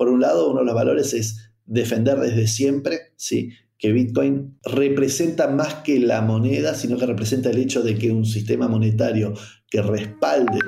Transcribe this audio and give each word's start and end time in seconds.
por 0.00 0.08
un 0.08 0.22
lado, 0.22 0.48
uno 0.48 0.60
de 0.60 0.64
los 0.64 0.74
valores 0.74 1.12
es 1.12 1.52
defender 1.66 2.18
desde 2.18 2.46
siempre, 2.46 3.12
¿sí? 3.16 3.50
que 3.76 3.92
Bitcoin 3.92 4.56
representa 4.64 5.46
más 5.48 5.74
que 5.84 6.00
la 6.00 6.22
moneda, 6.22 6.74
sino 6.74 6.96
que 6.96 7.04
representa 7.04 7.50
el 7.50 7.58
hecho 7.58 7.82
de 7.82 7.98
que 7.98 8.10
un 8.10 8.24
sistema 8.24 8.66
monetario 8.66 9.34
que 9.68 9.82
respalde 9.82 10.58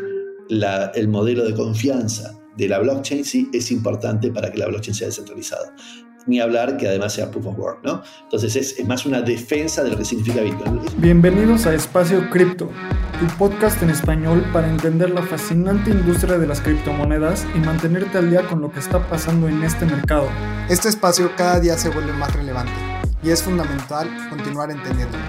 el 0.95 1.09
modelo 1.09 1.47
de 1.47 1.55
confianza 1.55 2.39
de 2.59 2.69
la 2.69 2.79
blockchain 2.81 3.25
sí 3.25 3.49
es 3.55 3.71
importante 3.71 4.31
para 4.31 4.53
que 4.53 4.59
la 4.59 4.67
blockchain 4.67 4.95
sea 4.95 5.07
descentralizada. 5.07 5.75
Ni 6.27 6.41
hablar 6.41 6.77
que 6.77 6.87
además 6.87 7.15
sea 7.15 7.31
proof 7.31 7.47
of 7.47 7.59
work, 7.59 7.79
¿no? 7.83 8.03
Entonces 8.23 8.55
es, 8.57 8.87
más 8.87 9.05
una 9.07 9.23
defensa 9.23 9.83
de 9.83 9.91
lo 9.91 9.99
que 9.99 10.05
significa 10.05 10.41
Bitcoin. 10.41 10.81
Bienvenidos 10.99 11.67
a 11.67 11.75
Espacio 11.75 12.31
Cripto, 12.31 12.71
tu 13.19 13.27
podcast 13.39 13.83
en 13.83 13.91
español 13.91 14.45
para 14.53 14.69
entender 14.69 15.11
la 15.11 15.23
fascinante 15.23 15.91
industria 15.91 16.39
de 16.39 16.47
las 16.47 16.61
criptomonedas 16.61 17.45
y 17.57 17.59
mantenerte 17.59 18.19
al 18.19 18.31
día 18.31 18.47
con 18.47 18.61
lo 18.61 18.71
que 18.71 18.79
está 18.79 19.07
pasando 19.09 19.49
en 19.49 19.63
este 19.65 19.85
mercado. 19.85 20.29
Este 20.69 20.89
espacio 20.89 21.33
cada 21.37 21.59
día 21.59 21.77
se 21.77 21.89
vuelve 21.89 22.13
más 22.13 22.35
relevante 22.35 22.73
y 23.23 23.31
es 23.31 23.43
fundamental 23.43 24.09
continuar 24.31 24.71
entendiéndolo. 24.71 25.25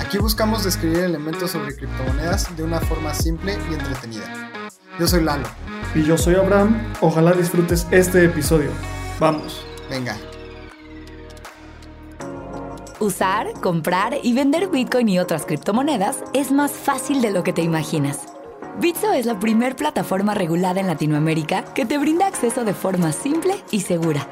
Aquí 0.00 0.18
buscamos 0.18 0.64
describir 0.64 1.00
elementos 1.00 1.50
sobre 1.50 1.74
criptomonedas 1.74 2.56
de 2.56 2.62
una 2.62 2.80
forma 2.80 3.12
simple 3.12 3.58
y 3.70 3.74
entretenida. 3.74 4.50
Yo 4.98 5.06
soy 5.06 5.22
Lalo. 5.22 5.46
Y 5.94 6.02
yo 6.02 6.16
soy 6.16 6.34
Abraham. 6.34 6.92
Ojalá 7.00 7.32
disfrutes 7.32 7.86
este 7.90 8.24
episodio. 8.24 8.70
Vamos. 9.20 9.67
Venga. 9.90 10.16
Usar, 13.00 13.52
comprar 13.60 14.18
y 14.22 14.32
vender 14.32 14.68
Bitcoin 14.68 15.08
y 15.08 15.18
otras 15.18 15.46
criptomonedas 15.46 16.18
es 16.34 16.50
más 16.50 16.72
fácil 16.72 17.22
de 17.22 17.30
lo 17.30 17.42
que 17.42 17.52
te 17.52 17.62
imaginas. 17.62 18.26
Bitso 18.80 19.12
es 19.12 19.26
la 19.26 19.38
primer 19.38 19.76
plataforma 19.76 20.34
regulada 20.34 20.80
en 20.80 20.86
Latinoamérica 20.86 21.64
que 21.74 21.86
te 21.86 21.98
brinda 21.98 22.26
acceso 22.26 22.64
de 22.64 22.74
forma 22.74 23.12
simple 23.12 23.54
y 23.70 23.80
segura. 23.80 24.28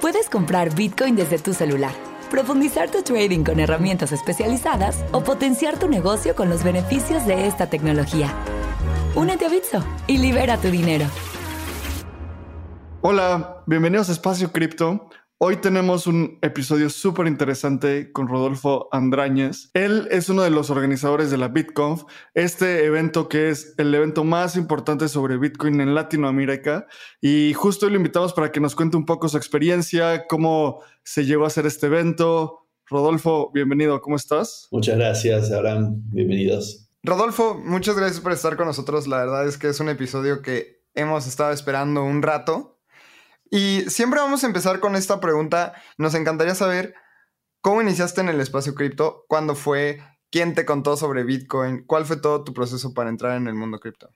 Puedes 0.00 0.28
comprar 0.28 0.74
Bitcoin 0.74 1.16
desde 1.16 1.38
tu 1.38 1.52
celular 1.52 1.92
profundizar 2.26 2.90
tu 2.90 3.02
trading 3.02 3.44
con 3.44 3.60
herramientas 3.60 4.12
especializadas 4.12 5.04
o 5.12 5.22
potenciar 5.22 5.78
tu 5.78 5.88
negocio 5.88 6.34
con 6.34 6.48
los 6.48 6.62
beneficios 6.62 7.26
de 7.26 7.46
esta 7.46 7.68
tecnología. 7.68 8.32
Únete 9.14 9.46
a 9.46 9.48
Bitso 9.48 9.84
y 10.06 10.18
libera 10.18 10.58
tu 10.58 10.68
dinero. 10.68 11.06
Hola, 13.08 13.62
bienvenidos 13.66 14.08
a 14.08 14.12
Espacio 14.12 14.50
Cripto. 14.50 15.08
Hoy 15.38 15.58
tenemos 15.58 16.08
un 16.08 16.40
episodio 16.42 16.90
súper 16.90 17.28
interesante 17.28 18.10
con 18.10 18.26
Rodolfo 18.26 18.88
Andrañez. 18.90 19.70
Él 19.74 20.08
es 20.10 20.28
uno 20.28 20.42
de 20.42 20.50
los 20.50 20.70
organizadores 20.70 21.30
de 21.30 21.36
la 21.36 21.46
BitConf, 21.46 22.02
este 22.34 22.84
evento 22.84 23.28
que 23.28 23.50
es 23.50 23.74
el 23.78 23.94
evento 23.94 24.24
más 24.24 24.56
importante 24.56 25.06
sobre 25.06 25.36
Bitcoin 25.36 25.80
en 25.80 25.94
Latinoamérica. 25.94 26.88
Y 27.20 27.52
justo 27.54 27.86
hoy 27.86 27.92
lo 27.92 27.98
invitamos 27.98 28.32
para 28.32 28.50
que 28.50 28.58
nos 28.58 28.74
cuente 28.74 28.96
un 28.96 29.06
poco 29.06 29.28
su 29.28 29.36
experiencia, 29.36 30.26
cómo 30.26 30.80
se 31.04 31.24
llevó 31.24 31.44
a 31.44 31.46
hacer 31.46 31.64
este 31.66 31.86
evento. 31.86 32.66
Rodolfo, 32.86 33.52
bienvenido, 33.54 34.00
¿cómo 34.00 34.16
estás? 34.16 34.66
Muchas 34.72 34.96
gracias, 34.96 35.52
Abraham, 35.52 36.02
bienvenidos. 36.06 36.90
Rodolfo, 37.04 37.54
muchas 37.54 37.94
gracias 37.94 38.18
por 38.18 38.32
estar 38.32 38.56
con 38.56 38.66
nosotros. 38.66 39.06
La 39.06 39.18
verdad 39.18 39.46
es 39.46 39.58
que 39.58 39.68
es 39.68 39.78
un 39.78 39.90
episodio 39.90 40.42
que 40.42 40.82
hemos 40.96 41.28
estado 41.28 41.52
esperando 41.52 42.02
un 42.02 42.22
rato 42.22 42.75
y 43.50 43.82
siempre 43.88 44.20
vamos 44.20 44.44
a 44.44 44.46
empezar 44.46 44.80
con 44.80 44.96
esta 44.96 45.20
pregunta. 45.20 45.74
Nos 45.98 46.14
encantaría 46.14 46.54
saber 46.54 46.94
cómo 47.60 47.82
iniciaste 47.82 48.20
en 48.20 48.28
el 48.28 48.40
espacio 48.40 48.74
cripto, 48.74 49.24
cuándo 49.28 49.54
fue, 49.54 50.00
quién 50.30 50.54
te 50.54 50.64
contó 50.64 50.96
sobre 50.96 51.24
Bitcoin, 51.24 51.84
cuál 51.86 52.04
fue 52.04 52.16
todo 52.16 52.44
tu 52.44 52.52
proceso 52.52 52.94
para 52.94 53.10
entrar 53.10 53.36
en 53.36 53.46
el 53.48 53.54
mundo 53.54 53.78
cripto. 53.78 54.14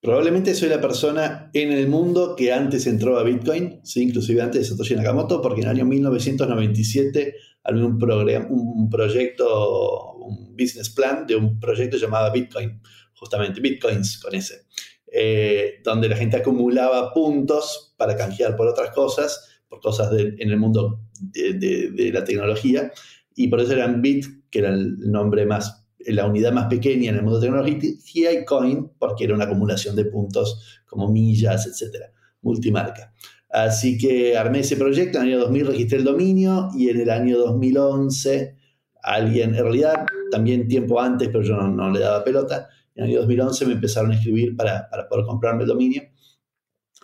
Probablemente 0.00 0.54
soy 0.54 0.68
la 0.68 0.80
persona 0.80 1.50
en 1.52 1.70
el 1.70 1.86
mundo 1.86 2.34
que 2.36 2.52
antes 2.52 2.88
entró 2.88 3.18
a 3.18 3.22
Bitcoin, 3.22 3.80
¿sí? 3.84 4.02
inclusive 4.02 4.42
antes 4.42 4.62
de 4.62 4.68
Satoshi 4.68 4.96
Nakamoto, 4.96 5.40
porque 5.40 5.60
en 5.60 5.68
el 5.68 5.76
año 5.76 5.84
1997 5.84 7.36
había 7.62 7.84
un, 7.84 8.02
un 8.50 8.90
proyecto, 8.90 10.14
un 10.14 10.56
business 10.56 10.90
plan 10.90 11.24
de 11.24 11.36
un 11.36 11.60
proyecto 11.60 11.96
llamado 11.96 12.32
Bitcoin, 12.32 12.82
justamente 13.14 13.60
Bitcoins 13.60 14.18
con 14.18 14.34
ese. 14.34 14.66
Eh, 15.14 15.82
donde 15.84 16.08
la 16.08 16.16
gente 16.16 16.38
acumulaba 16.38 17.12
puntos 17.12 17.94
para 17.98 18.16
canjear 18.16 18.56
por 18.56 18.66
otras 18.66 18.92
cosas, 18.92 19.60
por 19.68 19.80
cosas 19.80 20.10
en 20.18 20.48
el 20.50 20.56
mundo 20.56 21.02
de, 21.20 22.10
la 22.14 22.24
tecnología, 22.24 22.90
y 23.34 23.48
por 23.48 23.60
eso 23.60 23.74
eran 23.74 24.00
Bit, 24.00 24.24
que 24.50 24.60
era 24.60 24.70
el 24.70 24.98
nombre 25.00 25.44
más, 25.44 25.86
la 25.98 26.24
unidad 26.24 26.52
más 26.52 26.66
pequeña 26.68 27.10
en 27.10 27.16
el 27.16 27.22
mundo 27.22 27.40
de 27.40 27.46
tecnología, 27.46 28.32
y 28.32 28.44
Coin, 28.46 28.90
porque 28.98 29.24
era 29.24 29.34
una 29.34 29.44
acumulación 29.44 29.96
de 29.96 30.06
puntos 30.06 30.80
como 30.86 31.12
millas, 31.12 31.66
etcétera, 31.66 32.10
multimarca. 32.40 33.12
Así 33.50 33.98
que 33.98 34.34
armé 34.38 34.60
ese 34.60 34.76
proyecto, 34.76 35.18
en 35.18 35.24
el 35.24 35.32
año 35.34 35.40
2000 35.40 35.66
registré 35.66 35.98
el 35.98 36.04
dominio 36.04 36.70
y 36.74 36.88
en 36.88 37.00
el 37.02 37.10
año 37.10 37.36
2011 37.38 38.56
alguien, 39.02 39.54
en 39.54 39.62
realidad 39.62 40.06
también 40.30 40.68
tiempo 40.68 40.98
antes, 40.98 41.28
pero 41.28 41.42
yo 41.42 41.56
no 41.56 41.90
le 41.90 42.00
daba 42.00 42.24
pelota, 42.24 42.70
en 43.02 43.10
el 43.10 43.16
año 43.16 43.20
2011 43.20 43.66
me 43.66 43.72
empezaron 43.74 44.10
a 44.12 44.14
escribir 44.14 44.56
para, 44.56 44.88
para 44.90 45.08
poder 45.08 45.24
comprarme 45.26 45.62
el 45.62 45.68
dominio. 45.68 46.02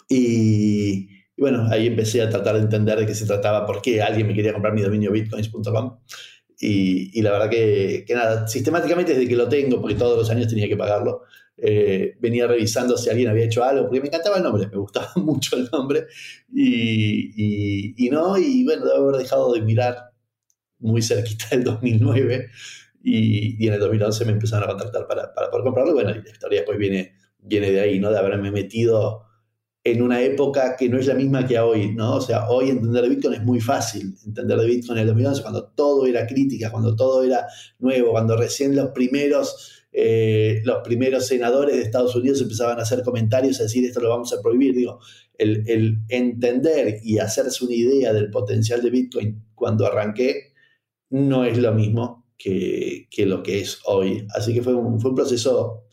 Y, 0.09 1.09
bueno, 1.37 1.69
ahí 1.71 1.87
empecé 1.87 2.23
a 2.23 2.31
tratar 2.31 2.57
de 2.57 2.63
entender 2.63 2.99
de 2.99 3.07
qué 3.07 3.15
se 3.15 3.27
trataba, 3.27 3.67
por 3.67 3.83
qué 3.83 4.03
alguien 4.03 4.27
me 4.27 4.35
quería 4.35 4.53
comprar 4.53 4.75
mi 4.75 4.83
dominio 4.83 5.13
bitcoins.com. 5.13 5.99
Y, 6.61 7.19
y, 7.19 7.23
la 7.23 7.33
verdad 7.33 7.51
que, 7.51 8.05
que, 8.07 8.15
nada, 8.15 8.49
sistemáticamente 8.49 9.13
desde 9.13 9.29
que 9.29 9.37
lo 9.37 9.49
tengo, 9.49 9.81
porque 9.81 9.95
todos 9.95 10.19
los 10.19 10.31
años 10.31 10.49
tenía 10.49 10.67
que 10.69 10.77
pagarlo, 10.77 11.23
eh, 11.57 12.17
venía 12.21 12.47
revisando 12.47 12.97
si 12.97 13.11
alguien 13.11 13.29
había 13.29 13.45
hecho 13.45 13.65
algo, 13.65 13.85
porque 13.85 14.01
me 14.01 14.09
encantaba 14.09 14.39
el 14.39 14.43
nombre, 14.43 14.67
me 14.67 14.77
gustaba 14.79 15.11
mucho 15.17 15.57
el 15.57 15.69
nombre. 15.71 16.07
Y, 16.53 17.33
y, 17.37 18.07
y 18.07 18.11
no, 18.11 18.37
y 18.39 18.65
bueno, 18.65 18.87
debo 18.87 19.09
haber 19.09 19.23
dejado 19.23 19.53
de 19.53 19.63
mirar 19.63 20.11
muy 20.81 21.03
cerquita 21.03 21.49
del 21.51 21.65
2009 21.65 22.51
y, 23.09 23.67
en 23.67 23.75
el 23.75 23.81
2011 23.81 24.25
me 24.25 24.33
empezaron 24.33 24.65
a 24.65 24.73
contactar 24.73 25.07
para, 25.07 25.35
para 25.35 25.51
poder 25.51 25.65
comprarlo. 25.65 25.95
Bueno, 25.95 26.11
y 26.11 26.23
la 26.23 26.31
historia 26.31 26.61
después 26.61 26.79
viene, 26.79 27.15
viene 27.39 27.71
de 27.71 27.81
ahí, 27.81 27.99
¿no? 27.99 28.11
De 28.11 28.19
haberme 28.19 28.51
metido 28.51 29.29
en 29.85 30.03
una 30.03 30.21
época 30.23 30.77
que 30.77 30.89
no 30.89 30.99
es 30.99 31.07
la 31.07 31.15
misma 31.15 31.47
que 31.47 31.59
hoy, 31.59 31.95
¿no? 31.95 32.17
O 32.17 32.21
sea, 32.21 32.49
hoy 32.49 32.71
entender 32.71 33.03
de 33.03 33.09
Bitcoin 33.11 33.35
es 33.35 33.43
muy 33.43 33.61
fácil. 33.61 34.15
Entender 34.27 34.59
de 34.59 34.67
Bitcoin 34.67 34.99
en 34.99 35.03
el 35.03 35.09
2011, 35.09 35.43
cuando 35.43 35.65
todo 35.69 36.07
era 36.07 36.27
crítica, 36.27 36.71
cuando 36.71 36.95
todo 36.97 37.25
era 37.25 37.47
nuevo, 37.79 38.13
cuando 38.13 38.37
recién 38.37 38.75
los 38.77 38.91
primeros, 38.91 39.87
eh, 39.93 40.61
los 40.65 40.79
primeros 40.85 41.27
senadores 41.27 41.77
de 41.77 41.83
Estados 41.83 42.15
Unidos 42.17 42.41
empezaban 42.43 42.79
a 42.79 42.83
hacer 42.83 43.03
comentarios, 43.03 43.61
a 43.61 43.65
decir 43.65 43.85
esto 43.85 44.01
lo 44.01 44.11
vamos 44.11 44.33
a 44.33 44.43
prohibir. 44.43 44.75
Digo, 44.75 44.99
el, 45.39 45.65
el 45.67 45.99
entender 46.09 47.01
y 47.03 47.19
hacerse 47.19 47.65
una 47.65 47.75
idea 47.75 48.13
del 48.13 48.31
potencial 48.31 48.83
de 48.83 48.91
Bitcoin 48.91 49.45
cuando 49.55 49.87
arranqué 49.87 50.53
no 51.11 51.45
es 51.45 51.57
lo 51.57 51.73
mismo 51.73 52.18
que, 52.39 53.09
lo 53.27 53.43
que 53.43 53.61
es 53.61 53.81
hoy. 53.85 54.27
Así 54.35 54.55
que 54.55 54.63
fue 54.63 54.75
un, 54.75 55.01
fue 55.01 55.11
un 55.11 55.17
proceso 55.17 55.85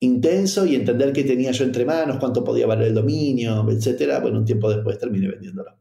intenso 0.00 0.66
y 0.66 0.76
entender 0.76 1.12
qué 1.12 1.24
tenía 1.24 1.50
yo 1.50 1.64
entre 1.64 1.84
manos, 1.84 2.18
cuánto 2.18 2.44
podía 2.44 2.66
valer 2.66 2.88
el 2.88 2.94
dominio, 2.94 3.68
etcétera. 3.70 4.20
Bueno, 4.20 4.38
un 4.38 4.44
tiempo 4.44 4.70
después 4.70 4.98
terminé 4.98 5.28
vendiéndolo. 5.28 5.78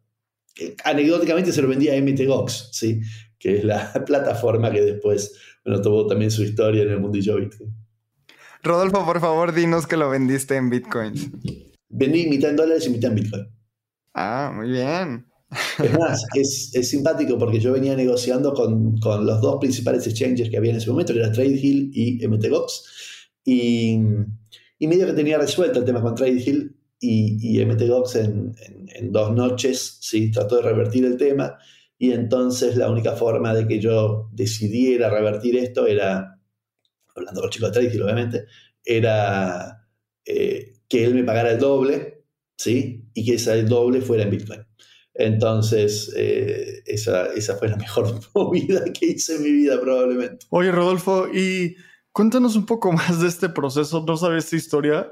Anecdóticamente 0.83 1.53
se 1.53 1.61
lo 1.61 1.69
vendía 1.69 1.93
a 1.93 2.01
MTGOX, 2.01 2.69
¿sí? 2.71 2.99
que 3.37 3.57
es 3.57 3.63
la 3.63 3.91
plataforma 4.05 4.71
que 4.71 4.81
después 4.81 5.33
bueno, 5.63 5.81
tuvo 5.81 6.07
también 6.07 6.31
su 6.31 6.43
historia 6.43 6.83
en 6.83 6.89
el 6.89 6.99
mundillo 6.99 7.37
Bitcoin. 7.37 7.73
Rodolfo, 8.61 9.05
por 9.05 9.21
favor, 9.21 9.53
dinos 9.53 9.87
que 9.87 9.95
lo 9.95 10.09
vendiste 10.09 10.57
en 10.57 10.69
Bitcoins. 10.69 11.29
Vendí 11.87 12.27
mitad 12.27 12.49
en 12.49 12.55
dólares 12.57 12.85
y 12.87 12.89
mitad 12.89 13.11
en 13.11 13.15
Bitcoin. 13.15 13.47
Ah, 14.13 14.51
muy 14.53 14.69
bien. 14.69 15.28
Es 15.83 15.97
más, 15.97 16.23
es, 16.35 16.89
simpático 16.89 17.37
porque 17.37 17.59
yo 17.59 17.73
venía 17.73 17.95
negociando 17.95 18.53
con, 18.53 18.95
los 19.25 19.41
dos 19.41 19.57
principales 19.59 20.05
exchanges 20.05 20.49
que 20.49 20.57
había 20.57 20.71
en 20.71 20.77
ese 20.77 20.89
momento, 20.89 21.13
que 21.13 21.19
era 21.19 21.31
TradeHill 21.31 21.91
y 21.93 22.27
MTGOX, 22.27 22.83
y, 23.43 23.97
y 24.77 24.87
medio 24.87 25.07
que 25.07 25.13
tenía 25.13 25.37
resuelto 25.37 25.79
el 25.79 25.85
tema 25.85 26.01
con 26.01 26.15
TradeHill 26.15 26.75
y, 26.99 27.59
y 27.59 27.65
MTGOX 27.65 28.15
en, 28.15 28.55
en, 28.95 29.11
dos 29.11 29.33
noches, 29.33 29.97
¿sí? 30.01 30.31
trató 30.31 30.57
de 30.57 30.63
revertir 30.63 31.05
el 31.05 31.17
tema, 31.17 31.57
y 31.97 32.11
entonces 32.11 32.75
la 32.75 32.89
única 32.89 33.15
forma 33.15 33.53
de 33.53 33.67
que 33.67 33.79
yo 33.79 34.29
decidiera 34.31 35.09
revertir 35.09 35.57
esto 35.57 35.87
era, 35.87 36.39
hablando 37.15 37.41
con 37.41 37.47
el 37.47 37.53
chico 37.53 37.65
de 37.67 37.71
TradeHill 37.71 38.03
obviamente, 38.03 38.45
era 38.85 39.87
eh, 40.25 40.73
que 40.87 41.03
él 41.03 41.15
me 41.15 41.23
pagara 41.23 41.51
el 41.51 41.59
doble, 41.59 42.25
¿sí? 42.55 43.09
y 43.13 43.25
que 43.25 43.35
ese 43.35 43.63
doble 43.63 44.01
fuera 44.01 44.23
en 44.23 44.29
Bitcoin. 44.29 44.61
Entonces, 45.19 46.13
eh, 46.15 46.81
esa, 46.85 47.25
esa, 47.33 47.57
fue 47.57 47.67
la 47.67 47.75
mejor 47.75 48.07
movida 48.33 48.85
que 48.85 49.07
hice 49.07 49.35
en 49.35 49.43
mi 49.43 49.51
vida 49.51 49.79
probablemente. 49.79 50.45
Oye, 50.49 50.71
Rodolfo, 50.71 51.27
y 51.27 51.75
cuéntanos 52.13 52.55
un 52.55 52.65
poco 52.65 52.91
más 52.93 53.19
de 53.19 53.27
este 53.27 53.49
proceso. 53.49 54.03
No 54.07 54.15
sabes 54.15 54.45
esta 54.45 54.55
historia. 54.55 55.11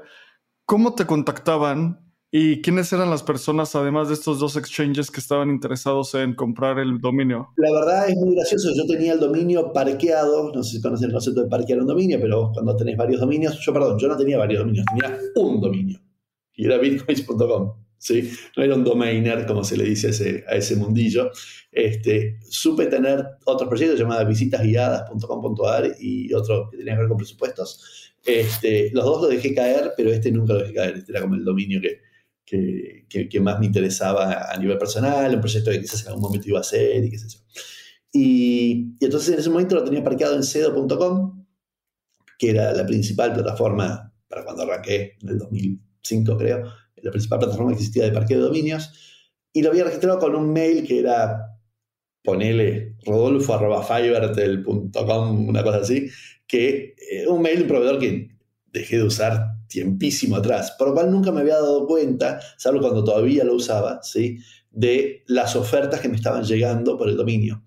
¿Cómo 0.64 0.94
te 0.94 1.04
contactaban 1.04 2.00
y 2.30 2.62
quiénes 2.62 2.90
eran 2.94 3.10
las 3.10 3.22
personas, 3.22 3.74
además 3.74 4.08
de 4.08 4.14
estos 4.14 4.38
dos 4.38 4.56
exchanges 4.56 5.10
que 5.10 5.20
estaban 5.20 5.50
interesados 5.50 6.14
en 6.14 6.34
comprar 6.34 6.78
el 6.78 6.98
dominio? 7.00 7.50
La 7.56 7.70
verdad 7.70 8.08
es 8.08 8.16
muy 8.16 8.34
gracioso. 8.34 8.70
Yo 8.74 8.86
tenía 8.86 9.12
el 9.12 9.20
dominio 9.20 9.74
parqueado. 9.74 10.50
No 10.54 10.62
sé 10.62 10.76
si 10.76 10.82
conocen 10.82 11.08
el 11.08 11.12
concepto 11.12 11.42
de 11.42 11.50
parquear 11.50 11.80
un 11.80 11.86
dominio, 11.86 12.18
pero 12.18 12.50
cuando 12.54 12.74
tenés 12.76 12.96
varios 12.96 13.20
dominios, 13.20 13.58
yo, 13.60 13.74
perdón, 13.74 13.98
yo 13.98 14.08
no 14.08 14.16
tenía 14.16 14.38
varios 14.38 14.60
dominios, 14.60 14.86
tenía 14.86 15.18
un 15.36 15.60
dominio 15.60 16.00
y 16.54 16.64
era 16.64 16.78
bitcoins.com. 16.78 17.87
¿sí? 17.98 18.30
No 18.56 18.62
era 18.62 18.74
un 18.74 18.84
domainer, 18.84 19.46
como 19.46 19.64
se 19.64 19.76
le 19.76 19.84
dice 19.84 20.08
a 20.08 20.10
ese, 20.10 20.44
a 20.48 20.54
ese 20.56 20.76
mundillo. 20.76 21.30
Este, 21.70 22.38
supe 22.48 22.86
tener 22.86 23.24
otros 23.44 23.68
proyectos 23.68 23.98
llamados 23.98 24.28
visitasguiadas.com.ar 24.28 25.96
y 26.00 26.32
otro 26.32 26.70
que 26.70 26.78
tenía 26.78 26.94
que 26.94 27.00
ver 27.00 27.08
con 27.08 27.18
presupuestos. 27.18 28.14
Este, 28.24 28.90
los 28.92 29.04
dos 29.04 29.22
los 29.22 29.30
dejé 29.30 29.54
caer, 29.54 29.92
pero 29.96 30.10
este 30.10 30.30
nunca 30.30 30.54
lo 30.54 30.60
dejé 30.60 30.74
caer. 30.74 30.96
Este 30.96 31.12
era 31.12 31.20
como 31.20 31.34
el 31.34 31.44
dominio 31.44 31.80
que, 31.80 32.00
que, 32.44 33.28
que, 33.28 33.40
más 33.40 33.58
me 33.60 33.66
interesaba 33.66 34.50
a 34.50 34.56
nivel 34.56 34.78
personal, 34.78 35.34
un 35.34 35.40
proyecto 35.40 35.70
que 35.70 35.80
quizás 35.80 36.02
en 36.02 36.08
algún 36.08 36.22
momento 36.22 36.48
iba 36.48 36.58
a 36.58 36.62
hacer 36.62 37.04
y 37.04 37.10
qué 37.10 37.18
sé 37.18 37.28
yo. 37.28 37.38
Y, 38.12 38.96
y 38.98 39.04
entonces 39.04 39.34
en 39.34 39.40
ese 39.40 39.50
momento 39.50 39.74
lo 39.74 39.84
tenía 39.84 40.02
parqueado 40.02 40.34
en 40.34 40.42
cedo.com, 40.42 41.44
que 42.38 42.50
era 42.50 42.72
la 42.72 42.86
principal 42.86 43.34
plataforma 43.34 44.12
para 44.28 44.44
cuando 44.44 44.62
arranqué 44.62 45.16
en 45.20 45.28
el 45.28 45.38
2005, 45.38 46.36
creo, 46.38 46.64
la 47.02 47.10
principal 47.10 47.38
plataforma 47.38 47.70
que 47.70 47.76
existía 47.76 48.04
de 48.04 48.12
parqueo 48.12 48.36
de 48.38 48.44
dominios. 48.44 48.92
Y 49.52 49.62
lo 49.62 49.70
había 49.70 49.84
registrado 49.84 50.18
con 50.18 50.34
un 50.34 50.52
mail 50.52 50.86
que 50.86 50.98
era, 51.00 51.58
ponele, 52.22 52.96
rodolfo.fivertel.com, 53.04 55.48
una 55.48 55.62
cosa 55.62 55.78
así, 55.78 56.10
que 56.46 56.94
eh, 57.10 57.26
un 57.28 57.40
mail 57.42 57.56
de 57.56 57.62
un 57.62 57.68
proveedor 57.68 57.98
que 57.98 58.28
dejé 58.66 58.98
de 58.98 59.04
usar 59.04 59.58
tiempísimo 59.68 60.36
atrás, 60.36 60.74
por 60.78 60.88
lo 60.88 60.94
cual 60.94 61.10
nunca 61.10 61.30
me 61.30 61.40
había 61.40 61.56
dado 61.56 61.86
cuenta, 61.86 62.40
salvo 62.56 62.80
cuando 62.80 63.04
todavía 63.04 63.44
lo 63.44 63.54
usaba, 63.54 64.00
¿sí? 64.02 64.38
de 64.70 65.24
las 65.26 65.56
ofertas 65.56 66.00
que 66.00 66.08
me 66.08 66.16
estaban 66.16 66.44
llegando 66.44 66.96
por 66.96 67.08
el 67.08 67.16
dominio. 67.16 67.64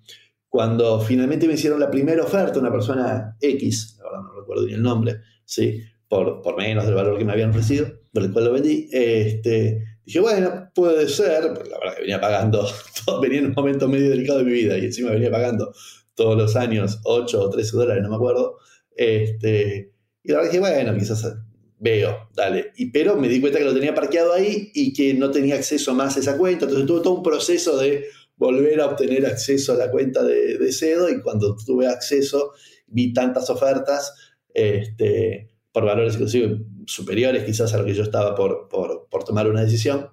Cuando 0.50 1.00
finalmente 1.00 1.48
me 1.48 1.54
hicieron 1.54 1.80
la 1.80 1.89
primera 1.89 2.24
oferta, 2.24 2.60
una 2.60 2.72
persona 2.72 3.38
X, 3.39 4.00
ahora 4.04 4.22
no 4.22 4.39
recuerdo 4.39 4.66
ni 4.66 4.74
el 4.74 4.81
nombre, 4.81 5.22
¿sí? 5.45 5.81
por, 6.07 6.42
por 6.42 6.57
menos 6.57 6.86
del 6.86 6.95
valor 6.95 7.18
que 7.18 7.25
me 7.25 7.31
habían 7.31 7.51
ofrecido, 7.51 7.88
por 8.13 8.23
el 8.23 8.31
cual 8.31 8.45
lo 8.45 8.53
vendí, 8.53 8.89
este, 8.91 9.83
dije, 10.05 10.19
bueno, 10.19 10.69
puede 10.73 11.07
ser, 11.07 11.43
la 11.43 11.79
verdad 11.79 11.95
que 11.95 12.01
venía 12.01 12.19
pagando, 12.19 12.67
venía 13.21 13.39
en 13.39 13.47
un 13.47 13.53
momento 13.53 13.87
medio 13.87 14.09
delicado 14.09 14.39
de 14.39 14.45
mi 14.45 14.53
vida 14.53 14.77
y 14.77 14.85
encima 14.85 15.11
venía 15.11 15.31
pagando 15.31 15.73
todos 16.15 16.37
los 16.37 16.55
años 16.55 16.99
8 17.03 17.41
o 17.41 17.49
13 17.49 17.77
dólares, 17.77 18.03
no 18.03 18.09
me 18.09 18.15
acuerdo. 18.15 18.57
Este, 18.95 19.93
y 20.23 20.31
la 20.31 20.37
verdad 20.37 20.51
dije, 20.51 20.59
bueno, 20.59 20.97
quizás 20.97 21.35
veo, 21.79 22.29
dale. 22.35 22.71
Y, 22.75 22.91
pero 22.91 23.15
me 23.15 23.27
di 23.27 23.39
cuenta 23.39 23.59
que 23.59 23.65
lo 23.65 23.73
tenía 23.73 23.95
parqueado 23.95 24.33
ahí 24.33 24.71
y 24.73 24.93
que 24.93 25.13
no 25.13 25.31
tenía 25.31 25.55
acceso 25.55 25.93
más 25.93 26.17
a 26.17 26.19
esa 26.19 26.37
cuenta. 26.37 26.65
Entonces 26.65 26.87
tuve 26.87 27.01
todo 27.01 27.15
un 27.15 27.23
proceso 27.23 27.77
de 27.77 28.05
volver 28.35 28.81
a 28.81 28.87
obtener 28.87 29.25
acceso 29.25 29.73
a 29.73 29.77
la 29.77 29.89
cuenta 29.89 30.23
de, 30.23 30.57
de 30.57 30.71
Cedo 30.73 31.09
y 31.09 31.21
cuando 31.21 31.55
tuve 31.55 31.87
acceso 31.87 32.53
vi 32.87 33.13
tantas 33.13 33.49
ofertas 33.49 34.13
este, 34.53 35.50
por 35.71 35.85
valores 35.85 36.15
inclusive 36.15 36.62
superiores 36.85 37.44
quizás 37.44 37.73
a 37.73 37.77
lo 37.77 37.85
que 37.85 37.94
yo 37.94 38.03
estaba 38.03 38.35
por, 38.35 38.68
por, 38.69 39.07
por 39.09 39.23
tomar 39.23 39.47
una 39.47 39.63
decisión. 39.63 40.09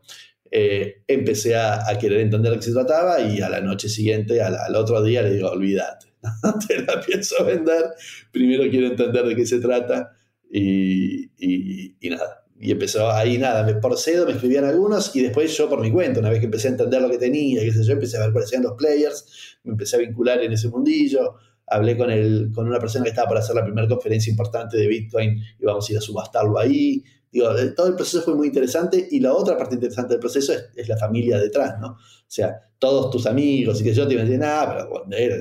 Eh, 0.51 1.03
empecé 1.07 1.57
a, 1.57 1.89
a, 1.89 1.99
querer 1.99 2.21
entender 2.21 2.53
de 2.53 2.59
qué 2.59 2.65
se 2.65 2.73
trataba 2.73 3.21
y 3.21 3.43
a 3.43 3.51
la 3.51 3.61
noche 3.61 3.89
siguiente, 3.89 4.41
al, 4.41 4.75
otro 4.77 5.03
día, 5.03 5.21
le 5.21 5.35
digo, 5.35 5.51
olvídate, 5.51 6.07
no 6.43 6.55
te 6.67 6.81
la 6.83 7.03
pienso 7.03 7.45
vender, 7.45 7.85
primero 8.31 8.69
quiero 8.71 8.87
entender 8.87 9.27
de 9.27 9.37
qué 9.37 9.45
se 9.45 9.61
trata 9.61 10.11
y, 10.51 11.25
y, 11.37 11.97
y 12.01 12.11
nada. 12.11 12.45
Y 12.61 12.73
empezó 12.73 13.11
ahí 13.11 13.37
nada, 13.39 13.79
por 13.81 13.99
cedo 13.99 14.27
me 14.27 14.33
escribían 14.33 14.65
algunos 14.65 15.15
y 15.15 15.21
después 15.21 15.57
yo 15.57 15.69
por 15.69 15.81
mi 15.81 15.93
cuenta, 15.93 16.19
una 16.19 16.31
vez 16.31 16.41
que 16.41 16.47
empecé 16.47 16.69
a 16.69 16.71
entender 16.73 17.03
lo 17.03 17.11
que 17.11 17.19
tenía, 17.19 17.61
qué 17.61 17.71
sé 17.71 17.85
yo, 17.85 17.93
empecé 17.93 18.17
a 18.17 18.21
ver 18.21 18.33
cuáles 18.33 18.51
eran 18.51 18.65
los 18.65 18.73
players, 18.73 19.59
me 19.65 19.73
empecé 19.73 19.97
a 19.97 19.99
vincular 20.01 20.43
en 20.43 20.53
ese 20.53 20.69
mundillo, 20.69 21.37
hablé 21.71 21.97
con, 21.97 22.11
el, 22.11 22.51
con 22.55 22.67
una 22.67 22.79
persona 22.79 23.05
que 23.05 23.11
estaba 23.11 23.29
para 23.29 23.41
hacer 23.41 23.55
la 23.55 23.65
primera 23.65 23.89
conferencia 23.89 24.31
importante 24.31 24.77
de 24.77 24.87
Bitcoin 24.87 25.39
y 25.59 25.65
vamos 25.65 25.89
a 25.89 25.93
ir 25.93 25.99
a 25.99 26.01
subastarlo 26.01 26.59
ahí. 26.59 27.03
Digo, 27.31 27.49
todo 27.77 27.89
el 27.89 27.95
proceso 27.95 28.23
fue 28.23 28.35
muy 28.35 28.49
interesante 28.49 29.07
y 29.11 29.21
la 29.21 29.35
otra 29.35 29.57
parte 29.57 29.75
interesante 29.75 30.15
del 30.15 30.21
proceso 30.21 30.53
es, 30.75 30.89
la 30.89 30.97
familia 30.97 31.39
detrás, 31.39 31.79
¿no? 31.79 31.89
O 31.89 32.31
sea, 32.31 32.59
todos 32.79 33.11
tus 33.11 33.27
amigos 33.27 33.81
y 33.81 33.85
que 33.85 33.93
yo 33.93 34.07
te 34.07 34.15
iban 34.15 34.43
a 34.43 34.63
ah, 34.63 34.89
pero 35.11 35.37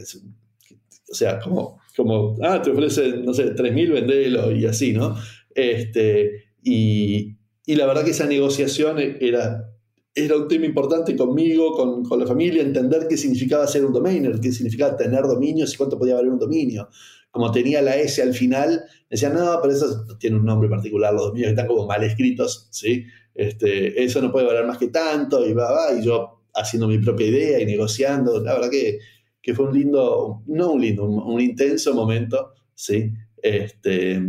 o 1.09 1.15
sea, 1.15 1.39
como, 1.39 1.79
como, 1.95 2.35
ah, 2.41 2.61
te 2.61 2.71
ofrecen, 2.71 3.23
no 3.23 3.33
sé, 3.33 3.55
3.000, 3.55 3.93
vendelo 3.93 4.51
y 4.51 4.65
así, 4.65 4.91
¿no? 4.91 5.15
Este, 5.55 6.47
y, 6.61 7.37
y 7.65 7.75
la 7.75 7.85
verdad 7.85 8.03
que 8.03 8.11
esa 8.11 8.25
negociación 8.25 8.97
era 8.99 9.71
era 10.17 10.35
un 10.35 10.47
tema 10.47 10.65
importante 10.65 11.15
conmigo, 11.15 11.73
con, 11.73 12.03
con, 12.03 12.19
la 12.19 12.25
familia, 12.25 12.63
entender 12.63 13.07
qué 13.07 13.15
significaba 13.15 13.67
ser 13.67 13.85
un 13.85 13.93
domainer, 13.93 14.39
qué 14.39 14.51
significaba 14.51 14.97
tener 14.97 15.21
dominios 15.21 15.73
y 15.73 15.77
cuánto 15.77 15.99
podía 15.99 16.15
valer 16.15 16.31
un 16.31 16.39
dominio. 16.39 16.89
Como 17.29 17.51
tenía 17.51 17.83
la 17.83 17.95
S 17.97 18.19
al 18.23 18.33
final, 18.33 18.83
decían, 19.07 19.35
no, 19.35 19.59
pero 19.61 19.75
eso 19.75 20.07
tiene 20.19 20.37
un 20.37 20.45
nombre 20.45 20.69
particular, 20.69 21.13
los 21.13 21.27
dominios 21.27 21.51
están 21.51 21.67
como 21.67 21.85
mal 21.85 22.03
escritos, 22.03 22.67
¿sí? 22.71 23.05
Este, 23.35 24.03
eso 24.03 24.19
no 24.19 24.31
puede 24.31 24.47
valer 24.47 24.65
más 24.65 24.79
que 24.79 24.87
tanto, 24.87 25.47
y 25.47 25.53
va, 25.53 25.71
va, 25.71 25.99
y 25.99 26.03
yo 26.03 26.41
haciendo 26.55 26.87
mi 26.87 26.97
propia 26.97 27.27
idea 27.27 27.61
y 27.61 27.67
negociando, 27.67 28.41
la 28.41 28.55
verdad 28.55 28.71
que, 28.71 28.97
que 29.39 29.53
fue 29.53 29.67
un 29.67 29.77
lindo, 29.77 30.41
no 30.47 30.71
un 30.71 30.81
lindo, 30.81 31.05
un, 31.05 31.19
un 31.19 31.39
intenso 31.39 31.93
momento, 31.93 32.53
¿sí? 32.73 33.13
Este, 33.39 34.19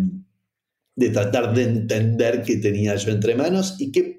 de 0.96 1.08
tratar 1.11 1.55
de 1.55 1.62
entender 1.62 2.43
qué 2.43 2.58
tenía 2.58 2.94
yo 2.96 3.11
entre 3.11 3.35
manos 3.35 3.76
y 3.79 3.90
qué 3.90 4.18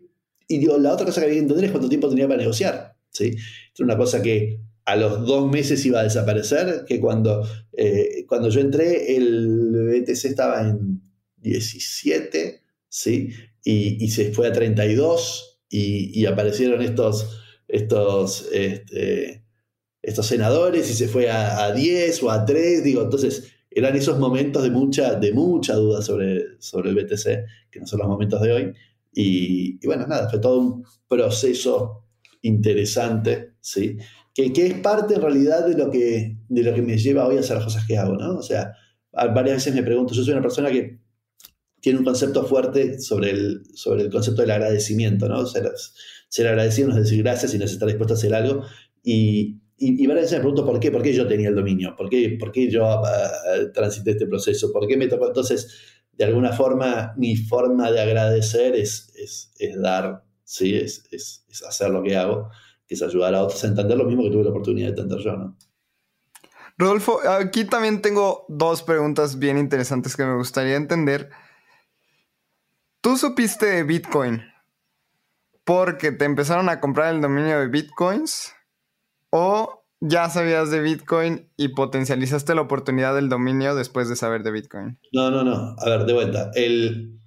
y 0.50 0.66
la 0.66 0.94
otra 0.94 1.06
cosa 1.06 1.22
que 1.22 1.28
había 1.28 1.36
que 1.36 1.44
entender 1.44 1.66
es 1.66 1.72
cuánto 1.72 1.88
tiempo 1.88 2.10
tenía 2.10 2.28
para 2.28 2.40
negociar. 2.40 2.96
¿sí? 3.12 3.36
Es 3.74 3.80
una 3.80 3.96
cosa 3.96 4.22
que 4.22 4.60
a 4.84 4.96
los 4.96 5.26
dos 5.26 5.50
meses 5.50 5.86
iba 5.86 6.00
a 6.00 6.04
desaparecer, 6.04 6.86
que 6.88 7.00
cuando, 7.00 7.48
eh, 7.74 8.26
cuando 8.28 8.50
yo 8.50 8.60
entré 8.60 9.16
el 9.16 10.02
BTC 10.02 10.26
estaba 10.26 10.68
en 10.68 11.02
17, 11.38 12.64
¿sí? 12.88 13.30
Y, 13.64 14.04
y 14.04 14.10
se 14.10 14.34
fue 14.34 14.48
a 14.48 14.52
32 14.52 15.62
y, 15.70 16.20
y 16.20 16.26
aparecieron 16.26 16.82
estos, 16.82 17.40
estos, 17.68 18.50
este, 18.52 19.44
estos 20.02 20.26
senadores 20.26 20.90
y 20.90 20.94
se 20.96 21.08
fue 21.08 21.30
a, 21.30 21.66
a, 21.66 21.72
10 21.72 22.24
o 22.24 22.32
a 22.32 22.46
3, 22.46 22.84
digo, 22.84 23.04
entonces 23.04 23.52
eran 23.70 23.96
esos 23.96 24.18
momentos 24.18 24.64
de 24.64 24.72
mucha, 24.72 25.14
de 25.16 25.32
mucha 25.32 25.76
duda 25.76 26.02
sobre, 26.02 26.60
sobre 26.60 26.90
el 26.90 26.96
BTC, 26.96 27.70
que 27.70 27.80
no 27.80 27.86
son 27.86 28.00
los 28.00 28.08
momentos 28.08 28.42
de 28.42 28.52
hoy. 28.52 28.74
Y, 29.12 29.86
bueno, 29.86 30.08
nada, 30.08 30.30
fue 30.30 30.40
todo 30.40 30.60
un 30.60 30.86
proceso 31.08 32.06
interesante, 32.42 33.56
¿sí? 33.60 33.98
Que, 34.34 34.54
que, 34.54 34.68
es 34.68 34.74
parte 34.76 35.16
en 35.16 35.22
realidad 35.22 35.66
de 35.68 35.78
lo, 35.78 35.90
que, 35.90 36.38
de 36.48 36.64
lo 36.64 36.74
que 36.74 36.82
me 36.82 36.98
lleva 36.98 37.28
hoy 37.28 37.38
a 37.38 37.40
hacer 37.42 37.58
las 37.58 37.66
cosas 37.66 37.86
que 37.88 37.98
hago, 37.98 38.16
¿no? 38.16 38.38
O 38.38 38.44
sea, 38.44 38.74
varias 39.12 39.58
veces 39.58 39.76
me 39.76 39.84
pregunto, 39.84 40.14
yo 40.14 40.24
soy 40.24 40.34
una 40.34 40.42
persona 40.42 40.72
que 40.72 41.00
tiene 41.82 42.00
un 42.00 42.06
concepto 42.06 42.46
fuerte 42.46 43.00
sobre 43.00 43.32
el, 43.32 43.64
sobre 43.74 44.04
el 44.04 44.10
concepto 44.10 44.42
del 44.42 44.52
agradecimiento, 44.52 45.28
¿no? 45.28 45.46
Ser, 45.46 45.72
ser 46.28 46.48
agradecido 46.48 46.90
no 46.90 46.96
es 46.96 47.04
decir 47.04 47.24
gracias, 47.24 47.52
sino 47.52 47.66
es 47.66 47.72
estar 47.72 47.88
dispuesto 47.88 48.14
a 48.14 48.18
hacer 48.18 48.34
algo. 48.34 48.64
Y, 49.04 49.60
y, 49.78 50.04
y, 50.04 50.08
varias 50.08 50.26
veces 50.26 50.40
me 50.40 50.42
pregunto 50.42 50.66
por 50.66 50.80
qué, 50.80 50.92
por 50.92 51.02
qué 51.02 51.14
yo 51.14 51.26
tenía 51.28 51.50
el 51.50 51.56
dominio, 51.56 51.96
por 51.98 52.10
qué, 52.10 52.36
por 52.40 52.52
qué 52.52 52.70
yo 52.70 52.86
uh, 52.86 53.72
transité 53.74 54.12
este 54.12 54.28
proceso, 54.28 54.72
por 54.74 54.88
qué 54.88 54.98
me 54.98 55.08
tocó 55.08 55.28
entonces 55.28 55.99
de 56.20 56.26
alguna 56.26 56.52
forma 56.52 57.14
mi 57.16 57.38
forma 57.38 57.90
de 57.92 58.02
agradecer 58.02 58.76
es, 58.76 59.10
es, 59.16 59.54
es 59.58 59.82
dar, 59.82 60.26
¿sí? 60.44 60.76
Es, 60.76 61.06
es, 61.12 61.46
hacer 61.66 61.92
lo 61.92 62.04
que 62.04 62.18
hago, 62.18 62.52
que 62.86 62.96
es 62.96 63.02
ayudar 63.02 63.34
a 63.34 63.44
otros 63.44 63.64
a 63.64 63.68
entender 63.68 63.98
lo 63.98 64.04
mismo 64.04 64.24
que 64.24 64.30
tuve 64.30 64.44
la 64.44 64.50
oportunidad 64.50 64.88
de 64.88 65.02
entender 65.02 65.20
yo, 65.20 65.38
¿no? 65.38 65.58
Rodolfo, 66.78 67.22
aquí 67.26 67.64
también 67.64 68.02
tengo 68.02 68.46
dos 68.50 68.84
preguntas 68.84 69.40
bien 69.40 69.58
interesantes 69.58 70.18
que 70.18 70.26
me 70.26 70.36
gustaría 70.36 70.76
entender. 70.76 71.30
¿Tú 73.00 73.18
supiste 73.18 73.66
de 73.66 73.84
Bitcoin 73.84 74.44
porque 75.64 76.12
te 76.12 76.26
empezaron 76.26 76.68
a 76.68 76.82
comprar 76.82 77.14
el 77.14 77.22
dominio 77.22 77.60
de 77.62 77.68
Bitcoins 77.68 78.54
o 79.30 79.79
ya 80.02 80.30
sabías 80.30 80.72
de 80.72 80.82
Bitcoin 80.82 81.50
y 81.58 81.70
potencializaste 81.70 82.56
la 82.56 82.62
oportunidad 82.62 83.16
del 83.16 83.30
dominio 83.30 83.76
después 83.76 84.10
de 84.10 84.16
saber 84.16 84.44
de 84.44 84.52
Bitcoin. 84.52 84.98
No, 85.12 85.30
no, 85.30 85.44
no. 85.44 85.76
A 85.78 85.90
ver, 85.90 86.06
de 86.06 86.14
vuelta. 86.14 86.52
El... 86.56 87.20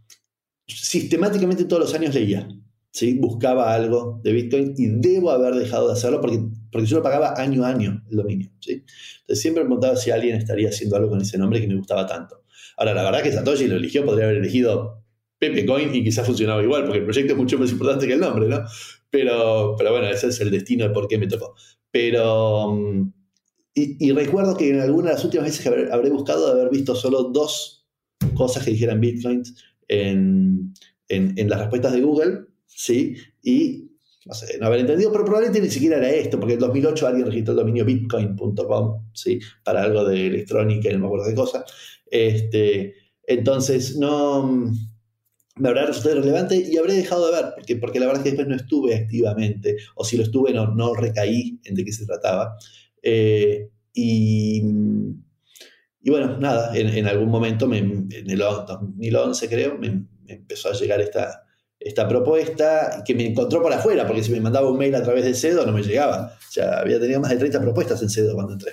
Sistemáticamente 0.66 1.64
todos 1.64 1.82
los 1.82 1.94
años 1.94 2.14
leía. 2.14 2.48
¿sí? 2.92 3.18
Buscaba 3.18 3.74
algo 3.74 4.20
de 4.22 4.32
Bitcoin 4.32 4.74
y 4.76 4.86
debo 4.86 5.30
haber 5.30 5.54
dejado 5.54 5.88
de 5.88 5.94
hacerlo 5.94 6.20
porque, 6.20 6.40
porque 6.70 6.86
yo 6.86 6.98
lo 6.98 7.02
pagaba 7.02 7.34
año 7.40 7.64
a 7.64 7.68
año 7.68 8.02
el 8.10 8.16
dominio. 8.16 8.50
¿sí? 8.60 8.84
Entonces 9.20 9.42
siempre 9.42 9.62
me 9.64 9.68
preguntaba 9.68 9.96
si 9.96 10.10
alguien 10.10 10.36
estaría 10.36 10.68
haciendo 10.68 10.96
algo 10.96 11.10
con 11.10 11.20
ese 11.20 11.36
nombre 11.36 11.60
que 11.60 11.68
me 11.68 11.76
gustaba 11.76 12.06
tanto. 12.06 12.42
Ahora, 12.76 12.94
la 12.94 13.02
verdad 13.02 13.22
que 13.22 13.32
Satoshi 13.32 13.66
lo 13.66 13.76
eligió, 13.76 14.04
podría 14.04 14.24
haber 14.24 14.38
elegido 14.38 15.02
Pepe 15.38 15.66
Coin 15.66 15.94
y 15.94 16.02
quizás 16.02 16.26
funcionaba 16.26 16.62
igual, 16.62 16.84
porque 16.84 16.98
el 16.98 17.04
proyecto 17.04 17.32
es 17.32 17.38
mucho 17.38 17.58
más 17.58 17.70
importante 17.70 18.06
que 18.06 18.14
el 18.14 18.20
nombre, 18.20 18.48
¿no? 18.48 18.64
Pero, 19.10 19.74
pero 19.76 19.90
bueno, 19.90 20.06
ese 20.08 20.28
es 20.28 20.40
el 20.40 20.50
destino 20.50 20.84
de 20.84 20.90
por 20.90 21.06
qué 21.06 21.18
me 21.18 21.26
tocó. 21.26 21.54
Pero, 21.92 22.72
mm, 22.72 23.12
y, 23.74 24.12
recuerdo 24.12 24.56
que 24.56 24.70
en 24.70 24.80
alguna 24.80 25.10
de 25.10 25.14
las 25.14 25.24
últimas 25.24 25.46
veces 25.46 25.60
que 25.62 25.68
habré, 25.92 26.10
buscado 26.10 26.48
haber 26.48 26.70
visto 26.70 26.94
solo 26.94 27.24
dos 27.24 27.86
cosas 28.34 28.64
que 28.64 28.72
dijeran 28.72 29.00
bitcoins 29.00 29.54
en, 29.88 30.74
en, 31.08 31.48
las 31.48 31.60
respuestas 31.60 31.92
de 31.92 32.00
Google, 32.00 32.46
¿sí? 32.66 33.16
Y 33.42 33.90
no 34.26 34.34
sé, 34.34 34.58
no 34.58 34.66
haber 34.66 34.80
entendido, 34.80 35.10
pero 35.12 35.24
probablemente 35.24 35.60
ni 35.60 35.70
siquiera 35.70 35.98
era 35.98 36.10
esto, 36.10 36.38
porque 36.38 36.54
en 36.54 36.60
2008 36.60 37.06
alguien 37.06 37.26
registró 37.26 37.52
el 37.52 37.58
dominio 37.58 37.84
bitcoin.com, 37.84 39.10
¿sí? 39.12 39.40
Para 39.64 39.82
algo 39.82 40.04
de 40.04 40.26
electrónica 40.26 40.88
y 40.88 40.92
no 40.92 41.00
me 41.00 41.06
acuerdo 41.06 41.26
de 41.26 41.34
cosa. 41.34 41.64
Este, 42.10 42.94
entonces, 43.26 43.96
no 43.96 44.70
me 45.56 45.68
habrá 45.68 45.86
resultado 45.86 46.16
irrelevante 46.16 46.56
y 46.56 46.76
habré 46.76 46.94
dejado 46.94 47.26
de 47.26 47.42
ver, 47.42 47.52
porque, 47.54 47.76
porque 47.76 48.00
la 48.00 48.06
verdad 48.06 48.20
es 48.20 48.24
que 48.24 48.30
después 48.30 48.48
no 48.48 48.56
estuve 48.56 48.94
activamente, 48.94 49.76
o 49.94 50.04
si 50.04 50.16
lo 50.16 50.22
estuve, 50.22 50.52
no, 50.52 50.74
no 50.74 50.94
recaí 50.94 51.60
en 51.64 51.74
de 51.74 51.84
qué 51.84 51.92
se 51.92 52.06
trataba. 52.06 52.56
Eh, 53.02 53.68
y, 53.92 54.62
y, 56.00 56.10
bueno, 56.10 56.38
nada, 56.38 56.74
en, 56.74 57.06
algún 57.06 57.28
momento, 57.28 57.72
en 57.72 58.08
el 58.10 58.38
2011 58.38 59.48
creo, 59.48 59.76
me, 59.78 60.06
empezó 60.26 60.70
a 60.70 60.72
llegar 60.72 61.00
esta, 61.02 61.42
esta 61.78 62.08
propuesta 62.08 63.02
que 63.04 63.14
me 63.14 63.26
encontró 63.26 63.60
por 63.60 63.72
afuera, 63.72 64.06
porque 64.06 64.22
si 64.22 64.32
me 64.32 64.40
mandaba 64.40 64.70
un 64.70 64.78
mail 64.78 64.94
a 64.94 65.02
través 65.02 65.24
de 65.24 65.34
CEDO 65.34 65.66
no 65.66 65.72
me 65.72 65.82
llegaba. 65.82 66.38
O 66.48 66.52
sea, 66.52 66.78
había 66.80 66.98
tenido 66.98 67.20
más 67.20 67.30
de 67.30 67.36
30 67.36 67.60
propuestas 67.60 68.00
en 68.02 68.08
CEDO 68.08 68.34
cuando 68.34 68.54
entré. 68.54 68.72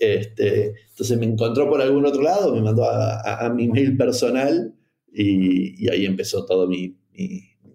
Este, 0.00 0.74
entonces 0.90 1.18
me 1.18 1.26
encontró 1.26 1.68
por 1.68 1.80
algún 1.80 2.04
otro 2.06 2.22
lado, 2.22 2.54
me 2.54 2.62
mandó 2.62 2.84
a, 2.84 3.46
a 3.46 3.48
mi 3.50 3.68
mail 3.68 3.96
personal 3.96 4.74
y, 5.12 5.88
ahí 5.88 6.06
empezó 6.06 6.44
todo 6.44 6.68
mi, 6.68 6.96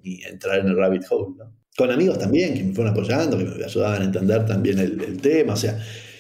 entrar 0.04 0.60
en 0.60 0.68
el 0.68 0.78
rabbit 0.78 1.04
hole. 1.10 1.36
Con 1.76 1.90
amigos 1.92 2.20
también 2.20 2.54
que 2.54 2.64
me 2.64 2.74
fueron 2.74 2.94
apoyando, 2.94 3.38
que 3.38 3.46
me 3.46 3.64
ayudaban 3.64 4.02
a 4.02 4.06
entender 4.06 4.46
también 4.46 4.80
el, 4.80 5.22
tema. 5.22 5.54
O 5.54 5.58
sea, 5.58 5.80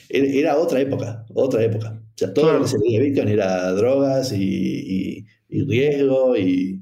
era, 0.10 0.58
otra 0.58 0.82
época, 0.82 1.25
otra 1.34 1.63
época. 1.63 2.01
O 2.01 2.17
sea, 2.17 2.34
todo 2.34 2.53
lo 2.53 2.62
que 2.62 2.67
se 2.67 2.77
veía 2.79 3.00
Bitcoin 3.00 3.27
era 3.27 3.72
drogas 3.72 4.32
y, 4.34 5.25
riesgo 5.50 6.36
y, 6.36 6.82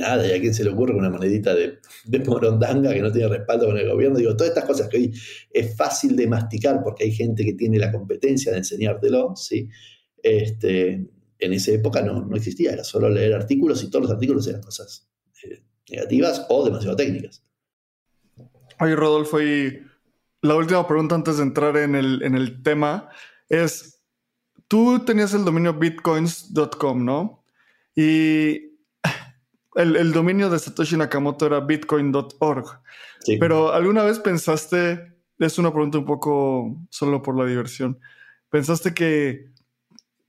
nada, 0.00 0.26
y 0.26 0.32
a 0.32 0.40
quién 0.40 0.54
se 0.54 0.64
le 0.64 0.70
ocurre 0.70 0.94
una 0.94 1.10
monedita 1.10 1.54
de, 1.54 1.78
de, 2.06 2.18
morondanga 2.20 2.92
que 2.92 3.00
no 3.00 3.12
tiene 3.12 3.28
respaldo 3.28 3.66
con 3.66 3.78
el 3.78 3.88
gobierno. 3.88 4.18
Digo, 4.18 4.34
todas 4.36 4.50
estas 4.50 4.64
cosas 4.64 4.88
que 4.88 4.96
hoy 4.96 5.12
es 5.50 5.76
fácil 5.76 6.16
de 6.16 6.26
masticar 6.26 6.82
porque 6.82 7.04
hay 7.04 7.12
gente 7.12 7.44
que 7.44 7.52
tiene 7.52 7.78
la 7.78 7.92
competencia 7.92 8.50
de 8.52 8.58
enseñártelo, 8.58 9.36
¿sí? 9.36 9.68
Este, 10.22 11.06
en 11.44 11.54
esa 11.54 11.72
época 11.72 12.02
no, 12.02 12.24
no, 12.24 12.36
existía, 12.36 12.72
era 12.72 12.84
solo 12.84 13.08
leer 13.08 13.34
artículos 13.34 13.82
y 13.82 13.90
todos 13.90 14.04
los 14.04 14.12
artículos 14.12 14.46
eran 14.46 14.62
cosas 14.62 15.08
eh, 15.42 15.62
negativas 15.90 16.46
o 16.48 16.64
demasiado 16.64 16.96
técnicas. 16.96 17.44
Oye, 18.80 18.96
Rodolfo, 18.96 19.40
y 19.40 19.82
la 20.40 20.56
última 20.56 20.86
pregunta 20.86 21.14
antes 21.14 21.36
de 21.36 21.44
entrar 21.44 21.76
en 21.76 21.94
el, 21.94 22.22
en 22.22 22.34
el 22.34 22.62
tema 22.62 23.08
es, 23.48 24.02
tú 24.68 25.04
tenías 25.04 25.34
el 25.34 25.44
dominio 25.44 25.74
bitcoins.com, 25.74 27.04
¿no? 27.04 27.44
Y 27.94 28.72
el, 29.74 29.96
el, 29.96 30.12
dominio 30.12 30.50
de 30.50 30.58
Satoshi 30.58 30.96
Nakamoto 30.96 31.46
era 31.46 31.60
bitcoin.org. 31.60 32.66
Sí. 33.20 33.36
Pero 33.36 33.72
¿alguna 33.72 34.02
vez 34.02 34.18
pensaste, 34.18 35.14
es 35.38 35.58
una 35.58 35.72
pregunta 35.72 35.98
un 35.98 36.06
poco 36.06 36.76
solo 36.90 37.22
por 37.22 37.38
la 37.38 37.46
diversión, 37.46 38.00
pensaste 38.50 38.94
que 38.94 39.51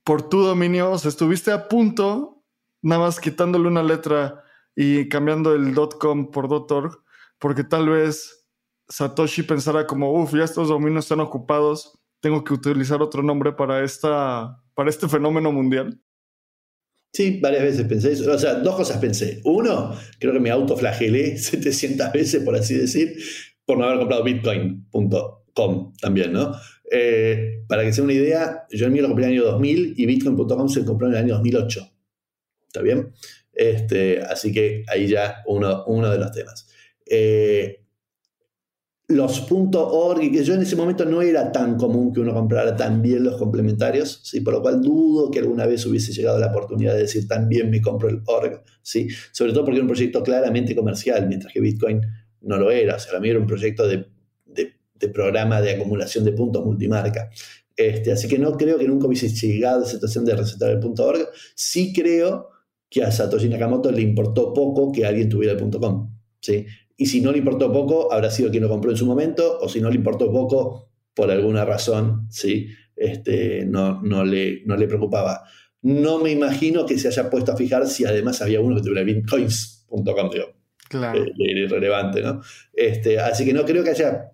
por 0.04 0.30
tu 0.30 0.42
dominio, 0.42 0.92
o 0.92 0.98
sea, 0.98 1.10
estuviste 1.10 1.52
a 1.52 1.68
punto, 1.68 2.44
nada 2.82 3.02
más 3.02 3.20
quitándole 3.20 3.68
una 3.68 3.84
letra 3.84 4.44
y 4.76 5.08
cambiando 5.10 5.54
el 5.54 5.74
.com 6.00 6.32
por 6.32 6.52
.org, 6.52 7.04
porque 7.40 7.64
tal 7.64 7.90
vez 7.90 8.48
Satoshi 8.90 9.44
pensara 9.44 9.88
como, 9.88 10.12
uff, 10.14 10.34
ya 10.34 10.44
estos 10.44 10.68
dominios 10.68 11.06
están 11.06 11.20
ocupados, 11.20 11.98
tengo 12.22 12.44
que 12.44 12.54
utilizar 12.54 13.02
otro 13.02 13.24
nombre 13.24 13.54
para, 13.54 13.84
esta, 13.84 14.62
para 14.74 14.90
este 14.90 15.08
fenómeno 15.08 15.52
mundial. 15.52 16.00
Sí, 17.16 17.40
varias 17.40 17.62
veces 17.62 17.86
pensé 17.86 18.30
O 18.30 18.40
sea, 18.40 18.56
dos 18.56 18.76
cosas 18.76 18.98
pensé. 18.98 19.40
Uno, 19.44 19.96
creo 20.20 20.34
que 20.34 20.40
me 20.40 20.50
autoflagelé 20.50 21.38
700 21.38 22.12
veces, 22.12 22.44
por 22.44 22.56
así 22.56 22.76
decir, 22.76 23.16
por 23.66 23.78
no 23.78 23.86
haber 23.86 24.00
comprado 24.00 24.24
bitcoin.com 24.24 25.94
también, 26.02 26.34
¿no? 26.34 26.54
Eh, 26.96 27.64
para 27.68 27.84
que 27.84 27.92
sea 27.92 28.04
una 28.04 28.14
idea, 28.14 28.68
yo 28.70 28.86
el 28.86 28.92
mío 28.92 29.02
lo 29.02 29.08
compré 29.08 29.26
en 29.26 29.32
el 29.32 29.40
año 29.40 29.52
2000 29.52 29.96
y 29.98 30.06
Bitcoin.com 30.06 30.70
se 30.70 30.86
compró 30.86 31.08
en 31.08 31.14
el 31.14 31.20
año 31.20 31.34
2008. 31.34 31.92
¿Está 32.68 32.82
bien? 32.84 33.12
Este, 33.52 34.22
así 34.22 34.52
que 34.52 34.84
ahí 34.88 35.08
ya 35.08 35.42
uno, 35.48 35.86
uno 35.88 36.12
de 36.12 36.20
los 36.20 36.32
temas. 36.32 36.68
Eh, 37.04 37.80
los 39.08 39.52
.org, 39.52 40.32
que 40.32 40.44
yo 40.44 40.54
en 40.54 40.62
ese 40.62 40.76
momento 40.76 41.04
no 41.04 41.24
era 41.24 41.52
tan 41.52 41.78
común 41.78 42.14
que 42.14 42.20
uno 42.20 42.32
comprara 42.32 42.76
también 42.76 43.24
los 43.24 43.38
complementarios, 43.38 44.22
¿sí? 44.24 44.42
por 44.42 44.54
lo 44.54 44.62
cual 44.62 44.80
dudo 44.80 45.32
que 45.32 45.40
alguna 45.40 45.66
vez 45.66 45.86
hubiese 45.88 46.14
llegado 46.14 46.38
la 46.38 46.48
oportunidad 46.48 46.94
de 46.94 47.02
decir 47.02 47.28
también 47.28 47.72
me 47.72 47.82
compro 47.82 48.08
el 48.10 48.22
org, 48.28 48.64
¿sí? 48.84 49.08
sobre 49.32 49.52
todo 49.52 49.66
porque 49.66 49.78
era 49.78 49.84
un 49.84 49.92
proyecto 49.92 50.22
claramente 50.22 50.76
comercial, 50.76 51.28
mientras 51.28 51.52
que 51.52 51.60
Bitcoin 51.60 52.02
no 52.42 52.58
lo 52.58 52.70
era, 52.70 52.96
o 52.96 53.00
sea, 53.00 53.18
a 53.18 53.20
mí 53.20 53.30
era 53.30 53.40
un 53.40 53.48
proyecto 53.48 53.88
de 53.88 54.06
programa 55.12 55.62
de 55.62 55.72
acumulación 55.72 56.24
de 56.24 56.34
puntos 56.34 56.66
multimarca. 56.66 57.30
Este, 57.76 58.12
así 58.12 58.28
que 58.28 58.38
no 58.38 58.56
creo 58.56 58.78
que 58.78 58.88
nunca 58.88 59.08
hubiese 59.08 59.30
llegado 59.30 59.78
a 59.78 59.80
la 59.82 59.86
situación 59.86 60.26
de 60.26 60.36
recetar 60.36 60.70
el 60.70 60.80
punto 60.80 61.06
.org. 61.06 61.28
Sí 61.56 61.92
creo 61.94 62.50
que 62.90 63.04
a 63.04 63.12
Satoshi 63.12 63.50
Nakamoto 63.50 63.92
le 63.92 64.02
importó 64.02 64.54
poco 64.54 64.92
que 64.92 65.06
alguien 65.06 65.30
tuviera 65.30 65.54
el 65.54 65.70
.com. 65.72 66.12
¿sí? 66.40 66.66
Y 66.96 67.08
si 67.08 67.22
no 67.22 67.32
le 67.32 67.40
importó 67.40 67.72
poco, 67.74 68.14
habrá 68.14 68.30
sido 68.30 68.52
quien 68.52 68.64
lo 68.64 68.70
compró 68.70 68.92
en 68.92 68.98
su 68.98 69.06
momento, 69.06 69.58
o 69.60 69.68
si 69.68 69.82
no 69.82 69.90
le 69.90 69.96
importó 69.96 70.32
poco, 70.32 70.92
por 71.16 71.32
alguna 71.32 71.66
razón, 71.66 72.28
¿sí? 72.30 72.68
este, 72.96 73.66
no, 73.66 74.02
no, 74.02 74.24
le, 74.24 74.64
no 74.66 74.76
le 74.76 74.88
preocupaba. 74.88 75.44
No 75.82 76.20
me 76.20 76.32
imagino 76.32 76.86
que 76.86 76.98
se 76.98 77.10
haya 77.10 77.30
puesto 77.30 77.52
a 77.52 77.58
fijar 77.58 77.88
si 77.88 78.06
además 78.06 78.42
había 78.42 78.62
uno 78.62 78.76
que 78.76 78.82
tuviera 78.82 79.04
bitcoins.com, 79.04 80.30
Claro. 80.90 81.24
Eh, 81.24 81.34
irrelevante, 81.38 82.22
¿no? 82.22 82.42
Este, 82.72 83.20
así 83.20 83.46
que 83.46 83.54
no 83.54 83.66
creo 83.66 83.84
que 83.84 83.90
haya 83.90 84.32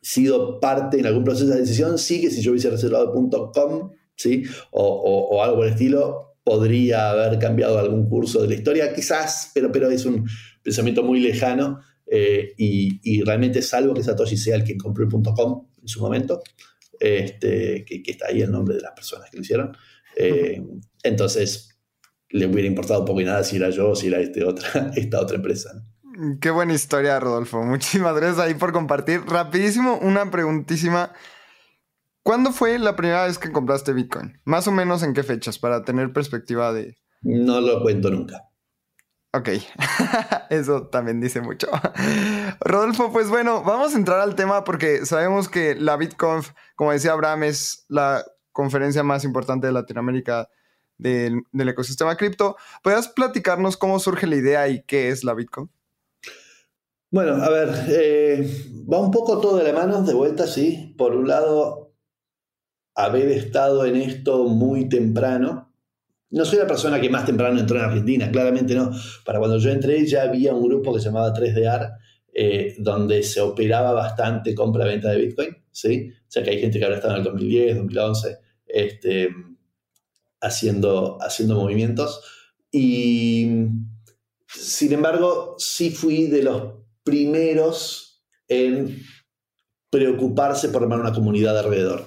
sido 0.00 0.60
parte 0.60 0.98
en 0.98 1.06
algún 1.06 1.24
proceso 1.24 1.50
de 1.50 1.60
decisión, 1.60 1.98
sí 1.98 2.20
que 2.20 2.30
si 2.30 2.42
yo 2.42 2.52
hubiese 2.52 2.70
reservado 2.70 3.12
.com, 3.12 3.90
¿sí? 4.16 4.44
O, 4.70 5.42
algo 5.42 5.56
por 5.56 5.66
el 5.66 5.72
estilo, 5.72 6.36
podría 6.42 7.10
haber 7.10 7.38
cambiado 7.38 7.78
algún 7.78 8.08
curso 8.08 8.42
de 8.42 8.48
la 8.48 8.54
historia, 8.54 8.94
quizás, 8.94 9.50
pero, 9.54 9.70
pero 9.70 9.90
es 9.90 10.04
un 10.04 10.26
pensamiento 10.62 11.02
muy 11.02 11.20
lejano 11.20 11.80
eh, 12.06 12.54
y, 12.56 13.22
realmente 13.22 13.62
salvo 13.62 13.94
que 13.94 14.02
Satoshi 14.02 14.36
sea 14.36 14.56
el 14.56 14.64
que 14.64 14.76
compró 14.76 15.04
el 15.04 15.10
.com 15.10 15.68
en 15.80 15.88
su 15.88 16.00
momento, 16.00 16.42
este, 16.98 17.84
que, 17.84 18.02
está 18.06 18.28
ahí 18.28 18.42
el 18.42 18.50
nombre 18.50 18.74
de 18.74 18.82
las 18.82 18.92
personas 18.92 19.30
que 19.30 19.36
lo 19.36 19.42
hicieron. 19.42 19.76
Eh, 20.16 20.62
entonces, 21.02 21.78
le 22.30 22.46
hubiera 22.46 22.68
importado 22.68 23.04
poco 23.04 23.20
y 23.20 23.24
nada 23.24 23.44
si 23.44 23.56
era 23.56 23.70
yo 23.70 23.90
o 23.90 23.96
si 23.96 24.08
era 24.08 24.20
este 24.20 24.44
otra, 24.44 24.90
esta 24.96 25.20
otra 25.20 25.36
empresa. 25.36 25.84
Qué 26.40 26.50
buena 26.50 26.74
historia, 26.74 27.20
Rodolfo. 27.20 27.62
Muchísimas 27.64 28.14
gracias 28.14 28.38
ahí 28.38 28.54
por 28.54 28.72
compartir. 28.72 29.22
Rapidísimo, 29.26 29.98
una 29.98 30.30
preguntísima. 30.30 31.12
¿Cuándo 32.22 32.52
fue 32.52 32.78
la 32.78 32.96
primera 32.96 33.26
vez 33.26 33.38
que 33.38 33.50
compraste 33.50 33.92
Bitcoin? 33.92 34.40
Más 34.44 34.68
o 34.68 34.72
menos 34.72 35.02
en 35.02 35.14
qué 35.14 35.22
fechas, 35.22 35.58
para 35.58 35.84
tener 35.84 36.12
perspectiva 36.12 36.72
de... 36.72 36.98
No 37.22 37.60
lo 37.60 37.82
cuento 37.82 38.10
nunca. 38.10 38.50
Ok, 39.32 39.48
eso 40.50 40.88
también 40.88 41.20
dice 41.20 41.40
mucho. 41.40 41.68
Rodolfo, 42.60 43.12
pues 43.12 43.28
bueno, 43.28 43.62
vamos 43.62 43.94
a 43.94 43.96
entrar 43.96 44.20
al 44.20 44.34
tema 44.34 44.64
porque 44.64 45.06
sabemos 45.06 45.48
que 45.48 45.76
la 45.76 45.96
BitConf, 45.96 46.50
como 46.74 46.92
decía 46.92 47.12
Abraham, 47.12 47.44
es 47.44 47.84
la 47.88 48.24
conferencia 48.50 49.04
más 49.04 49.24
importante 49.24 49.68
de 49.68 49.72
Latinoamérica 49.72 50.48
del, 50.98 51.42
ecosistema 51.52 52.16
cripto. 52.16 52.56
¿Puedes 52.82 53.08
platicarnos 53.08 53.76
cómo 53.76 54.00
surge 54.00 54.26
la 54.26 54.36
idea 54.36 54.68
y 54.68 54.82
qué 54.82 55.10
es 55.10 55.22
la 55.22 55.34
BitConf? 55.34 55.70
Bueno, 57.12 57.42
a 57.42 57.50
ver, 57.50 57.68
eh, 57.88 58.48
va 58.90 59.00
un 59.00 59.10
poco 59.10 59.40
todo 59.40 59.56
de 59.56 59.64
la 59.64 59.72
mano, 59.72 60.02
de 60.02 60.14
vuelta, 60.14 60.46
sí. 60.46 60.94
Por 60.96 61.16
un 61.16 61.26
lado, 61.26 61.92
haber 62.94 63.32
estado 63.32 63.84
en 63.84 63.96
esto 63.96 64.44
muy 64.44 64.88
temprano. 64.88 65.74
No 66.30 66.44
soy 66.44 66.60
la 66.60 66.68
persona 66.68 67.00
que 67.00 67.10
más 67.10 67.26
temprano 67.26 67.58
entró 67.58 67.78
en 67.78 67.84
Argentina, 67.84 68.30
claramente 68.30 68.76
no. 68.76 68.92
Para 69.24 69.40
cuando 69.40 69.58
yo 69.58 69.70
entré 69.70 70.06
ya 70.06 70.22
había 70.22 70.54
un 70.54 70.68
grupo 70.68 70.94
que 70.94 71.00
se 71.00 71.06
llamaba 71.06 71.34
3DR, 71.34 71.96
eh, 72.32 72.76
donde 72.78 73.24
se 73.24 73.40
operaba 73.40 73.92
bastante 73.92 74.54
compra-venta 74.54 75.10
de 75.10 75.18
Bitcoin, 75.18 75.56
¿sí? 75.72 76.12
O 76.12 76.30
sea 76.30 76.44
que 76.44 76.50
hay 76.50 76.60
gente 76.60 76.78
que 76.78 76.84
ahora 76.84 76.98
está 76.98 77.10
en 77.10 77.16
el 77.16 77.24
2010, 77.24 77.76
2011, 77.78 78.38
este, 78.66 79.30
haciendo, 80.40 81.18
haciendo 81.20 81.56
movimientos. 81.56 82.20
Y, 82.70 83.48
sin 84.46 84.92
embargo, 84.92 85.56
sí 85.58 85.90
fui 85.90 86.28
de 86.28 86.44
los 86.44 86.79
primeros 87.02 88.24
en 88.48 89.02
preocuparse 89.90 90.68
por 90.68 90.82
armar 90.82 91.00
una 91.00 91.12
comunidad 91.12 91.58
alrededor. 91.58 92.04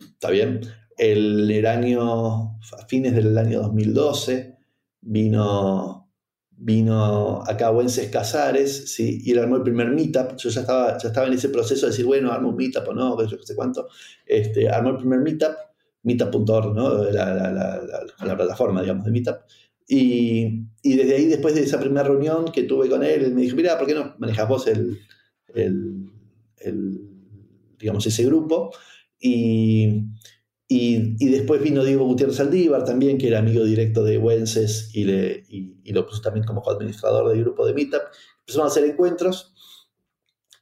¿Está 0.00 0.30
bien? 0.30 0.60
El, 0.98 1.64
año, 1.66 2.58
a 2.78 2.86
fines 2.86 3.14
del 3.14 3.36
año 3.38 3.62
2012, 3.62 4.58
vino, 5.00 6.12
vino 6.50 7.42
acá 7.46 7.70
Wences 7.70 8.10
Casares, 8.10 8.92
¿sí? 8.94 9.20
y 9.24 9.30
él 9.30 9.38
armó 9.38 9.56
el 9.56 9.62
primer 9.62 9.88
meetup. 9.90 10.36
Yo 10.36 10.50
ya 10.50 10.60
estaba, 10.60 10.98
ya 10.98 11.08
estaba 11.08 11.26
en 11.26 11.32
ese 11.32 11.48
proceso 11.48 11.86
de 11.86 11.92
decir, 11.92 12.04
bueno, 12.04 12.30
armo 12.32 12.50
un 12.50 12.56
meetup 12.56 12.88
o 12.88 12.92
no, 12.92 13.26
yo 13.26 13.38
qué 13.38 13.46
sé 13.46 13.56
cuánto. 13.56 13.88
Este, 14.26 14.68
armó 14.68 14.90
el 14.90 14.98
primer 14.98 15.20
meetup, 15.20 15.54
meetup.org, 16.02 16.74
¿no? 16.74 17.04
La, 17.04 17.34
la, 17.34 17.50
la, 17.50 17.80
la, 18.26 18.36
plataforma, 18.36 18.82
digamos, 18.82 19.04
de 19.04 19.10
meetup. 19.10 19.36
Y, 19.92 20.68
desde 20.84 21.16
ahí, 21.16 21.26
después 21.26 21.52
de 21.56 21.62
esa 21.62 21.80
primera 21.80 22.04
reunión 22.04 22.52
que 22.52 22.62
tuve 22.62 22.88
con 22.88 23.02
él, 23.02 23.34
me 23.34 23.42
dijo, 23.42 23.56
mira, 23.56 23.76
¿por 23.76 23.88
qué 23.88 23.94
no 23.94 24.14
manejas 24.18 24.48
vos 24.48 24.68
el, 24.68 25.00
digamos, 27.76 28.06
ese 28.06 28.24
grupo? 28.24 28.70
Y, 29.18 30.04
y, 30.68 31.28
después 31.28 31.60
vino 31.60 31.82
Diego 31.82 32.04
Gutiérrez 32.04 32.38
Aldívar 32.38 32.84
también, 32.84 33.18
que 33.18 33.26
era 33.26 33.40
amigo 33.40 33.64
directo 33.64 34.04
de 34.04 34.18
Wences 34.18 34.90
y, 34.94 35.04
le, 35.06 35.42
y, 35.48 35.92
lo 35.92 36.06
puso 36.06 36.22
también 36.22 36.46
como 36.46 36.62
administrador 36.70 37.28
del 37.28 37.40
grupo 37.40 37.66
de 37.66 37.74
Meetup. 37.74 38.02
Empezamos 38.42 38.68
a 38.68 38.70
hacer 38.70 38.88
encuentros 38.88 39.52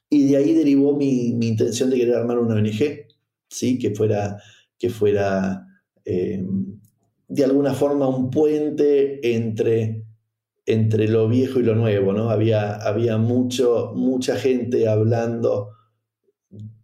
y 0.09 0.27
de 0.27 0.37
ahí 0.37 0.53
derivó 0.55 0.97
mi, 0.97 1.33
mi 1.35 1.49
intención 1.49 1.91
de 1.91 1.97
querer 1.97 2.15
armar 2.15 2.39
una 2.39 2.55
ONG, 2.55 3.05
¿sí? 3.47 3.77
que 3.77 3.93
fuera, 3.93 4.41
que 4.79 4.89
fuera 4.89 5.67
eh, 6.03 6.43
de 7.29 7.43
alguna 7.45 7.73
forma 7.73 8.07
un 8.07 8.31
puente 8.31 9.35
entre, 9.35 10.03
entre 10.65 11.07
lo 11.07 11.29
viejo 11.29 11.59
y 11.59 11.63
lo 11.63 11.75
nuevo. 11.75 12.11
¿no? 12.11 12.31
Había, 12.31 12.75
había 12.75 13.17
mucho, 13.17 13.93
mucha 13.95 14.35
gente 14.35 14.87
hablando 14.89 15.69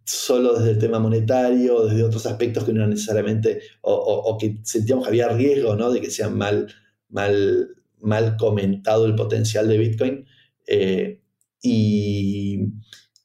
solo 0.04 0.54
desde 0.54 0.70
el 0.70 0.78
tema 0.78 1.00
monetario, 1.00 1.84
desde 1.84 2.04
otros 2.04 2.24
aspectos 2.26 2.62
que 2.62 2.72
no 2.72 2.78
eran 2.78 2.90
necesariamente, 2.90 3.60
o, 3.82 4.38
que 4.40 4.60
sentíamos 4.62 5.04
que 5.04 5.08
había 5.08 5.28
riesgo 5.28 5.74
¿no? 5.74 5.90
de 5.90 6.00
que 6.00 6.12
sea 6.12 6.28
mal, 6.28 6.72
mal, 7.08 7.70
mal 8.00 8.36
comentado 8.36 9.04
el 9.06 9.16
potencial 9.16 9.66
de 9.66 9.78
Bitcoin. 9.78 10.26
Eh, 10.68 11.22
y, 11.60 12.68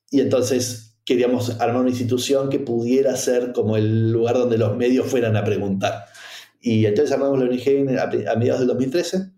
y, 0.10 0.22
entonces 0.22 0.98
queríamos 1.06 1.60
armar 1.60 1.82
una 1.82 1.90
institución 1.92 2.50
que 2.50 2.58
pudiera 2.58 3.16
ser 3.16 3.52
como 3.54 3.78
el 3.78 4.12
lugar 4.12 4.36
donde 4.36 4.58
los 4.58 4.76
medios 4.76 5.06
fueran 5.06 5.38
a 5.38 5.44
preguntar. 5.44 6.06
Y 6.62 6.86
entonces 6.86 7.12
armamos 7.12 7.40
la 7.40 7.46
ONG 7.46 8.00
a, 8.00 8.36
mediados 8.36 8.60
del 8.60 8.68
2013 8.68 9.32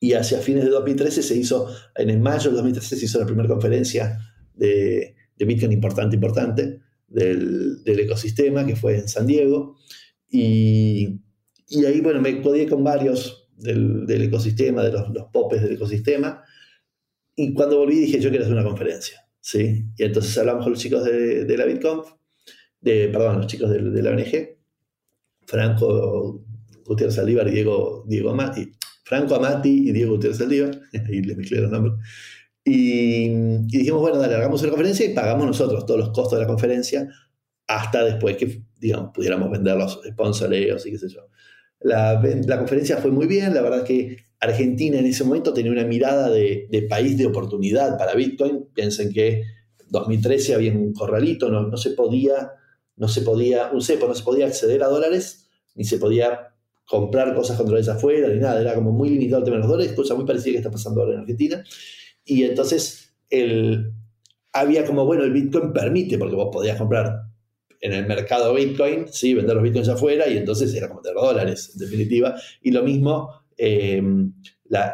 y 0.00 0.12
hacia 0.14 0.38
fines 0.38 0.64
de 0.64 0.70
2013 0.70 1.22
se 1.22 1.36
hizo, 1.36 1.68
en 1.96 2.22
mayo 2.22 2.44
del 2.44 2.56
2013 2.56 2.96
se 2.96 3.04
hizo 3.04 3.20
la 3.20 3.26
primera 3.26 3.48
conferencia 3.48 4.18
de, 4.54 5.14
de 5.36 5.44
Bitcoin 5.44 5.72
importante, 5.72 6.16
importante 6.16 6.80
del, 7.08 7.82
ecosistema, 7.84 8.64
que 8.66 8.76
fue 8.76 8.98
en 8.98 9.08
San 9.08 9.26
Diego. 9.26 9.76
Y, 10.28 11.20
ahí, 11.86 12.00
bueno, 12.00 12.20
me 12.20 12.40
codié 12.40 12.66
con 12.66 12.82
varios 12.82 13.48
del, 13.56 14.06
ecosistema, 14.08 14.82
de 14.82 14.92
los, 14.92 15.08
los, 15.10 15.26
popes 15.32 15.62
del 15.62 15.74
ecosistema. 15.74 16.42
Y 17.36 17.54
cuando 17.54 17.78
volví 17.78 17.96
dije, 17.96 18.20
yo 18.20 18.30
quiero 18.30 18.44
hacer 18.44 18.56
una 18.56 18.64
conferencia. 18.64 19.20
¿sí? 19.40 19.84
Y 19.96 20.02
entonces 20.02 20.36
hablamos 20.38 20.64
con 20.64 20.72
los 20.72 20.80
chicos 20.80 21.04
de, 21.04 21.56
la 21.56 21.64
BitConf, 21.64 22.08
de, 22.80 23.08
perdón, 23.08 23.38
los 23.38 23.46
chicos 23.46 23.70
de, 23.70 24.02
la 24.02 24.10
ONG, 24.10 24.56
Franco 25.46 26.44
Gutiérrez 26.84 27.18
Aldívar 27.18 27.48
y 27.48 27.52
Diego, 27.52 28.04
Diego 28.06 28.30
Amati, 28.30 28.72
Franco 29.04 29.34
Amati 29.34 29.88
y 29.88 29.92
Diego 29.92 30.12
Gutiérrez 30.12 30.40
Aldívar, 30.40 30.80
ahí 31.08 31.22
les 31.22 31.36
mezclé 31.36 31.60
los 31.60 31.70
nombres, 31.70 31.94
y, 32.64 33.28
dijimos, 33.66 34.00
bueno, 34.00 34.18
dale, 34.18 34.36
hagamos 34.36 34.62
una 34.62 34.70
conferencia 34.70 35.04
y 35.04 35.14
pagamos 35.14 35.46
nosotros 35.46 35.84
todos 35.84 35.98
los 35.98 36.10
costos 36.10 36.38
de 36.38 36.44
la 36.44 36.46
conferencia 36.46 37.08
hasta 37.66 38.04
después 38.04 38.36
que, 38.36 38.62
digamos, 38.78 39.10
pudiéramos 39.12 39.50
vender 39.50 39.76
los 39.76 40.00
sponsoreos 40.06 40.86
y 40.86 40.92
qué. 40.92 40.98
La, 41.80 42.22
la, 42.22 42.58
conferencia 42.58 42.98
fue 42.98 43.10
muy 43.10 43.26
bien, 43.26 43.54
la 43.54 43.62
verdad 43.62 43.80
es 43.80 43.84
que 43.84 44.16
Argentina 44.38 44.98
en 44.98 45.06
ese 45.06 45.24
momento 45.24 45.52
tenía 45.52 45.72
una 45.72 45.84
mirada 45.84 46.30
de, 46.30 46.68
de 46.70 46.82
país 46.82 47.18
de 47.18 47.26
oportunidad 47.26 47.98
para 47.98 48.14
Bitcoin. 48.14 48.68
Piensen 48.72 49.12
que 49.12 49.40
en 49.40 49.88
2013 49.88 50.54
había 50.54 50.72
un 50.72 50.92
corralito, 50.92 51.48
no, 51.48 51.62
no, 51.62 51.76
se 51.76 51.90
podía, 51.90 52.52
no 53.02 53.08
se 53.08 53.22
podía, 53.22 53.68
un 53.72 53.82
cepo, 53.82 54.06
no 54.06 54.14
se 54.14 54.22
podía 54.22 54.46
acceder 54.46 54.80
a 54.84 54.86
dólares, 54.86 55.48
ni 55.74 55.82
se 55.82 55.98
podía 55.98 56.54
comprar 56.86 57.34
cosas 57.34 57.56
con 57.56 57.66
dólares 57.66 57.88
afuera, 57.88 58.28
ni 58.28 58.38
nada, 58.38 58.60
era 58.60 58.76
como 58.76 58.92
muy 58.92 59.10
limitado 59.10 59.40
el 59.40 59.44
tema 59.44 59.56
de 59.56 59.62
los 59.62 59.70
dólares, 59.70 59.92
cosa 59.94 60.14
muy 60.14 60.24
parecida 60.24 60.52
que 60.52 60.58
está 60.58 60.70
pasando 60.70 61.00
ahora 61.00 61.14
en 61.14 61.20
Argentina. 61.22 61.64
Y 62.24 62.44
entonces 62.44 63.12
el, 63.28 63.92
había 64.52 64.86
como, 64.86 65.04
bueno, 65.04 65.24
el 65.24 65.32
Bitcoin 65.32 65.72
permite, 65.72 66.16
porque 66.16 66.36
vos 66.36 66.50
podías 66.52 66.78
comprar 66.78 67.24
en 67.80 67.92
el 67.92 68.06
mercado 68.06 68.54
Bitcoin, 68.54 69.06
¿sí? 69.10 69.34
vender 69.34 69.56
los 69.56 69.64
Bitcoins 69.64 69.88
afuera 69.88 70.28
y 70.28 70.36
entonces 70.36 70.72
era 70.72 70.88
como 70.88 71.02
tener 71.02 71.16
dólares, 71.16 71.70
en 71.72 71.80
definitiva. 71.80 72.36
Y 72.60 72.70
lo 72.70 72.84
mismo, 72.84 73.30
em, 73.56 74.32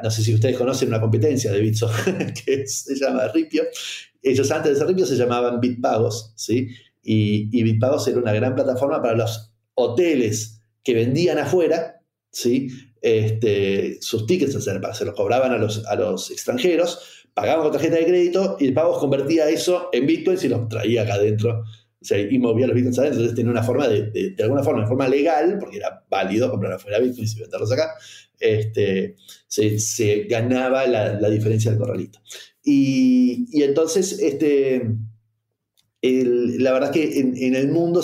no 0.03 0.11
sé 0.11 0.23
si 0.23 0.33
ustedes 0.33 0.57
conocen 0.57 0.89
una 0.89 0.99
competencia 1.03 1.53
de 1.53 1.61
Bitso 1.61 1.91
que 2.47 2.67
se 2.67 2.95
llama 2.95 3.29
Ripio. 3.29 3.65
Ellos 4.23 4.51
antes 4.51 4.73
de 4.73 4.79
ser 4.79 4.89
Ripio 4.89 5.05
se 5.05 5.17
llamaban 5.17 5.61
Bitpagos, 5.61 6.33
¿sí? 6.37 6.69
Y, 7.11 7.49
y 7.59 7.63
Bitpagos 7.63 8.07
era 8.09 8.19
una 8.19 8.33
gran 8.33 8.55
plataforma 8.55 9.01
para 9.01 9.17
los 9.17 9.55
hoteles 9.75 10.61
que 10.85 10.95
vendían 10.95 11.39
afuera, 11.39 12.03
¿sí? 12.31 12.69
Este, 13.01 13.97
sus 14.03 14.27
tickets, 14.27 14.63
se 14.63 15.05
los 15.05 15.15
cobraban 15.15 15.53
a 15.53 15.59
los, 15.59 15.87
a 15.87 15.95
los 15.95 16.31
extranjeros 16.31 17.19
pagaba 17.39 17.63
con 17.63 17.73
tarjeta 17.73 17.97
de 17.97 18.07
crédito 18.07 18.57
y 18.59 18.67
el 18.67 18.75
pago 18.75 18.99
convertía 18.99 19.49
eso 19.49 19.91
en 19.93 20.07
bitcoins 20.07 20.43
y 20.43 20.49
los 20.49 20.69
traía 20.69 21.03
acá 21.03 21.15
adentro. 21.15 21.63
O 22.01 22.15
y 22.17 22.39
movía 22.39 22.67
los 22.67 22.75
bitcoins 22.75 22.99
adentro. 22.99 23.21
Entonces 23.21 23.37
tenía 23.37 23.53
una 23.53 23.63
forma 23.63 23.87
de, 23.87 24.11
de, 24.11 24.43
alguna 24.43 24.63
forma, 24.63 24.83
de 24.83 24.89
forma 24.89 25.09
legal, 25.09 25.57
porque 25.61 25.77
era 25.77 26.05
válido 26.11 26.51
comprar 26.51 26.73
afuera 26.73 26.99
bitcoins 26.99 27.37
y 27.37 27.41
venderlos 27.41 27.73
acá, 27.73 27.95
este, 28.41 29.17
se, 29.47 29.79
se 29.79 30.25
ganaba 30.25 30.87
la, 30.87 31.15
la, 31.21 31.31
diferencia 31.31 31.71
del 31.71 31.81
corralito. 31.81 32.21
Y, 32.65 33.47
y 33.53 33.63
entonces, 33.63 34.19
este, 34.21 34.83
la 36.03 36.73
verdad 36.73 36.97
es 36.97 37.03
que 37.03 37.21
en, 37.21 37.37
en 37.37 37.55
el 37.55 37.69
mundo 37.69 38.03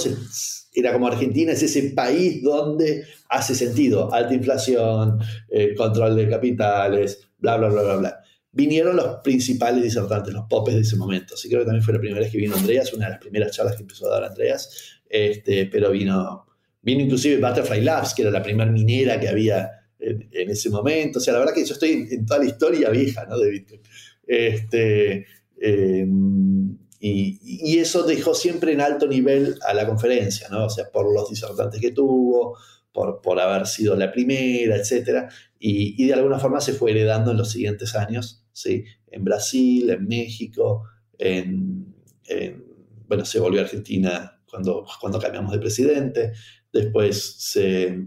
era 0.75 0.93
como 0.93 1.07
Argentina, 1.07 1.53
es 1.53 1.63
ese 1.63 1.91
país 1.91 2.43
donde 2.43 3.05
hace 3.29 3.55
sentido 3.55 4.13
alta 4.13 4.35
inflación, 4.35 5.19
eh, 5.49 5.75
control 5.77 6.17
de 6.17 6.29
capitales, 6.29 7.29
bla, 7.39 7.57
bla, 7.57 7.69
bla, 7.69 7.83
bla, 7.83 7.97
bla 7.97 8.25
vinieron 8.55 8.97
los 8.97 9.17
principales 9.23 9.83
disertantes, 9.83 10.33
los 10.33 10.47
popes 10.49 10.75
de 10.75 10.81
ese 10.81 10.97
momento. 10.97 11.35
Así 11.35 11.49
creo 11.49 11.61
que 11.61 11.67
también 11.67 11.83
fue 11.83 11.95
la 11.95 12.01
primera 12.01 12.21
vez 12.21 12.31
que 12.31 12.39
vino 12.39 12.57
Andreas, 12.57 12.93
una 12.93 13.07
de 13.07 13.11
las 13.13 13.21
primeras 13.21 13.53
charlas 13.53 13.75
que 13.77 13.83
empezó 13.83 14.07
a 14.07 14.21
dar 14.21 14.25
Andreas, 14.25 15.01
este, 15.09 15.67
pero 15.67 15.91
vino, 15.91 16.47
vino 16.81 17.03
inclusive 17.03 17.41
Butterfly 17.41 17.81
Labs, 17.83 18.15
que 18.15 18.23
era 18.23 18.31
la 18.31 18.43
primera 18.43 18.71
minera 18.71 19.19
que 19.19 19.29
había 19.29 19.71
en, 19.99 20.51
ese 20.51 20.71
momento. 20.71 21.19
O 21.19 21.23
sea, 21.23 21.33
la 21.33 21.41
verdad 21.41 21.55
que 21.55 21.65
yo 21.65 21.75
estoy 21.75 22.09
en, 22.11 22.25
toda 22.25 22.39
la 22.41 22.47
historia 22.47 22.91
vieja 22.91 23.27
¿no? 23.27 23.39
de 23.39 23.51
Bitcoin. 23.51 23.81
Este, 24.27 25.27
em, 25.61 26.79
y, 27.07 27.79
eso 27.79 28.05
dejó 28.05 28.35
siempre 28.35 28.73
en 28.73 28.81
alto 28.81 29.07
nivel 29.07 29.59
a 29.67 29.75
la 29.75 29.87
conferencia, 29.87 30.49
¿no? 30.49 30.65
O 30.65 30.71
sea, 30.71 30.91
por 30.91 31.13
los 31.13 31.29
disertantes 31.29 31.79
que 31.79 31.91
tuvo, 31.91 32.57
por, 32.93 33.21
por 33.21 33.39
haber 33.39 33.67
sido 33.67 33.95
la 33.95 34.11
primera, 34.11 34.77
etc. 34.77 35.31
Y, 35.59 36.03
y, 36.03 36.07
de 36.07 36.15
alguna 36.15 36.39
forma 36.39 36.63
se 36.63 36.73
fue 36.73 36.93
heredando 36.93 37.33
en 37.33 37.37
los 37.37 37.51
siguientes 37.51 37.95
años 37.95 38.47
¿sí? 38.53 38.85
en 39.09 39.23
Brasil, 39.23 39.91
en 39.91 40.07
México, 40.07 40.85
en, 41.19 41.95
bueno, 43.07 43.27
se 43.27 43.39
volvió 43.39 43.61
a 43.61 43.65
Argentina 43.65 44.41
cuando, 44.49 44.87
cuando 44.99 45.19
cambiamos 45.19 45.53
de 45.53 45.59
presidente, 45.59 46.33
después 46.73 47.37
se, 47.39 47.99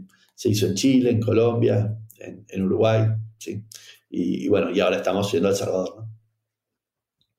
hizo 0.43 0.65
en 0.65 0.73
Chile, 0.73 1.11
en 1.11 1.21
Colombia, 1.21 1.95
en, 2.17 2.63
Uruguay, 2.63 3.05
¿sí? 3.37 3.63
Y, 4.09 4.47
bueno, 4.47 4.71
y 4.71 4.79
ahora 4.79 4.97
estamos 4.97 5.31
yendo 5.31 5.49
a 5.49 5.51
El 5.51 5.57
Salvador. 5.57 5.93
¿no? 5.97 6.17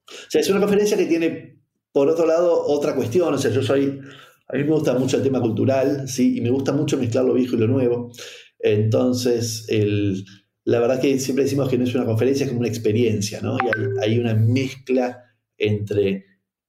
O 0.09 0.31
sea, 0.31 0.40
es 0.40 0.49
una 0.49 0.61
conferencia 0.61 0.97
que 0.97 1.07
tiene, 1.07 1.48
por 1.92 2.09
otro 2.09 2.27
lado, 2.27 2.64
otra 2.66 2.94
cuestión, 2.94 3.33
o 3.35 3.38
sea, 3.38 3.51
yo 3.51 3.62
soy, 3.62 4.01
a 4.48 4.57
mí 4.57 4.64
me 4.64 4.70
gusta 4.70 4.94
mucho 4.94 5.16
el 5.16 5.22
tema 5.22 5.40
cultural, 5.40 6.09
¿sí? 6.09 6.37
Y 6.37 6.40
me 6.40 6.51
gusta 6.51 6.72
mucho 6.72 6.98
mezclar 6.98 7.24
lo 7.24 7.35
viejo 7.35 7.57
y 7.57 7.59
lo 7.59 7.66
nuevo. 7.66 8.12
Entonces, 8.59 9.66
el, 9.68 10.24
la 10.64 10.81
verdad 10.81 11.01
que 11.01 11.18
siempre 11.18 11.44
decimos 11.44 11.68
que 11.68 11.79
no 11.79 11.85
es 11.85 11.94
una 11.94 12.05
conferencia, 12.05 12.44
es 12.44 12.51
como 12.51 12.61
una 12.61 12.68
experiencia, 12.68 13.40
¿no? 13.40 13.57
Y 13.57 14.01
hay, 14.03 14.18
una 14.18 14.35
mezcla 14.35 15.24
entre, 15.57 16.27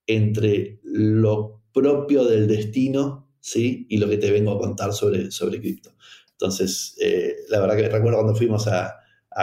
entre 0.07 0.79
lo 0.83 1.63
propio 1.73 2.23
del 2.25 2.47
destino, 2.47 3.29
¿sí? 3.39 3.87
Y 3.89 3.97
lo 3.97 4.07
que 4.07 4.17
te 4.17 4.31
vengo 4.31 4.51
a 4.51 4.59
contar 4.59 4.93
sobre, 4.93 5.31
sobre 5.31 5.59
cripto. 5.59 5.95
Entonces, 6.31 6.95
eh, 7.01 7.35
la 7.49 7.59
verdad 7.59 7.75
que 7.75 7.89
recuerdo 7.89 8.19
cuando 8.19 8.35
fuimos 8.35 8.67
a, 8.67 8.95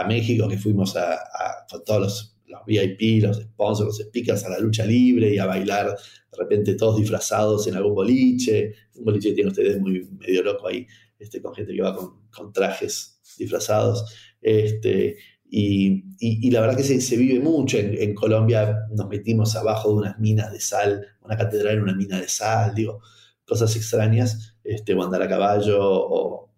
México, 0.07 0.47
que 0.47 0.57
fuimos 0.57 0.95
a, 0.95 1.19
con 1.69 1.83
todos 1.83 2.01
los, 2.01 2.36
VIP, 2.65 3.23
los 3.23 3.37
sponsors, 3.37 3.87
los 3.87 4.07
speakers 4.07 4.43
a 4.45 4.49
la 4.49 4.59
lucha 4.59 4.85
libre 4.85 5.33
y 5.33 5.37
a 5.37 5.45
bailar 5.45 5.87
de 5.87 6.37
repente 6.37 6.75
todos 6.75 6.97
disfrazados 6.99 7.67
en 7.67 7.75
algún 7.75 7.95
boliche. 7.95 8.73
Un 8.95 9.05
boliche 9.05 9.29
que 9.29 9.35
tiene 9.35 9.49
ustedes 9.49 9.79
muy 9.79 10.07
medio 10.19 10.43
loco 10.43 10.67
ahí, 10.67 10.85
este, 11.19 11.41
con 11.41 11.53
gente 11.53 11.73
que 11.73 11.81
va 11.81 11.95
con, 11.95 12.53
trajes 12.53 13.19
disfrazados. 13.37 14.05
Este, 14.41 15.17
y, 15.49 16.51
la 16.51 16.61
verdad 16.61 16.77
que 16.77 16.83
se, 16.83 17.17
vive 17.17 17.39
mucho. 17.39 17.77
En, 17.77 18.13
Colombia 18.13 18.75
nos 18.91 19.07
metimos 19.07 19.55
abajo 19.55 19.89
de 19.89 19.95
unas 19.95 20.19
minas 20.19 20.51
de 20.51 20.59
sal, 20.59 21.05
una 21.21 21.37
catedral 21.37 21.75
en 21.75 21.83
una 21.83 21.95
mina 21.95 22.19
de 22.19 22.27
sal, 22.27 22.75
digo, 22.75 23.01
cosas 23.45 23.75
extrañas, 23.75 24.57
este, 24.63 24.93
o 24.93 25.03
andar 25.03 25.21
a 25.21 25.29
caballo 25.29 25.77
o, 25.81 26.51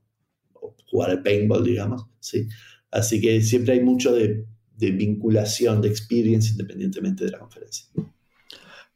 jugar 0.87 1.11
al 1.11 1.21
paintball, 1.21 1.63
digamos. 1.63 2.05
¿sí? 2.19 2.47
Así 2.91 3.21
que 3.21 3.41
siempre 3.41 3.73
hay 3.73 3.81
mucho 3.81 4.13
de, 4.13 4.45
de 4.79 4.91
vinculación, 4.91 5.81
de 5.81 5.89
experience, 5.89 6.51
independientemente 6.51 7.25
de 7.25 7.31
la 7.31 7.39
conferencia. 7.39 7.85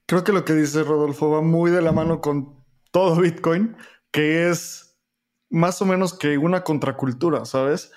Creo 0.06 0.24
que 0.24 0.32
lo 0.32 0.43
que 0.46 0.54
dice 0.54 0.84
Rodolfo 0.84 1.30
va 1.30 1.41
muy 1.41 1.72
de 1.72 1.82
la 1.82 1.91
mano 1.91 2.22
con 2.22 2.56
todo 2.91 3.19
Bitcoin, 3.22 3.76
que 4.12 4.50
es 4.50 4.98
más 5.50 5.82
o 5.82 5.86
menos 5.86 6.17
que 6.17 6.38
una 6.38 6.63
contracultura, 6.63 7.46
¿sabes? 7.46 7.91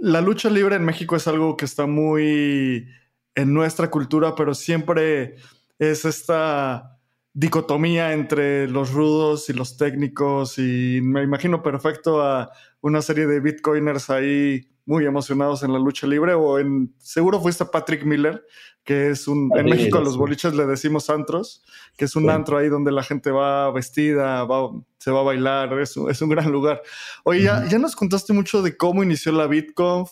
la 0.00 0.20
lucha 0.20 0.48
libre 0.48 0.76
en 0.76 0.84
México 0.84 1.16
es 1.16 1.26
algo 1.26 1.56
que 1.56 1.64
está 1.64 1.86
muy 1.86 2.88
en 3.34 3.52
nuestra 3.52 3.90
cultura, 3.90 4.34
pero 4.36 4.54
siempre 4.54 5.36
es 5.78 6.04
esta, 6.04 6.98
dicotomía 7.34 8.14
entre 8.14 8.68
los 8.68 8.92
rudos 8.92 9.48
y 9.48 9.52
los 9.52 9.76
técnicos 9.76 10.58
y 10.58 10.98
me 11.02 11.22
imagino 11.22 11.62
perfecto 11.62 12.20
a 12.20 12.50
una 12.80 13.00
serie 13.00 13.28
de 13.28 13.38
bitcoiners 13.38 14.10
ahí 14.10 14.72
muy 14.88 15.04
emocionados 15.04 15.62
en 15.62 15.72
la 15.74 15.78
lucha 15.78 16.06
libre 16.06 16.32
o 16.32 16.58
en 16.58 16.94
seguro 16.98 17.38
fuiste 17.40 17.66
Patrick 17.66 18.04
Miller 18.04 18.42
que 18.84 19.10
es 19.10 19.28
un 19.28 19.50
en 19.54 19.66
México 19.66 19.98
a 19.98 20.00
los 20.00 20.16
boliches 20.16 20.54
le 20.54 20.64
decimos 20.64 21.10
antros 21.10 21.62
que 21.98 22.06
es 22.06 22.16
un 22.16 22.30
antro 22.30 22.56
ahí 22.56 22.70
donde 22.70 22.90
la 22.90 23.02
gente 23.02 23.30
va 23.30 23.70
vestida 23.70 24.44
va, 24.44 24.70
se 24.96 25.10
va 25.10 25.20
a 25.20 25.24
bailar 25.24 25.78
es, 25.78 25.94
es 25.94 26.22
un 26.22 26.30
gran 26.30 26.50
lugar. 26.50 26.80
Oye 27.24 27.42
ya, 27.42 27.66
ya 27.68 27.78
nos 27.78 27.94
contaste 27.94 28.32
mucho 28.32 28.62
de 28.62 28.78
cómo 28.78 29.02
inició 29.02 29.30
la 29.32 29.46
BitConf 29.46 30.10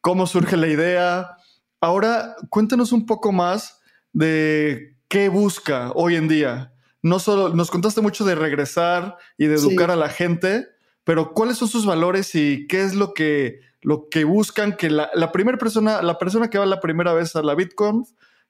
cómo 0.00 0.26
surge 0.26 0.56
la 0.56 0.68
idea. 0.68 1.36
Ahora 1.82 2.34
cuéntanos 2.48 2.92
un 2.92 3.04
poco 3.04 3.30
más 3.30 3.82
de 4.14 4.96
qué 5.08 5.28
busca 5.28 5.92
hoy 5.94 6.16
en 6.16 6.28
día. 6.28 6.72
No 7.02 7.18
solo 7.18 7.54
nos 7.54 7.70
contaste 7.70 8.00
mucho 8.00 8.24
de 8.24 8.34
regresar 8.34 9.18
y 9.36 9.48
de 9.48 9.56
educar 9.56 9.90
a 9.90 9.96
la 9.96 10.08
gente 10.08 10.66
pero 11.04 11.32
¿cuáles 11.34 11.58
son 11.58 11.68
sus 11.68 11.86
valores 11.86 12.34
y 12.34 12.66
qué 12.66 12.82
es 12.82 12.94
lo 12.94 13.14
que 13.14 13.60
lo 13.84 14.08
que 14.08 14.24
buscan 14.24 14.76
que 14.76 14.88
la, 14.88 15.10
primera 15.30 15.58
persona, 15.58 16.00
la 16.00 16.18
persona 16.18 16.48
que 16.48 16.56
va 16.56 16.64
la 16.64 16.80
primera 16.80 17.12
vez 17.12 17.36
a 17.36 17.42
la 17.42 17.54
Bitcoin, 17.54 18.04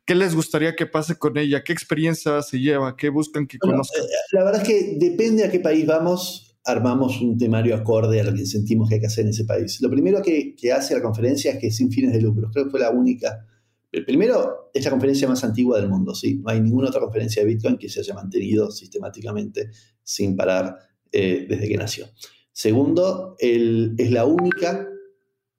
¿qué 0.07 0.15
les 0.15 0.35
gustaría 0.35 0.77
que 0.77 0.87
pase 0.87 1.19
con 1.19 1.37
ella? 1.37 1.65
¿Qué 1.65 1.73
experiencia 1.73 2.41
se 2.41 2.61
lleva? 2.61 2.97
¿Qué 2.97 3.09
buscan 3.09 3.49
que 3.49 3.59
conozca? 3.59 4.01
Eh, 4.01 4.07
la 4.31 4.45
verdad 4.45 4.63
es 4.63 4.69
que 4.69 4.97
depende 4.97 5.45
a 5.45 5.51
qué 5.51 5.59
país 5.59 5.85
vamos, 5.87 6.57
armamos 6.65 7.21
un 7.21 7.37
temario 7.37 7.75
acorde 7.75 8.21
a 8.21 8.25
lo 8.25 8.33
que 8.33 8.47
sentimos 8.47 8.89
que 8.89 8.95
hay 8.95 9.01
que 9.01 9.09
hacer 9.09 9.25
en 9.25 9.31
ese 9.31 9.45
país. 9.45 9.81
Lo 9.81 9.91
primero 9.91 10.23
que, 10.23 10.55
hace 10.73 10.95
la 10.95 11.03
conferencia 11.03 11.51
es 11.51 11.59
que 11.59 11.73
sin 11.73 11.91
fines 11.91 12.13
de 12.13 12.21
lucro. 12.21 12.49
Creo 12.53 12.67
que 12.67 12.71
fue 12.71 12.81
la 12.81 12.91
única. 12.91 13.45
Primero, 14.07 14.71
es 14.73 14.85
la 14.85 14.93
conferencia 14.93 15.27
más 15.27 15.43
antigua 15.43 15.81
del 15.81 15.89
mundo, 15.89 16.15
¿sí? 16.15 16.37
No 16.37 16.51
hay 16.51 16.61
ninguna 16.61 16.91
otra 16.91 17.01
conferencia 17.01 17.43
de 17.43 17.49
Bitcoin 17.49 17.77
que 17.77 17.89
se 17.89 18.01
haya 18.01 18.15
mantenido 18.15 18.71
sistemáticamente 18.71 19.71
sin 20.05 20.37
parar 20.37 20.79
eh, 21.11 21.47
desde 21.49 21.69
que 21.69 21.77
nació. 21.77 22.07
Segundo, 22.55 23.35
es 23.41 24.11
la 24.13 24.25
única 24.27 24.89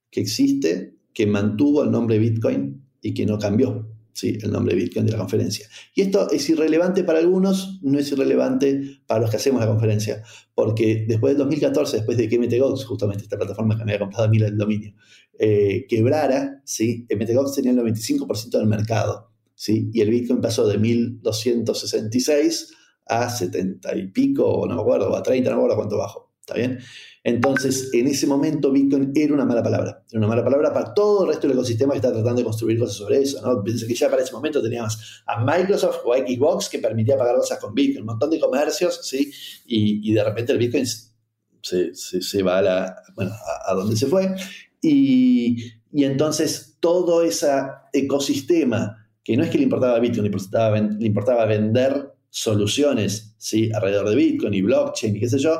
que 0.09 0.21
existe 0.21 0.95
que 1.13 1.27
mantuvo 1.27 1.83
el 1.83 1.91
nombre 1.91 2.17
Bitcoin 2.17 2.87
y 3.01 3.13
que 3.13 3.25
no 3.25 3.37
cambió 3.37 3.85
¿sí? 4.13 4.37
el 4.41 4.49
nombre 4.49 4.75
Bitcoin 4.75 5.05
de 5.05 5.11
la 5.11 5.17
conferencia. 5.17 5.67
Y 5.93 6.03
esto 6.03 6.31
es 6.31 6.49
irrelevante 6.49 7.03
para 7.03 7.19
algunos, 7.19 7.79
no 7.83 7.99
es 7.99 8.09
irrelevante 8.13 9.01
para 9.05 9.19
los 9.19 9.29
que 9.29 9.35
hacemos 9.35 9.59
la 9.59 9.67
conferencia, 9.67 10.23
porque 10.53 11.05
después 11.05 11.31
del 11.31 11.39
2014, 11.39 11.97
después 11.97 12.17
de 12.17 12.29
que 12.29 12.39
MTGOX, 12.39 12.85
justamente 12.85 13.23
esta 13.23 13.37
plataforma 13.37 13.77
que 13.77 13.83
me 13.83 13.91
había 13.91 13.99
comprado 13.99 14.25
a 14.25 14.29
mí 14.29 14.37
el 14.37 14.57
dominio, 14.57 14.93
eh, 15.37 15.85
quebrara, 15.89 16.61
¿sí? 16.63 17.05
MTGOX 17.13 17.55
tenía 17.55 17.71
el 17.71 17.77
95% 17.79 18.57
del 18.57 18.67
mercado, 18.67 19.33
¿sí? 19.53 19.89
y 19.91 19.99
el 19.99 20.11
Bitcoin 20.11 20.39
pasó 20.39 20.65
de 20.65 20.77
1266 20.77 22.73
a 23.07 23.29
70 23.29 23.97
y 23.97 24.07
pico, 24.07 24.65
no 24.65 24.75
me 24.75 24.81
acuerdo, 24.81 25.13
a 25.13 25.21
30, 25.21 25.49
no 25.49 25.57
me 25.57 25.63
acuerdo 25.63 25.75
cuánto 25.75 25.97
bajó. 25.97 26.34
¿Está 26.45 26.53
bien? 26.53 26.77
Entonces, 27.23 27.89
en 27.91 28.07
ese 28.07 28.27
momento, 28.27 28.71
Bitcoin 28.71 29.11
era 29.15 29.33
una 29.33 29.45
mala 29.45 29.63
palabra. 29.63 30.03
Era 30.11 30.19
una 30.19 30.27
mala 30.27 30.43
palabra 30.43 30.71
para 30.71 30.93
todo 30.93 31.23
el 31.23 31.29
resto 31.29 31.47
del 31.47 31.57
ecosistema 31.57 31.93
que 31.93 31.97
está 31.97 32.11
tratando 32.11 32.35
de 32.35 32.43
construir 32.43 32.77
cosas 32.77 32.97
sobre 32.97 33.23
eso. 33.23 33.41
¿no? 33.41 33.63
Que 33.63 33.95
ya 33.95 34.11
para 34.11 34.21
ese 34.21 34.31
momento 34.31 34.61
teníamos 34.61 35.23
a 35.25 35.43
Microsoft 35.43 36.01
o 36.05 36.13
a 36.13 36.17
Xbox 36.19 36.69
que 36.69 36.77
permitía 36.77 37.17
pagar 37.17 37.37
cosas 37.37 37.57
con 37.57 37.73
Bitcoin, 37.73 38.01
un 38.01 38.05
montón 38.05 38.29
de 38.29 38.39
comercios, 38.39 39.07
¿sí? 39.07 39.33
Y, 39.65 40.13
de 40.13 40.23
repente 40.23 40.51
el 40.51 40.59
Bitcoin 40.59 40.85
se, 40.85 42.43
va 42.43 42.59
a, 42.59 42.61
la, 42.61 42.95
bueno, 43.15 43.31
a, 43.65 43.73
donde 43.73 43.95
se 43.95 44.05
fue. 44.05 44.35
Y, 44.83 45.57
entonces 45.93 46.77
todo 46.79 47.23
ese 47.23 47.47
ecosistema, 47.91 49.09
que 49.23 49.35
no 49.35 49.43
es 49.43 49.49
que 49.49 49.57
le 49.57 49.63
importaba 49.63 49.97
Bitcoin, 49.97 50.21
le 50.21 50.27
importaba, 50.27 50.79
le 50.79 51.07
importaba 51.07 51.45
vender 51.45 52.13
soluciones 52.29 53.33
¿sí? 53.39 53.71
alrededor 53.73 54.09
de 54.09 54.15
Bitcoin 54.15 54.53
y 54.53 54.61
blockchain 54.61 55.15
y 55.15 55.19
qué 55.19 55.29
sé 55.29 55.39
yo, 55.39 55.59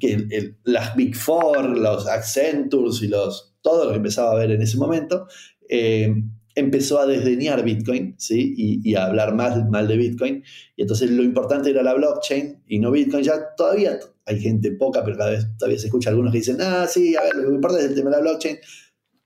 que 0.00 0.54
las 0.64 0.96
Big 0.96 1.16
Four, 1.16 1.78
los 1.78 2.06
Accentures 2.06 3.02
y 3.02 3.08
los, 3.08 3.56
todo 3.60 3.84
lo 3.84 3.90
que 3.90 3.96
empezaba 3.96 4.32
a 4.32 4.36
ver 4.36 4.50
en 4.52 4.62
ese 4.62 4.76
momento, 4.76 5.26
eh, 5.68 6.14
empezó 6.54 6.98
a 6.98 7.06
desdeñar 7.06 7.64
Bitcoin 7.64 8.14
¿sí? 8.18 8.54
y, 8.56 8.94
a 8.94 9.06
hablar 9.06 9.34
más 9.34 9.68
mal 9.68 9.86
de 9.86 9.96
Bitcoin. 9.96 10.42
Y 10.76 10.82
entonces 10.82 11.10
lo 11.10 11.22
importante 11.22 11.70
era 11.70 11.82
la 11.82 11.94
blockchain 11.94 12.62
y 12.66 12.78
no 12.78 12.90
Bitcoin. 12.90 13.22
Ya 13.22 13.54
todavía 13.56 13.98
hay 14.26 14.40
gente 14.40 14.72
poca, 14.72 15.04
pero 15.04 15.16
cada 15.16 15.30
vez 15.30 15.46
todavía 15.56 15.78
se 15.78 15.86
escucha 15.86 16.10
algunos 16.10 16.32
que 16.32 16.38
dicen, 16.38 16.58
ah, 16.60 16.86
sí, 16.88 17.16
a 17.16 17.22
ver, 17.22 17.36
lo 17.36 17.48
que 17.48 17.54
importa 17.54 17.78
es 17.78 17.84
el 17.86 17.94
tema 17.94 18.10
de 18.10 18.16
la 18.16 18.22
blockchain. 18.22 18.58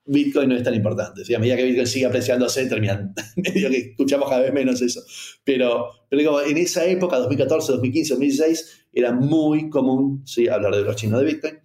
Bitcoin 0.04 0.48
no 0.48 0.56
es 0.56 0.62
tan 0.62 0.74
importante. 0.74 1.22
A 1.34 1.38
medida 1.38 1.56
que 1.56 1.64
Bitcoin 1.64 1.86
sigue 1.86 2.06
apreciándose, 2.06 2.66
terminan 2.66 3.14
que 3.42 3.66
escuchamos 3.90 4.28
cada 4.28 4.42
vez 4.42 4.52
menos 4.52 4.82
eso. 4.82 5.02
Pero, 5.44 5.86
pero 6.08 6.44
en 6.44 6.56
esa 6.58 6.84
época, 6.86 7.18
2014, 7.18 7.72
2015, 7.72 8.14
2016, 8.14 8.86
era 8.92 9.12
muy 9.12 9.70
común 9.70 10.22
¿sí? 10.26 10.48
hablar 10.48 10.74
de 10.74 10.82
blockchain 10.82 11.14
o 11.14 11.18
de 11.18 11.24
Bitcoin. 11.24 11.58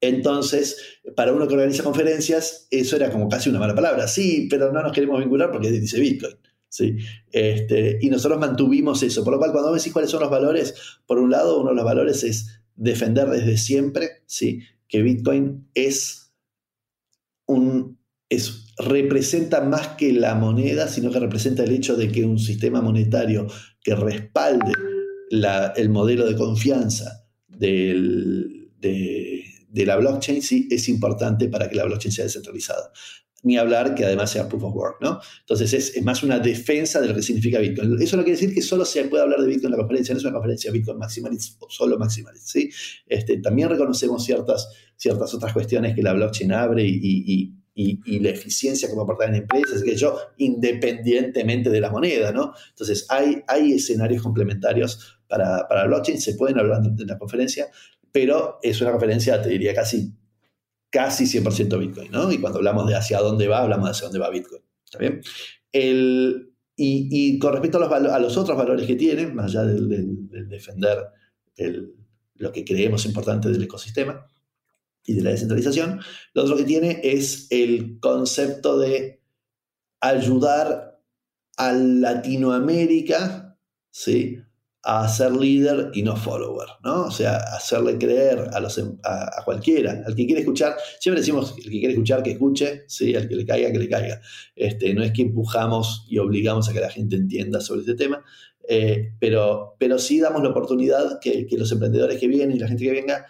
Entonces, 0.00 1.00
para 1.16 1.32
uno 1.32 1.48
que 1.48 1.54
organiza 1.54 1.82
conferencias, 1.82 2.68
eso 2.70 2.96
era 2.96 3.10
como 3.10 3.28
casi 3.28 3.50
una 3.50 3.58
mala 3.58 3.74
palabra. 3.74 4.06
Sí, 4.06 4.46
pero 4.50 4.72
no 4.72 4.82
nos 4.82 4.92
queremos 4.92 5.18
vincular 5.20 5.50
porque 5.50 5.70
dice 5.70 6.00
Bitcoin. 6.00 6.34
¿sí? 6.68 6.96
Este, 7.32 7.98
y 8.00 8.10
nosotros 8.10 8.38
mantuvimos 8.38 9.02
eso. 9.02 9.24
Por 9.24 9.34
lo 9.34 9.38
cual, 9.38 9.52
cuando 9.52 9.72
decís 9.72 9.92
cuáles 9.92 10.10
son 10.10 10.20
los 10.20 10.30
valores, 10.30 10.74
por 11.06 11.18
un 11.18 11.30
lado, 11.30 11.60
uno 11.60 11.70
de 11.70 11.76
los 11.76 11.84
valores 11.84 12.22
es 12.24 12.60
defender 12.76 13.28
desde 13.28 13.58
siempre 13.58 14.22
¿sí? 14.26 14.60
que 14.86 15.02
Bitcoin 15.02 15.68
es 15.74 16.27
es, 18.28 18.74
representa 18.78 19.60
más 19.62 19.88
que 19.88 20.12
la 20.12 20.34
moneda, 20.34 20.88
sino 20.88 21.10
que 21.10 21.20
representa 21.20 21.64
el 21.64 21.72
hecho 21.72 21.96
de 21.96 22.10
que 22.10 22.24
un 22.24 22.38
sistema 22.38 22.80
monetario 22.80 23.46
que 23.82 23.94
respalde 23.94 24.72
el 25.30 25.88
modelo 25.90 26.26
de 26.26 26.36
confianza 26.36 27.26
de, 27.48 27.94
la 29.72 29.96
blockchain 29.96 30.42
sí 30.42 30.68
es 30.70 30.88
importante 30.88 31.48
para 31.48 31.68
que 31.68 31.76
la 31.76 31.84
blockchain 31.84 32.12
sea 32.12 32.24
descentralizada. 32.24 32.90
Ni 33.44 33.56
hablar 33.56 33.94
que 33.94 34.04
además 34.04 34.30
sea 34.30 34.48
proof 34.48 34.64
of 34.64 34.74
work, 34.74 34.96
¿no? 35.00 35.20
Entonces 35.40 35.72
es, 35.72 36.02
más 36.02 36.22
una 36.24 36.40
defensa 36.40 37.00
de 37.00 37.08
lo 37.08 37.14
que 37.14 37.22
significa 37.22 37.60
Bitcoin. 37.60 38.00
Eso 38.02 38.16
no 38.16 38.24
quiere 38.24 38.38
decir 38.38 38.52
que 38.52 38.62
solo 38.62 38.84
se 38.84 39.04
puede 39.04 39.22
hablar 39.22 39.40
de 39.40 39.46
Bitcoin 39.46 39.66
en 39.66 39.70
la 39.72 39.76
conferencia, 39.78 40.12
no 40.12 40.18
es 40.18 40.24
una 40.24 40.34
conferencia 40.34 40.72
Bitcoin 40.72 40.98
maximalist 40.98 41.62
o 41.62 41.70
solo 41.70 41.96
maximalist, 41.98 42.48
¿sí? 42.48 42.70
Este, 43.06 43.38
también 43.38 43.68
reconocemos 43.68 44.24
ciertas 44.24 44.68
ciertas 44.98 45.32
otras 45.32 45.52
cuestiones 45.52 45.94
que 45.94 46.02
la 46.02 46.12
blockchain 46.12 46.52
abre 46.52 46.84
y, 46.84 47.54
la 48.20 48.30
eficiencia 48.30 48.90
como 48.90 49.02
aportar 49.02 49.28
en 49.28 49.36
empresas, 49.36 49.84
que 49.84 49.94
yo, 49.94 50.18
independientemente 50.38 51.70
de 51.70 51.80
la 51.80 51.90
moneda, 51.90 52.32
¿no? 52.32 52.52
Entonces, 52.70 53.06
hay, 53.08 53.40
hay 53.46 53.74
escenarios 53.74 54.20
complementarios 54.20 55.20
para, 55.28 55.68
para 55.68 55.86
blockchain, 55.86 56.20
se 56.20 56.34
pueden 56.34 56.58
hablar 56.58 56.82
en 56.84 57.06
la 57.06 57.16
conferencia, 57.16 57.68
pero 58.10 58.58
es 58.64 58.80
una 58.80 58.90
conferencia, 58.90 59.40
te 59.40 59.50
diría, 59.50 59.74
casi, 59.74 60.12
casi 60.90 61.24
100% 61.24 61.78
Bitcoin, 61.78 62.10
¿no? 62.10 62.30
Y 62.32 62.38
cuando 62.38 62.58
hablamos 62.58 62.86
de 62.86 62.96
hacia 62.96 63.18
dónde 63.18 63.48
va, 63.48 63.62
hablamos 63.62 63.86
de 63.86 63.90
hacia 63.90 64.06
dónde 64.06 64.18
va 64.18 64.30
Bitcoin, 64.30 64.62
¿está 64.84 64.98
bien? 64.98 65.20
El, 65.72 66.52
y, 66.76 67.38
con 67.38 67.52
respecto 67.52 67.78
a 67.78 67.80
los, 67.80 68.12
a 68.12 68.18
los, 68.18 68.36
otros 68.36 68.56
valores 68.56 68.86
que 68.86 68.94
tienen, 68.94 69.34
más 69.34 69.46
allá 69.46 69.64
del, 69.64 70.48
defender 70.48 70.98
lo 72.34 72.52
que 72.52 72.64
creemos 72.64 73.04
importante 73.04 73.48
del 73.48 73.62
ecosistema, 73.62 74.24
y 75.04 75.14
de 75.14 75.22
la 75.22 75.30
descentralización. 75.30 76.00
Lo 76.34 76.42
otro 76.42 76.56
que 76.56 76.64
tiene 76.64 77.00
es 77.02 77.46
el 77.50 77.98
concepto 77.98 78.78
de 78.78 79.22
ayudar 80.00 81.00
a 81.56 81.72
Latinoamérica 81.72 83.48
¿sí? 83.90 84.38
A 84.82 85.08
ser 85.08 85.32
líder 85.32 85.90
y 85.92 86.02
no 86.02 86.16
follower, 86.16 86.68
¿no? 86.84 87.06
O 87.06 87.10
sea, 87.10 87.36
hacerle 87.36 87.98
creer 87.98 88.48
a, 88.52 88.60
los, 88.60 88.78
em, 88.78 88.96
a, 89.02 89.42
cualquiera, 89.44 90.02
al 90.06 90.14
que 90.14 90.24
quiere 90.24 90.40
escuchar, 90.40 90.76
siempre 91.00 91.20
decimos, 91.20 91.54
el 91.58 91.64
que 91.64 91.78
quiere 91.78 91.90
escuchar, 91.90 92.22
que 92.22 92.30
escuche, 92.30 92.84
¿sí? 92.86 93.14
al 93.14 93.28
que 93.28 93.34
le 93.34 93.44
caiga, 93.44 93.72
que 93.72 93.78
le 93.78 93.88
caiga. 93.88 94.20
Este, 94.54 94.94
no 94.94 95.02
es 95.02 95.12
que 95.12 95.22
empujamos 95.22 96.06
y 96.08 96.18
obligamos 96.18 96.68
a 96.68 96.72
que 96.72 96.80
la 96.80 96.90
gente 96.90 97.16
entienda 97.16 97.60
sobre 97.60 97.80
este 97.80 97.94
tema, 97.94 98.24
eh, 98.68 99.14
pero, 99.18 99.76
pero 99.78 99.98
sí 99.98 100.20
damos 100.20 100.42
la 100.42 100.50
oportunidad 100.50 101.18
que, 101.20 101.46
que 101.46 101.58
los 101.58 101.72
emprendedores 101.72 102.18
que 102.18 102.28
vienen 102.28 102.56
y 102.56 102.60
la 102.60 102.68
gente 102.68 102.84
que 102.84 102.92
venga 102.92 103.26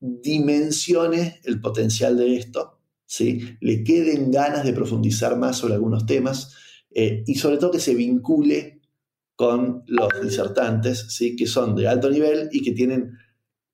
dimensione 0.00 1.40
el 1.44 1.60
potencial 1.60 2.16
de 2.16 2.36
esto, 2.36 2.80
¿sí? 3.06 3.56
le 3.60 3.84
queden 3.84 4.30
ganas 4.30 4.64
de 4.64 4.72
profundizar 4.72 5.36
más 5.38 5.58
sobre 5.58 5.74
algunos 5.74 6.06
temas 6.06 6.54
eh, 6.90 7.22
y 7.26 7.36
sobre 7.36 7.58
todo 7.58 7.70
que 7.70 7.80
se 7.80 7.94
vincule 7.94 8.73
con 9.36 9.82
los 9.86 10.08
disertantes, 10.22 11.06
¿sí? 11.08 11.36
que 11.36 11.46
son 11.46 11.74
de 11.74 11.88
alto 11.88 12.10
nivel 12.10 12.48
y 12.52 12.62
que 12.62 12.72
tienen 12.72 13.12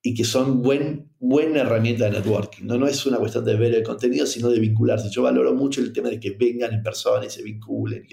y 0.02 0.14
que 0.14 0.24
son 0.24 0.62
buen, 0.62 1.12
buena 1.18 1.60
herramienta 1.60 2.06
de 2.06 2.12
networking. 2.12 2.64
¿no? 2.66 2.78
no 2.78 2.86
es 2.86 3.04
una 3.04 3.18
cuestión 3.18 3.44
de 3.44 3.56
ver 3.56 3.74
el 3.74 3.82
contenido, 3.82 4.26
sino 4.26 4.48
de 4.48 4.58
vincularse. 4.58 5.10
Yo 5.10 5.22
valoro 5.22 5.54
mucho 5.54 5.80
el 5.80 5.92
tema 5.92 6.08
de 6.08 6.18
que 6.18 6.30
vengan 6.30 6.72
en 6.72 6.82
persona 6.82 7.26
y 7.26 7.30
se 7.30 7.42
vinculen. 7.42 8.06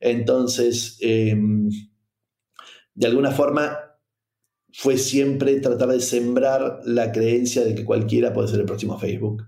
Entonces, 0.00 0.96
em, 1.00 1.68
de 2.94 3.06
alguna 3.06 3.30
forma, 3.30 3.78
fue 4.72 4.98
siempre 4.98 5.60
tratar 5.60 5.88
de 5.88 6.00
sembrar 6.00 6.80
la 6.84 7.12
creencia 7.12 7.64
de 7.64 7.76
que 7.76 7.84
cualquiera 7.84 8.32
puede 8.32 8.48
ser 8.48 8.58
el 8.58 8.66
próximo 8.66 8.98
Facebook. 8.98 9.44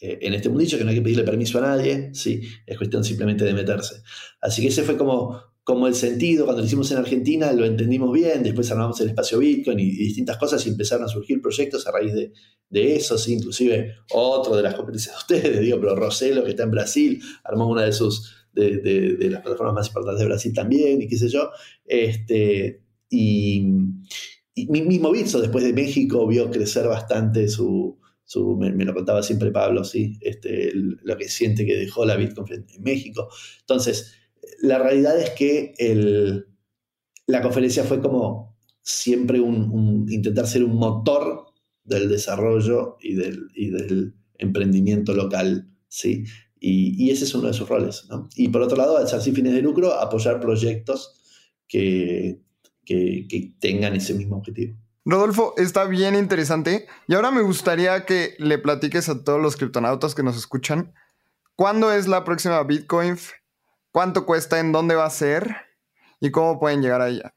Eh, 0.00 0.18
en 0.22 0.34
este 0.34 0.48
mundillo 0.48 0.76
que 0.76 0.84
no 0.84 0.90
hay 0.90 0.96
que 0.96 1.02
pedirle 1.02 1.22
permiso 1.22 1.58
a 1.58 1.62
nadie, 1.62 2.10
sí, 2.12 2.42
es 2.66 2.76
cuestión 2.76 3.04
simplemente 3.04 3.44
de 3.44 3.54
meterse. 3.54 4.02
Así 4.40 4.60
que 4.60 4.68
ese 4.68 4.82
fue 4.82 4.96
como 4.96 5.53
como 5.64 5.86
el 5.86 5.94
sentido, 5.94 6.44
cuando 6.44 6.60
lo 6.60 6.66
hicimos 6.66 6.92
en 6.92 6.98
Argentina, 6.98 7.50
lo 7.52 7.64
entendimos 7.64 8.12
bien, 8.12 8.42
después 8.42 8.70
armamos 8.70 9.00
el 9.00 9.08
espacio 9.08 9.38
Bitcoin 9.38 9.80
y, 9.80 9.90
distintas 9.92 10.36
cosas 10.36 10.64
y 10.66 10.68
empezaron 10.68 11.06
a 11.06 11.08
surgir 11.08 11.40
proyectos 11.40 11.86
a 11.86 11.90
raíz 11.90 12.12
de, 12.12 12.32
eso, 12.94 13.16
¿sí? 13.16 13.32
inclusive 13.32 13.94
otro 14.12 14.56
de 14.56 14.62
las 14.62 14.74
competencias 14.74 15.14
de 15.14 15.18
ustedes, 15.18 15.60
digo, 15.62 15.80
pero 15.80 15.96
Roselo, 15.96 16.44
que 16.44 16.50
está 16.50 16.64
en 16.64 16.70
Brasil, 16.70 17.22
armó 17.44 17.66
una 17.66 17.82
de 17.82 17.92
sus, 17.92 18.46
de, 18.52 19.16
las 19.30 19.40
plataformas 19.40 19.74
más 19.74 19.86
importantes 19.88 20.20
de 20.20 20.26
Brasil 20.26 20.52
también, 20.52 21.00
y 21.00 21.08
qué 21.08 21.16
sé 21.16 21.28
yo, 21.28 21.50
este, 21.86 22.82
y, 23.08 23.62
mi 24.68 24.82
mismo 24.82 25.10
Bitso 25.10 25.40
después 25.40 25.64
de 25.64 25.72
México 25.72 26.26
vio 26.28 26.50
crecer 26.50 26.86
bastante 26.86 27.48
su, 27.48 27.98
me, 28.58 28.84
lo 28.84 28.92
contaba 28.92 29.22
siempre 29.22 29.50
Pablo, 29.50 29.82
¿sí? 29.82 30.18
este, 30.20 30.72
lo 30.74 31.16
que 31.16 31.28
siente 31.28 31.64
que 31.64 31.74
dejó 31.74 32.04
la 32.04 32.16
Bitcoin 32.16 32.52
en 32.52 32.82
México. 32.82 33.28
Entonces, 33.60 34.12
la 34.60 34.78
realidad 34.78 35.18
es 35.18 35.30
que 35.30 35.74
la 37.26 37.42
conferencia 37.42 37.84
fue 37.84 38.00
como 38.00 38.56
siempre 38.82 39.40
un, 39.40 40.06
intentar 40.08 40.46
ser 40.46 40.64
un 40.64 40.76
motor 40.76 41.46
del 41.84 42.08
desarrollo 42.08 42.96
y 43.00 43.14
del, 43.14 43.48
del 43.54 44.14
emprendimiento 44.38 45.14
local, 45.14 45.70
¿sí? 45.88 46.24
Y, 46.66 47.10
ese 47.10 47.24
es 47.24 47.34
uno 47.34 47.48
de 47.48 47.52
sus 47.52 47.68
roles, 47.68 48.06
¿no? 48.08 48.28
Y 48.36 48.48
por 48.48 48.62
otro 48.62 48.76
lado, 48.76 48.96
al 48.96 49.06
ser 49.06 49.20
sin 49.20 49.34
fines 49.34 49.52
de 49.52 49.60
lucro, 49.60 49.92
apoyar 49.92 50.40
proyectos 50.40 51.20
que, 51.68 52.40
que, 52.86 53.26
que 53.28 53.54
tengan 53.60 53.94
ese 53.94 54.14
mismo 54.14 54.36
objetivo. 54.36 54.74
Rodolfo, 55.04 55.52
está 55.58 55.84
bien 55.84 56.14
interesante. 56.14 56.86
Y 57.06 57.14
ahora 57.14 57.30
me 57.30 57.42
gustaría 57.42 58.06
que 58.06 58.34
le 58.38 58.56
platiques 58.56 59.10
a 59.10 59.22
todos 59.22 59.42
los 59.42 59.56
criptonautas 59.56 60.14
que 60.14 60.22
nos 60.22 60.38
escuchan. 60.38 60.94
¿Cuándo 61.54 61.92
es 61.92 62.08
la 62.08 62.24
próxima 62.24 62.62
Bitcoin? 62.62 63.18
Cuánto 63.94 64.26
cuesta, 64.26 64.58
en 64.58 64.72
dónde 64.72 64.96
va 64.96 65.06
a 65.06 65.10
ser 65.10 65.54
y 66.20 66.32
cómo 66.32 66.58
pueden 66.58 66.82
llegar 66.82 67.00
a 67.00 67.08
ella. 67.08 67.32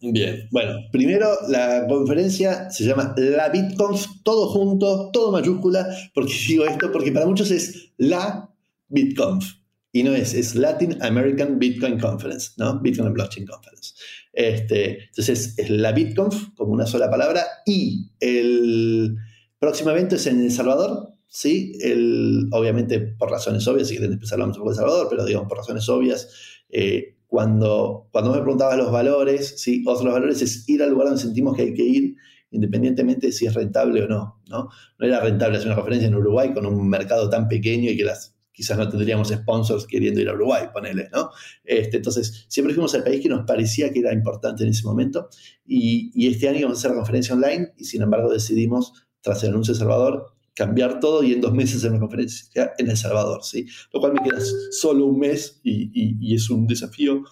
Bien, 0.00 0.48
bueno, 0.52 0.78
primero 0.92 1.28
la 1.48 1.84
conferencia 1.88 2.70
se 2.70 2.84
llama 2.84 3.12
La 3.16 3.48
BitConf, 3.48 4.06
todo 4.22 4.48
junto, 4.48 5.10
todo 5.10 5.32
mayúscula, 5.32 5.84
porque 6.14 6.32
digo 6.48 6.64
esto, 6.64 6.92
porque 6.92 7.10
para 7.10 7.26
muchos 7.26 7.50
es 7.50 7.92
la 7.96 8.48
BitConf 8.88 9.44
y 9.92 10.04
no 10.04 10.14
es, 10.14 10.32
es 10.32 10.54
Latin 10.54 11.02
American 11.02 11.58
Bitcoin 11.58 11.98
Conference, 11.98 12.52
¿no? 12.56 12.78
Bitcoin 12.78 13.08
and 13.08 13.16
Blockchain 13.16 13.46
Conference. 13.46 13.94
Este, 14.32 15.06
entonces 15.06 15.58
es 15.58 15.70
la 15.70 15.90
BitConf 15.90 16.54
como 16.54 16.72
una 16.72 16.86
sola 16.86 17.10
palabra 17.10 17.44
y 17.66 18.12
el 18.20 19.16
próximo 19.58 19.90
evento 19.90 20.14
es 20.14 20.26
en 20.28 20.40
El 20.40 20.52
Salvador, 20.52 21.14
¿sí? 21.30 21.78
El, 21.80 22.48
obviamente 22.50 23.00
por 23.00 23.30
razones 23.30 23.66
obvias, 23.66 23.88
si 23.88 23.94
quieren 23.94 24.10
después 24.10 24.30
hablamos 24.32 24.56
un 24.56 24.62
poco 24.62 24.70
de 24.72 24.76
Salvador, 24.76 25.06
pero 25.08 25.24
digamos 25.24 25.48
por 25.48 25.58
razones 25.58 25.88
obvias, 25.88 26.28
eh, 26.68 27.16
cuando, 27.26 28.08
cuando 28.10 28.32
me 28.32 28.40
preguntabas 28.40 28.76
los 28.76 28.90
valores, 28.90 29.54
¿sí? 29.56 29.84
Otros 29.86 30.04
los 30.04 30.12
valores 30.12 30.42
es 30.42 30.68
ir 30.68 30.82
al 30.82 30.90
lugar 30.90 31.06
donde 31.06 31.22
sentimos 31.22 31.56
que 31.56 31.62
hay 31.62 31.74
que 31.74 31.84
ir, 31.84 32.16
independientemente 32.50 33.28
de 33.28 33.32
si 33.32 33.46
es 33.46 33.54
rentable 33.54 34.02
o 34.02 34.08
no, 34.08 34.42
¿no? 34.48 34.68
No 34.98 35.06
era 35.06 35.20
rentable 35.20 35.56
hacer 35.56 35.68
una 35.68 35.76
conferencia 35.76 36.08
en 36.08 36.16
Uruguay 36.16 36.52
con 36.52 36.66
un 36.66 36.88
mercado 36.88 37.30
tan 37.30 37.46
pequeño 37.46 37.92
y 37.92 37.96
que 37.96 38.02
las, 38.02 38.36
quizás 38.50 38.76
no 38.76 38.88
tendríamos 38.88 39.28
sponsors 39.28 39.86
queriendo 39.86 40.20
ir 40.20 40.28
a 40.28 40.34
Uruguay, 40.34 40.66
ponele, 40.72 41.08
¿no? 41.12 41.30
Este, 41.62 41.98
entonces, 41.98 42.46
siempre 42.48 42.74
fuimos 42.74 42.92
al 42.96 43.04
país 43.04 43.22
que 43.22 43.28
nos 43.28 43.46
parecía 43.46 43.92
que 43.92 44.00
era 44.00 44.12
importante 44.12 44.64
en 44.64 44.70
ese 44.70 44.84
momento 44.84 45.28
y, 45.64 46.10
y 46.12 46.26
este 46.26 46.48
año 46.48 46.58
íbamos 46.58 46.78
a 46.78 46.80
hacer 46.80 46.90
la 46.90 46.96
conferencia 46.96 47.36
online 47.36 47.72
y 47.76 47.84
sin 47.84 48.02
embargo 48.02 48.28
decidimos, 48.28 49.06
tras 49.20 49.44
el 49.44 49.50
anuncio 49.50 49.72
de 49.72 49.78
Salvador, 49.78 50.29
cambiar 50.54 51.00
todo 51.00 51.22
y 51.22 51.32
en 51.32 51.40
dos 51.40 51.54
meses 51.54 51.76
hacer 51.76 51.90
una 51.90 52.00
conferencia 52.00 52.72
en 52.78 52.90
El 52.90 52.96
Salvador, 52.96 53.44
¿sí? 53.44 53.66
Lo 53.92 54.00
cual 54.00 54.14
me 54.14 54.22
queda 54.22 54.40
solo 54.72 55.06
un 55.06 55.18
mes 55.18 55.60
y, 55.62 56.34
es 56.34 56.50
un 56.50 56.66
desafío 56.66 57.22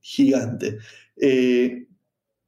gigante. 0.00 0.78
Eh, 1.16 1.88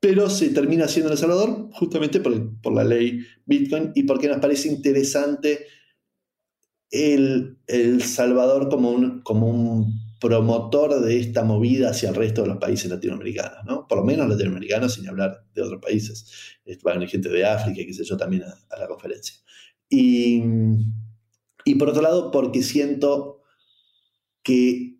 pero 0.00 0.30
se 0.30 0.48
termina 0.50 0.86
haciendo 0.86 1.08
en 1.08 1.12
El 1.12 1.18
Salvador 1.18 1.68
justamente 1.72 2.20
por, 2.20 2.60
por, 2.60 2.74
la 2.74 2.84
ley 2.84 3.20
Bitcoin 3.44 3.92
y 3.94 4.04
porque 4.04 4.28
nos 4.28 4.38
parece 4.38 4.68
interesante 4.68 5.66
el, 6.90 7.58
el 7.66 8.02
Salvador 8.02 8.68
como 8.68 8.90
un, 8.90 9.20
como 9.22 9.48
un 9.48 10.00
promotor 10.20 11.00
de 11.00 11.18
esta 11.18 11.44
movida 11.44 11.90
hacia 11.90 12.10
el 12.10 12.14
resto 12.14 12.42
de 12.42 12.48
los 12.48 12.58
países 12.58 12.90
latinoamericanos, 12.90 13.64
¿no? 13.64 13.86
Por 13.86 13.98
lo 13.98 14.04
menos 14.04 14.28
latinoamericanos, 14.28 14.94
sin 14.94 15.08
hablar 15.08 15.44
de 15.54 15.62
otros 15.62 15.80
países. 15.80 16.58
Va 16.86 16.92
a 16.92 16.94
venir 16.94 17.08
gente 17.08 17.30
de 17.30 17.44
África, 17.44 17.80
qué 17.86 17.94
sé 17.94 18.04
yo, 18.04 18.16
también 18.16 18.42
a 18.42 18.78
la 18.78 18.86
conferencia. 18.86 19.36
Y, 19.90 21.74
por 21.78 21.88
otro 21.88 22.02
lado, 22.02 22.30
porque 22.30 22.62
siento 22.62 23.42
que 24.42 24.96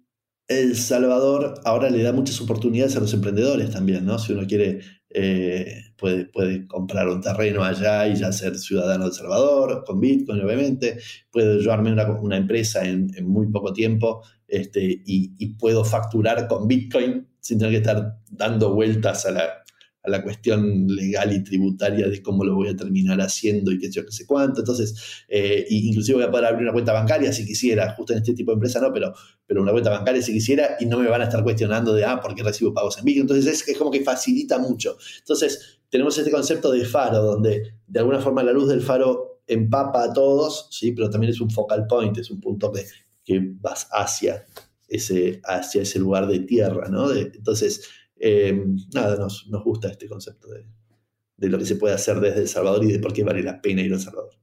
El 0.48 0.76
Salvador 0.76 1.54
ahora 1.64 1.90
le 1.90 2.02
da 2.02 2.12
muchas 2.12 2.40
oportunidades 2.40 2.96
a 2.96 3.00
los 3.00 3.14
emprendedores 3.14 3.70
también, 3.70 4.04
¿no? 4.04 4.18
Si 4.18 4.32
uno 4.32 4.46
quiere, 4.46 4.80
eh, 5.10 5.92
puede, 5.96 6.26
puede, 6.26 6.66
comprar 6.66 7.08
un 7.08 7.20
terreno 7.20 7.62
allá 7.62 8.08
y 8.08 8.16
ya 8.16 8.32
ser 8.32 8.58
ciudadano 8.58 9.04
de 9.04 9.10
El 9.10 9.14
Salvador, 9.16 9.84
con 9.86 10.00
Bitcoin, 10.00 10.40
obviamente. 10.40 10.98
Puedo 11.30 11.58
llevarme 11.58 11.92
una, 11.92 12.10
una 12.10 12.36
empresa 12.36 12.84
en, 12.84 13.12
muy 13.22 13.46
poco 13.48 13.72
tiempo 13.72 14.22
este, 14.48 14.82
y, 15.06 15.34
y, 15.38 15.54
puedo 15.54 15.84
facturar 15.84 16.48
con 16.48 16.66
Bitcoin 16.66 17.28
sin 17.38 17.58
tener 17.58 17.72
que 17.72 17.78
estar 17.78 18.18
dando 18.28 18.74
vueltas 18.74 19.24
a 19.26 19.30
la, 19.30 19.59
a 20.02 20.08
la 20.08 20.22
cuestión 20.22 20.86
legal 20.88 21.32
y 21.32 21.44
tributaria 21.44 22.08
de 22.08 22.22
cómo 22.22 22.44
lo 22.44 22.54
voy 22.54 22.68
a 22.68 22.76
terminar 22.76 23.20
haciendo 23.20 23.70
y 23.70 23.78
qué 23.78 23.86
sé 23.86 23.92
yo, 23.92 24.06
qué 24.06 24.12
sé 24.12 24.26
cuánto. 24.26 24.60
Entonces, 24.60 25.24
eh, 25.28 25.66
inclusive 25.68 26.16
voy 26.16 26.24
a 26.26 26.30
poder 26.30 26.46
abrir 26.46 26.62
una 26.62 26.72
cuenta 26.72 26.92
bancaria 26.92 27.32
si 27.32 27.44
quisiera, 27.44 27.94
justo 27.94 28.12
en 28.12 28.20
este 28.20 28.32
tipo 28.32 28.50
de 28.50 28.54
empresa 28.54 28.80
no, 28.80 28.92
pero, 28.92 29.12
pero 29.46 29.60
una 29.62 29.72
cuenta 29.72 29.90
bancaria 29.90 30.22
si 30.22 30.32
quisiera 30.32 30.76
y 30.80 30.86
no 30.86 30.98
me 30.98 31.08
van 31.08 31.20
a 31.20 31.24
estar 31.24 31.42
cuestionando 31.42 31.92
de, 31.94 32.04
ah, 32.04 32.20
¿por 32.20 32.34
qué 32.34 32.42
recibo 32.42 32.72
pagos 32.72 32.96
en 32.98 33.04
Bitcoin? 33.04 33.22
Entonces, 33.22 33.68
es, 33.68 33.76
como 33.76 33.90
que 33.90 34.02
facilita 34.02 34.58
mucho. 34.58 34.96
Entonces, 35.18 35.80
tenemos 35.90 36.16
este 36.16 36.30
concepto 36.30 36.70
de 36.70 36.84
faro, 36.84 37.22
donde 37.22 37.74
de 37.86 37.98
alguna 37.98 38.20
forma 38.20 38.42
la 38.42 38.52
luz 38.52 38.68
del 38.68 38.80
faro 38.80 39.42
empapa 39.46 40.04
a 40.04 40.12
todos, 40.12 40.68
¿sí? 40.70 40.92
pero 40.92 41.10
también 41.10 41.32
es 41.32 41.40
un 41.40 41.50
focal 41.50 41.86
point, 41.86 42.16
es 42.16 42.30
un 42.30 42.40
punto 42.40 42.72
que, 42.72 42.86
que 43.24 43.40
vas 43.60 43.88
hacia 43.90 44.46
ese, 44.88 45.40
hacia 45.44 45.82
ese 45.82 45.98
lugar 45.98 46.26
de 46.26 46.40
tierra, 46.40 46.88
¿no? 46.88 47.12
entonces, 47.12 47.88
eh, 48.20 48.54
nada, 48.94 49.16
nos, 49.16 49.48
gusta 49.64 49.88
este 49.88 50.06
concepto 50.06 50.48
de, 50.48 51.48
lo 51.48 51.58
que 51.58 51.64
se 51.64 51.76
puede 51.76 51.94
hacer 51.94 52.20
desde 52.20 52.42
El 52.42 52.48
Salvador 52.48 52.84
y 52.84 52.92
de 52.92 52.98
por 52.98 53.14
qué 53.14 53.24
vale 53.24 53.42
la 53.42 53.62
pena 53.62 53.80
ir 53.80 53.92
a 53.92 53.96
El 53.96 54.00
Salvador. 54.00 54.34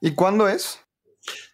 ¿Y 0.00 0.12
cuándo 0.12 0.48
es? 0.48 0.78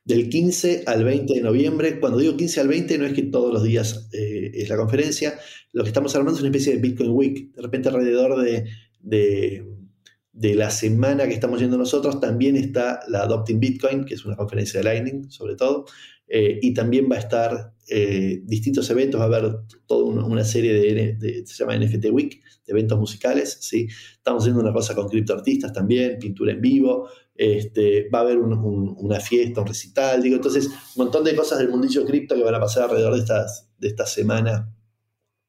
Del 0.04 0.28
15 0.28 0.84
al 0.86 1.04
20 1.04 1.32
de 1.32 1.40
noviembre. 1.40 1.98
Cuando 1.98 2.18
digo 2.18 2.36
15 2.36 2.60
al 2.60 2.68
20 2.68 2.98
no 2.98 3.06
es 3.06 3.14
que 3.14 3.22
todos 3.22 3.50
los 3.50 3.62
días 3.62 4.10
eh, 4.12 4.50
es 4.52 4.68
la 4.68 4.76
conferencia. 4.76 5.38
Lo 5.72 5.84
que 5.84 5.88
estamos 5.88 6.14
armando 6.14 6.36
es 6.36 6.42
una 6.42 6.50
especie 6.50 6.74
de 6.74 6.82
Bitcoin 6.82 7.10
Week. 7.12 7.54
De 7.54 7.62
repente 7.62 7.88
alrededor 7.88 8.42
de, 8.42 8.66
de, 9.00 10.54
la 10.54 10.70
semana 10.70 11.26
que 11.26 11.34
estamos 11.34 11.60
yendo 11.60 11.78
nosotros 11.78 12.20
también 12.20 12.56
está 12.56 13.00
la 13.08 13.22
Adopting 13.22 13.58
Bitcoin, 13.58 14.04
que 14.04 14.14
es 14.14 14.24
una 14.26 14.36
conferencia 14.36 14.80
de 14.80 14.84
Lightning 14.84 15.30
sobre 15.30 15.56
todo. 15.56 15.86
Eh, 16.26 16.58
y 16.60 16.74
también 16.74 17.08
va 17.10 17.16
a 17.16 17.20
estar 17.20 17.71
eh, 17.88 18.42
distintos 18.44 18.88
eventos, 18.90 19.20
va 19.20 19.24
a 19.24 19.26
haber 19.26 19.56
toda 19.86 20.04
una, 20.04 20.44
serie 20.44 20.72
de, 20.72 21.46
se 21.46 21.54
llama 21.54 21.76
NFT 21.76 22.06
Week, 22.10 22.40
de 22.64 22.72
eventos 22.72 22.98
musicales, 22.98 23.58
¿sí? 23.60 23.88
Estamos 24.14 24.44
haciendo 24.44 24.60
una 24.60 24.72
cosa 24.72 24.94
con 24.94 25.08
criptoartistas 25.08 25.72
también, 25.72 26.18
pintura 26.18 26.52
en 26.52 26.60
vivo, 26.60 27.08
este, 27.34 28.08
va 28.08 28.20
a 28.20 28.22
haber 28.22 28.38
una 28.38 29.20
fiesta, 29.20 29.60
un 29.60 29.66
recital, 29.66 30.22
digo, 30.22 30.36
entonces 30.36 30.66
un 30.66 31.04
montón 31.04 31.24
de 31.24 31.34
cosas 31.34 31.58
del 31.58 31.70
mundillo 31.70 32.04
cripto 32.04 32.34
que 32.36 32.42
van 32.42 32.54
a 32.54 32.60
pasar 32.60 32.84
alrededor 32.84 33.14
de, 33.14 33.20
estas, 33.20 33.68
de 33.78 33.88
esta 33.88 34.06
semana 34.06 34.72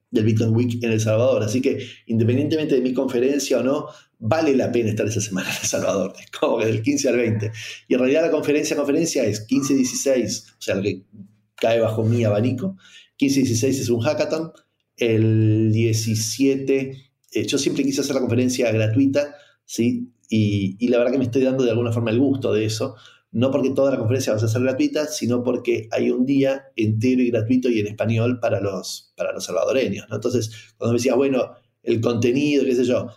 del 0.10 0.26
Bitcoin 0.26 0.56
Week 0.56 0.84
en 0.84 0.92
El 0.92 1.02
Salvador. 1.02 1.44
Así 1.44 1.62
que 1.62 1.86
independientemente 2.08 2.76
de 2.76 2.82
mi 2.82 2.94
conferencia 2.94 3.60
o 3.60 3.64
no, 3.64 3.88
vale 4.20 4.56
la 4.56 4.72
pena 4.72 4.90
estar 4.90 5.06
esa 5.06 5.22
semana 5.22 5.50
en 5.50 5.56
El 5.62 5.68
Salvador, 5.68 6.14
es 6.20 6.32
como 6.32 6.58
que 6.60 6.66
del 6.66 6.82
15 6.82 7.10
al 7.10 7.18
20. 7.18 7.52
Y 7.88 7.94
en 7.94 8.00
realidad 8.00 8.22
la 8.22 8.32
conferencia, 8.32 8.76
conferencia 8.76 9.24
es 9.26 9.48
15-16, 9.48 10.54
o 10.58 10.62
sea, 10.62 10.76
lo 10.76 10.84
que 10.84 11.04
cae 11.64 11.80
bajo 11.80 12.04
mi 12.04 12.26
abanico. 12.26 12.76
15-16 13.18 13.68
es 13.70 13.90
un 13.90 14.02
hackathon. 14.02 14.52
El 14.98 15.72
17, 15.72 17.12
eh, 17.32 17.46
yo 17.48 17.58
siempre 17.58 17.86
quise 17.86 18.02
hacer 18.02 18.16
la 18.16 18.22
conferencia 18.22 18.70
gratuita, 18.72 19.34
¿sí? 19.64 20.12
Y, 20.30 20.76
y, 20.78 20.90
la 20.90 20.98
verdad 20.98 21.14
que 21.14 21.20
me 21.20 21.24
estoy 21.24 21.42
dando 21.44 21.64
de 21.64 21.72
alguna 21.72 21.94
forma 21.94 22.12
el 22.12 22.20
gusto 22.20 22.52
de 22.52 22.66
eso. 22.66 22.96
No 23.32 23.50
porque 23.50 23.70
toda 23.70 23.92
la 23.92 23.98
conferencia 23.98 24.34
va 24.34 24.40
a 24.40 24.48
ser 24.48 24.62
gratuita, 24.62 25.08
sino 25.08 25.42
porque 25.42 25.88
hay 25.92 26.12
un 26.12 26.26
día 26.26 26.66
entero 26.76 27.22
y 27.22 27.32
gratuito 27.32 27.70
y 27.70 27.80
en 27.80 27.88
español 27.88 28.40
para 28.42 28.60
los, 28.60 29.14
para 29.16 29.32
los 29.32 29.46
salvadoreños. 29.46 30.06
Entonces, 30.12 30.52
cuando 30.78 30.94
me 30.94 30.98
decías, 31.00 31.16
bueno, 31.16 31.56
el 31.82 32.02
contenido, 32.02 32.66
qué 32.66 32.76
sé 32.76 32.84
yo, 32.84 33.08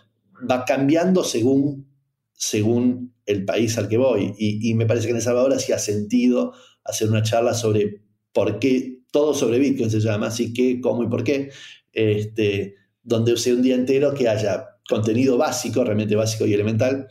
va 0.49 0.63
cambiando 0.63 1.23
según, 1.23 1.87
según 2.31 3.13
el 3.25 3.43
país 3.43 3.77
al 3.77 3.89
que 3.89 3.97
voy. 3.97 4.33
Y, 4.37 4.71
y 4.71 4.73
me 4.73 4.85
parece 4.85 5.05
que 5.05 5.11
en 5.11 5.17
El 5.17 5.21
Salvador 5.21 5.53
hacía 5.53 5.77
sentido 5.77 6.53
hacer 6.83 7.09
una 7.09 7.21
charla 7.21 7.53
sobre 7.53 8.06
por 8.33 8.59
qué, 8.59 8.99
todo 9.11 9.33
sobre 9.33 9.59
Bitcoin 9.59 9.89
se 9.89 9.99
llama, 9.99 10.27
así 10.27 10.53
que, 10.53 10.79
cómo 10.81 11.03
y 11.03 11.07
por 11.07 11.23
qué, 11.23 11.51
este, 11.91 12.75
donde 13.03 13.37
sea 13.37 13.53
un 13.53 13.61
día 13.61 13.75
entero 13.75 14.13
que 14.13 14.27
haya 14.27 14.67
contenido 14.87 15.37
básico, 15.37 15.83
realmente 15.83 16.15
básico 16.15 16.45
y 16.45 16.53
elemental, 16.53 17.07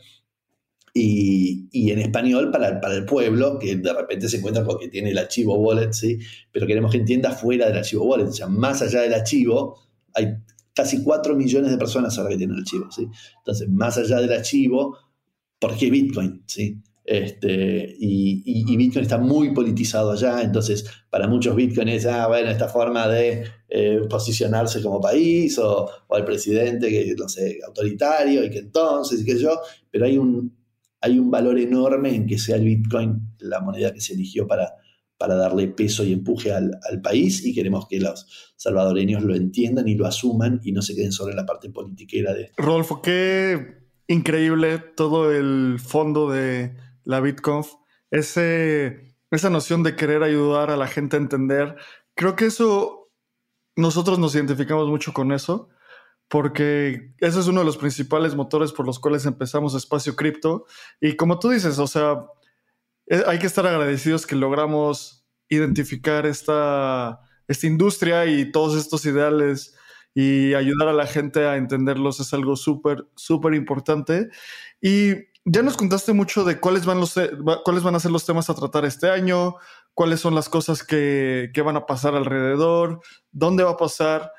y, 0.99 1.91
en 1.91 1.99
español 1.99 2.49
para, 2.51 2.81
para, 2.81 2.95
el 2.95 3.05
pueblo, 3.05 3.59
que 3.59 3.75
de 3.75 3.93
repente 3.93 4.27
se 4.27 4.37
encuentra 4.37 4.63
porque 4.63 4.87
tiene 4.87 5.11
el 5.11 5.17
archivo 5.17 5.55
wallet, 5.59 5.91
¿sí? 5.93 6.17
pero 6.51 6.65
queremos 6.65 6.91
que 6.91 6.97
entienda 6.97 7.31
fuera 7.31 7.67
del 7.67 7.77
archivo 7.77 8.05
wallet, 8.05 8.25
o 8.25 8.33
sea, 8.33 8.47
más 8.47 8.81
allá 8.81 9.01
del 9.01 9.13
archivo, 9.13 9.77
hay 10.15 10.37
casi 10.77 11.03
4 11.03 11.35
millones 11.35 11.71
de 11.71 11.77
personas 11.77 12.17
ahora 12.17 12.29
que 12.29 12.37
tienen 12.37 12.55
el 12.55 12.61
archivo. 12.61 12.91
¿sí? 12.91 13.07
Entonces, 13.39 13.67
más 13.67 13.97
allá 13.97 14.17
del 14.17 14.31
archivo, 14.31 14.97
¿por 15.59 15.75
qué 15.75 15.89
Bitcoin? 15.89 16.43
¿sí? 16.45 16.81
Este, 17.07 17.95
y, 17.99 18.75
Bitcoin 18.75 19.03
está 19.03 19.17
muy 19.17 19.53
politizado 19.53 20.11
allá, 20.11 20.41
entonces 20.41 20.85
para 21.09 21.25
muchos 21.25 21.55
Bitcoin 21.55 21.87
es, 21.87 22.05
ah, 22.05 22.27
bueno, 22.27 22.49
esta 22.51 22.67
forma 22.67 23.07
de 23.07 23.45
eh, 23.69 24.01
posicionarse 24.09 24.83
como 24.83 24.99
país 24.99 25.57
o, 25.57 25.89
o, 26.05 26.17
el 26.17 26.25
presidente 26.25 26.89
que, 26.89 27.15
no 27.17 27.29
sé, 27.29 27.59
autoritario 27.65 28.43
y 28.43 28.49
que 28.49 28.59
entonces, 28.59 29.21
y 29.21 29.25
que 29.25 29.39
yo, 29.39 29.57
pero 29.89 30.03
hay 30.03 30.17
un, 30.17 30.53
hay 30.99 31.17
un 31.17 31.31
valor 31.31 31.57
enorme 31.57 32.13
en 32.13 32.27
que 32.27 32.37
sea 32.37 32.57
el 32.57 32.65
Bitcoin 32.65 33.35
la 33.39 33.61
moneda 33.61 33.93
que 33.93 34.01
se 34.01 34.13
eligió 34.13 34.45
para, 34.45 34.73
para 35.17 35.35
darle 35.35 35.69
peso 35.69 36.03
y 36.03 36.11
empuje 36.11 36.51
al, 36.51 36.77
al, 36.91 37.01
país 37.01 37.45
y 37.45 37.53
queremos 37.53 37.87
que 37.87 38.01
los 38.01 38.53
salvadoreños 38.57 39.23
lo 39.23 39.33
entiendan 39.33 39.87
y 39.87 39.95
lo 39.95 40.07
asuman 40.07 40.59
y 40.61 40.73
no 40.73 40.81
se 40.81 40.93
queden 40.93 41.13
solo 41.13 41.31
en 41.31 41.37
la 41.37 41.45
parte 41.45 41.69
politiquera 41.69 42.33
de... 42.33 42.51
Rodolfo, 42.57 43.01
qué 43.01 43.77
increíble 44.09 44.79
todo 44.95 45.31
el 45.31 45.79
fondo 45.79 46.29
de 46.29 46.75
la 47.07 47.21
BitConf, 47.21 47.69
ese, 48.11 49.15
esa 49.31 49.49
noción 49.49 49.81
de 49.81 49.95
querer 49.95 50.23
ayudar 50.23 50.69
a 50.71 50.77
la 50.77 50.87
gente 50.87 51.15
a 51.15 51.19
entender, 51.19 51.77
creo 52.15 52.35
que 52.35 52.45
eso, 52.45 53.09
nosotros 53.77 54.19
nos 54.19 54.35
identificamos 54.35 54.89
mucho 54.89 55.13
con 55.13 55.31
eso, 55.31 55.69
porque 56.27 57.13
ese 57.19 57.39
es 57.39 57.47
uno 57.47 57.61
de 57.61 57.65
los 57.65 57.77
principales 57.77 58.35
motores 58.35 58.73
por 58.73 58.85
los 58.85 58.99
cuales 58.99 59.25
empezamos 59.25 59.73
Espacio 59.73 60.17
Cripto. 60.17 60.65
Y 60.99 61.15
como 61.15 61.39
tú 61.39 61.49
dices, 61.51 61.79
o 61.79 61.87
sea, 61.87 62.25
eh, 63.05 63.23
hay 63.25 63.39
que 63.39 63.47
estar 63.47 63.65
agradecidos 63.65 64.27
que 64.27 64.35
logramos 64.35 65.25
identificar 65.47 66.25
esta, 66.25 67.21
esta 67.47 67.67
industria 67.67 68.25
y 68.25 68.51
todos 68.51 68.75
estos 68.75 69.05
ideales 69.05 69.77
y 70.13 70.55
ayudar 70.55 70.89
a 70.89 70.93
la 70.93 71.05
gente 71.05 71.45
a 71.45 71.55
entenderlos 71.55 72.19
es 72.19 72.33
algo 72.33 72.57
súper, 72.57 73.07
súper 73.15 73.53
importante. 73.53 74.29
Y 74.81 75.26
ya 75.49 75.61
nos 75.61 75.77
contaste 75.77 76.11
mucho 76.11 76.43
de 76.43 76.59
cuáles 76.59 76.85
van, 76.85 76.99
los, 76.99 77.15
cuáles 77.63 77.81
van 77.81 77.95
a 77.95 78.01
ser 78.01 78.11
los 78.11 78.25
temas 78.25 78.49
a 78.49 78.53
tratar 78.53 78.83
este 78.83 79.09
año, 79.09 79.55
cuáles 79.93 80.19
son 80.19 80.35
las 80.35 80.49
cosas 80.49 80.83
que, 80.83 81.51
que 81.53 81.61
van 81.61 81.77
a 81.77 81.85
pasar 81.85 82.15
alrededor, 82.15 82.99
dónde 83.31 83.63
va 83.63 83.71
a 83.71 83.77
pasar. 83.77 84.33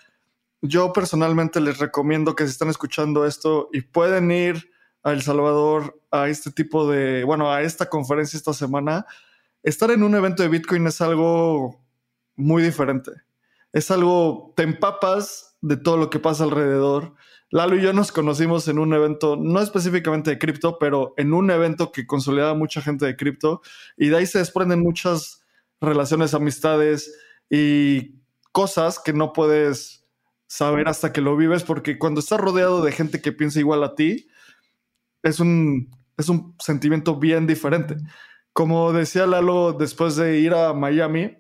Yo 0.61 0.93
personalmente 0.93 1.63
les 1.63 1.79
recomiendo 1.79 2.35
que 2.35 2.45
si 2.45 2.51
están 2.51 2.69
escuchando 2.69 3.25
esto 3.25 3.71
y 3.73 3.81
pueden 3.81 4.31
ir 4.31 4.71
a 5.03 5.13
El 5.13 5.23
Salvador 5.23 5.99
a 6.11 6.29
este 6.29 6.51
tipo 6.51 6.91
de, 6.91 7.25
bueno, 7.25 7.51
a 7.51 7.63
esta 7.63 7.89
conferencia 7.89 8.37
esta 8.37 8.53
semana, 8.53 9.07
estar 9.63 9.91
en 9.91 10.03
un 10.03 10.15
evento 10.15 10.43
de 10.43 10.51
Bitcoin 10.51 10.87
es 10.89 11.01
algo 11.01 11.87
muy 12.37 12.63
diferente. 12.63 13.13
Es 13.73 13.91
algo, 13.91 14.53
te 14.57 14.63
empapas 14.63 15.57
de 15.63 15.79
todo 15.79 15.97
lo 15.97 16.11
que 16.11 16.19
pasa 16.19 16.45
alrededor 16.45 17.15
Lalo 17.51 17.77
y 17.77 17.83
yo 17.83 17.93
nos 17.95 18.13
conocimos 18.13 18.69
en 18.69 18.79
un 18.79 18.93
evento, 18.93 19.37
no 19.37 19.61
específicamente 19.61 20.31
de 20.31 20.39
cripto, 20.39 20.79
pero 20.79 21.15
en 21.17 21.33
un 21.33 21.51
evento 21.51 21.93
que 21.93 22.07
consolidaba 22.07 22.55
mucha 22.55 22.83
gente 22.83 23.07
de 23.07 23.17
cripto 23.17 23.63
y 23.97 24.09
de 24.09 24.19
ahí 24.19 24.27
se 24.27 24.39
desprenden 24.39 24.81
muchas 24.81 25.43
relaciones, 25.81 26.35
amistades 26.35 27.17
y 27.49 28.17
cosas 28.53 28.99
que 28.99 29.15
no 29.15 29.33
puedes 29.33 30.07
saber 30.47 30.89
hasta 30.89 31.13
que 31.13 31.21
lo 31.21 31.37
vives, 31.37 31.63
porque 31.63 31.99
cuando 31.99 32.21
estás 32.21 32.41
rodeado 32.41 32.83
de 32.83 32.93
gente 32.93 33.23
que 33.23 33.33
piensa 33.33 33.61
igual 33.61 33.83
a 33.83 33.95
ti, 33.95 34.29
es 35.23 35.41
un, 35.41 35.91
es 36.17 36.29
un 36.29 36.55
sentimiento 36.59 37.17
bien 37.17 37.47
diferente. 37.47 37.97
Como 38.53 38.93
decía 38.93 39.27
Lalo, 39.27 39.73
después 39.73 40.17
de 40.17 40.39
ir 40.39 40.53
a 40.53 40.75
Miami, 40.75 41.39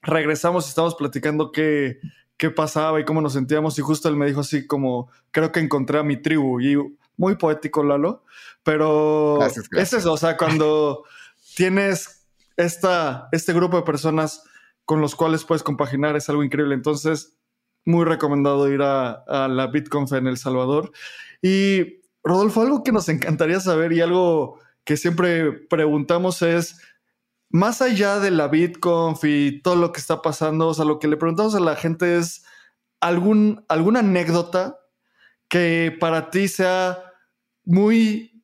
regresamos 0.00 0.66
y 0.66 0.68
estamos 0.68 0.94
platicando 0.94 1.52
que 1.52 1.98
qué 2.36 2.50
pasaba 2.50 3.00
y 3.00 3.04
cómo 3.04 3.20
nos 3.20 3.34
sentíamos. 3.34 3.78
Y 3.78 3.82
justo 3.82 4.08
él 4.08 4.16
me 4.16 4.26
dijo 4.26 4.40
así 4.40 4.66
como, 4.66 5.10
creo 5.30 5.52
que 5.52 5.60
encontré 5.60 5.98
a 5.98 6.02
mi 6.02 6.16
tribu. 6.16 6.60
Y 6.60 6.76
muy 7.16 7.36
poético, 7.36 7.82
Lalo. 7.82 8.24
Pero 8.62 9.44
es 9.44 9.92
eso, 9.92 10.12
o 10.12 10.16
sea, 10.16 10.36
cuando 10.36 11.04
tienes 11.56 12.26
esta, 12.56 13.28
este 13.32 13.52
grupo 13.52 13.76
de 13.76 13.82
personas 13.82 14.42
con 14.84 15.00
los 15.00 15.14
cuales 15.14 15.44
puedes 15.44 15.62
compaginar, 15.62 16.16
es 16.16 16.28
algo 16.28 16.42
increíble. 16.42 16.74
Entonces, 16.74 17.36
muy 17.84 18.04
recomendado 18.04 18.70
ir 18.72 18.82
a, 18.82 19.12
a 19.26 19.48
la 19.48 19.66
BitConf 19.66 20.12
en 20.12 20.26
El 20.26 20.38
Salvador. 20.38 20.92
Y 21.42 22.00
Rodolfo, 22.22 22.62
algo 22.62 22.82
que 22.82 22.92
nos 22.92 23.08
encantaría 23.08 23.60
saber 23.60 23.92
y 23.92 24.00
algo 24.00 24.58
que 24.84 24.96
siempre 24.96 25.52
preguntamos 25.52 26.42
es, 26.42 26.80
más 27.54 27.80
allá 27.82 28.18
de 28.18 28.32
la 28.32 28.48
BitConf 28.48 29.22
y 29.22 29.62
todo 29.62 29.76
lo 29.76 29.92
que 29.92 30.00
está 30.00 30.22
pasando, 30.22 30.66
o 30.66 30.74
sea, 30.74 30.84
lo 30.84 30.98
que 30.98 31.06
le 31.06 31.16
preguntamos 31.16 31.54
a 31.54 31.60
la 31.60 31.76
gente 31.76 32.18
es 32.18 32.44
algún, 32.98 33.64
alguna 33.68 34.00
anécdota 34.00 34.80
que 35.48 35.96
para 36.00 36.30
ti 36.30 36.48
sea 36.48 36.98
muy, 37.64 38.42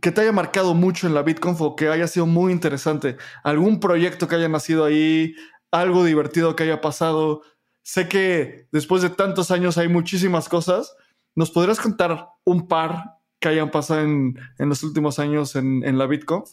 que 0.00 0.12
te 0.12 0.22
haya 0.22 0.32
marcado 0.32 0.72
mucho 0.72 1.06
en 1.06 1.12
la 1.12 1.20
BitConf 1.20 1.60
o 1.60 1.76
que 1.76 1.90
haya 1.90 2.06
sido 2.06 2.24
muy 2.24 2.52
interesante, 2.52 3.18
algún 3.44 3.80
proyecto 3.80 4.26
que 4.26 4.36
haya 4.36 4.48
nacido 4.48 4.86
ahí, 4.86 5.34
algo 5.70 6.02
divertido 6.02 6.56
que 6.56 6.62
haya 6.62 6.80
pasado. 6.80 7.42
Sé 7.82 8.08
que 8.08 8.66
después 8.72 9.02
de 9.02 9.10
tantos 9.10 9.50
años 9.50 9.76
hay 9.76 9.88
muchísimas 9.88 10.48
cosas. 10.48 10.96
¿Nos 11.34 11.50
podrías 11.50 11.80
contar 11.80 12.28
un 12.44 12.66
par 12.66 13.18
que 13.40 13.48
hayan 13.48 13.70
pasado 13.70 14.00
en, 14.00 14.38
los 14.58 14.82
últimos 14.84 15.18
años 15.18 15.54
en, 15.54 15.84
en 15.84 15.98
la 15.98 16.06
BitConf? 16.06 16.52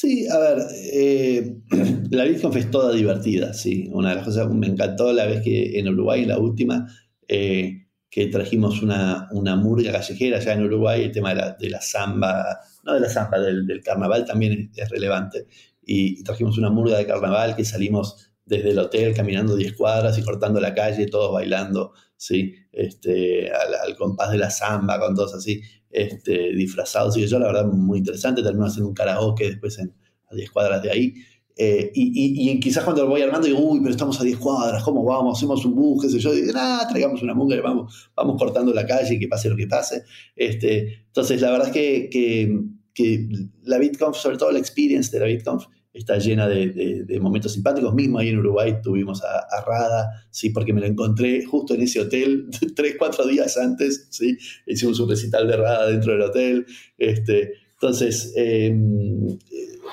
Sí, 0.00 0.28
a 0.28 0.38
ver, 0.38 0.58
eh, 0.92 1.56
la 2.12 2.22
BitConf 2.22 2.54
es 2.54 2.70
toda 2.70 2.94
divertida, 2.94 3.52
sí. 3.52 3.90
Una 3.92 4.10
de 4.10 4.14
las 4.14 4.24
cosas 4.24 4.48
me 4.48 4.68
encantó 4.68 5.12
la 5.12 5.26
vez 5.26 5.42
que 5.42 5.76
en 5.76 5.88
Uruguay, 5.88 6.24
la 6.24 6.38
última, 6.38 6.86
eh, 7.26 7.88
que 8.08 8.28
trajimos 8.28 8.80
una, 8.80 9.28
una, 9.32 9.56
murga 9.56 9.90
callejera 9.90 10.38
ya 10.38 10.52
en 10.52 10.62
Uruguay, 10.62 11.02
el 11.02 11.10
tema 11.10 11.30
de 11.30 11.34
la, 11.34 11.52
de 11.54 11.70
la 11.70 11.80
samba, 11.80 12.60
no 12.84 12.94
de 12.94 13.00
la 13.00 13.08
samba, 13.08 13.40
del, 13.40 13.82
carnaval 13.82 14.24
también 14.24 14.70
es, 14.76 14.88
relevante. 14.88 15.46
Y, 15.84 16.22
trajimos 16.22 16.58
una 16.58 16.70
murga 16.70 16.96
de 16.96 17.06
carnaval 17.06 17.56
que 17.56 17.64
salimos 17.64 18.30
desde 18.44 18.70
el 18.70 18.78
hotel 18.78 19.14
caminando 19.16 19.56
10 19.56 19.72
cuadras 19.74 20.16
y 20.16 20.22
cortando 20.22 20.60
la 20.60 20.74
calle, 20.74 21.06
todos 21.06 21.32
bailando, 21.32 21.92
¿sí? 22.16 22.54
Este, 22.70 23.50
al, 23.50 23.74
al 23.74 23.96
compás 23.96 24.30
de 24.30 24.38
la 24.38 24.50
samba, 24.50 25.00
con 25.00 25.16
todos 25.16 25.34
así 25.34 25.60
este, 25.90 26.52
disfrazados 26.54 27.16
y 27.16 27.26
yo, 27.26 27.38
la 27.38 27.46
verdad, 27.46 27.66
muy 27.66 27.98
interesante. 27.98 28.42
Terminó 28.42 28.66
haciendo 28.66 28.88
un 28.88 28.94
karaoke 28.94 29.48
después 29.48 29.78
en, 29.78 29.94
a 30.30 30.34
10 30.34 30.50
cuadras 30.50 30.82
de 30.82 30.90
ahí. 30.90 31.14
Eh, 31.60 31.90
y, 31.92 32.50
y, 32.52 32.60
quizás 32.60 32.84
cuando 32.84 33.02
lo 33.02 33.08
voy 33.08 33.20
armando 33.20 33.48
digo, 33.48 33.58
uy, 33.58 33.80
pero 33.80 33.90
estamos 33.90 34.20
a 34.20 34.24
10 34.24 34.38
cuadras, 34.38 34.80
¿cómo 34.84 35.02
vamos? 35.02 35.38
Hacemos 35.38 35.64
un 35.64 35.74
bus, 35.74 36.04
qué 36.04 36.08
sé 36.08 36.20
yo. 36.20 36.32
digo, 36.32 36.52
ah, 36.54 36.86
traigamos 36.88 37.20
una 37.22 37.34
munga 37.34 37.56
y 37.56 37.60
vamos, 37.60 38.10
vamos 38.14 38.36
cortando 38.38 38.72
la 38.72 38.86
calle 38.86 39.14
y 39.14 39.18
que 39.18 39.26
pase 39.26 39.48
lo 39.48 39.56
que 39.56 39.66
pase. 39.66 40.04
Este, 40.36 41.02
entonces, 41.06 41.40
la 41.40 41.50
verdad 41.50 41.66
es 41.66 41.72
que, 41.72 42.08
que, 42.10 42.60
que 42.94 43.28
la 43.64 43.78
BitConf, 43.78 44.16
sobre 44.16 44.36
todo 44.36 44.52
la 44.52 44.60
experience 44.60 45.10
de 45.10 45.18
la 45.18 45.26
BitConf, 45.26 45.66
está 45.92 46.18
llena 46.18 46.48
de, 46.48 47.18
momentos 47.20 47.52
simpáticos. 47.52 47.94
Mismo 47.94 48.18
ahí 48.18 48.28
en 48.28 48.38
Uruguay 48.38 48.80
tuvimos 48.82 49.22
a, 49.22 49.64
Rada, 49.66 50.26
¿sí? 50.30 50.50
porque 50.50 50.72
me 50.72 50.80
lo 50.80 50.86
encontré 50.86 51.44
justo 51.44 51.74
en 51.74 51.82
ese 51.82 52.00
hotel 52.00 52.48
tres, 52.76 52.96
cuatro 52.98 53.26
días 53.26 53.56
antes. 53.56 54.08
¿sí? 54.10 54.38
Hicimos 54.66 55.00
un 55.00 55.08
recital 55.08 55.46
de 55.48 55.56
Rada 55.56 55.86
dentro 55.86 56.12
del 56.12 56.22
hotel. 56.22 56.66
Este, 56.96 57.54
entonces, 57.72 58.32
em, 58.36 59.38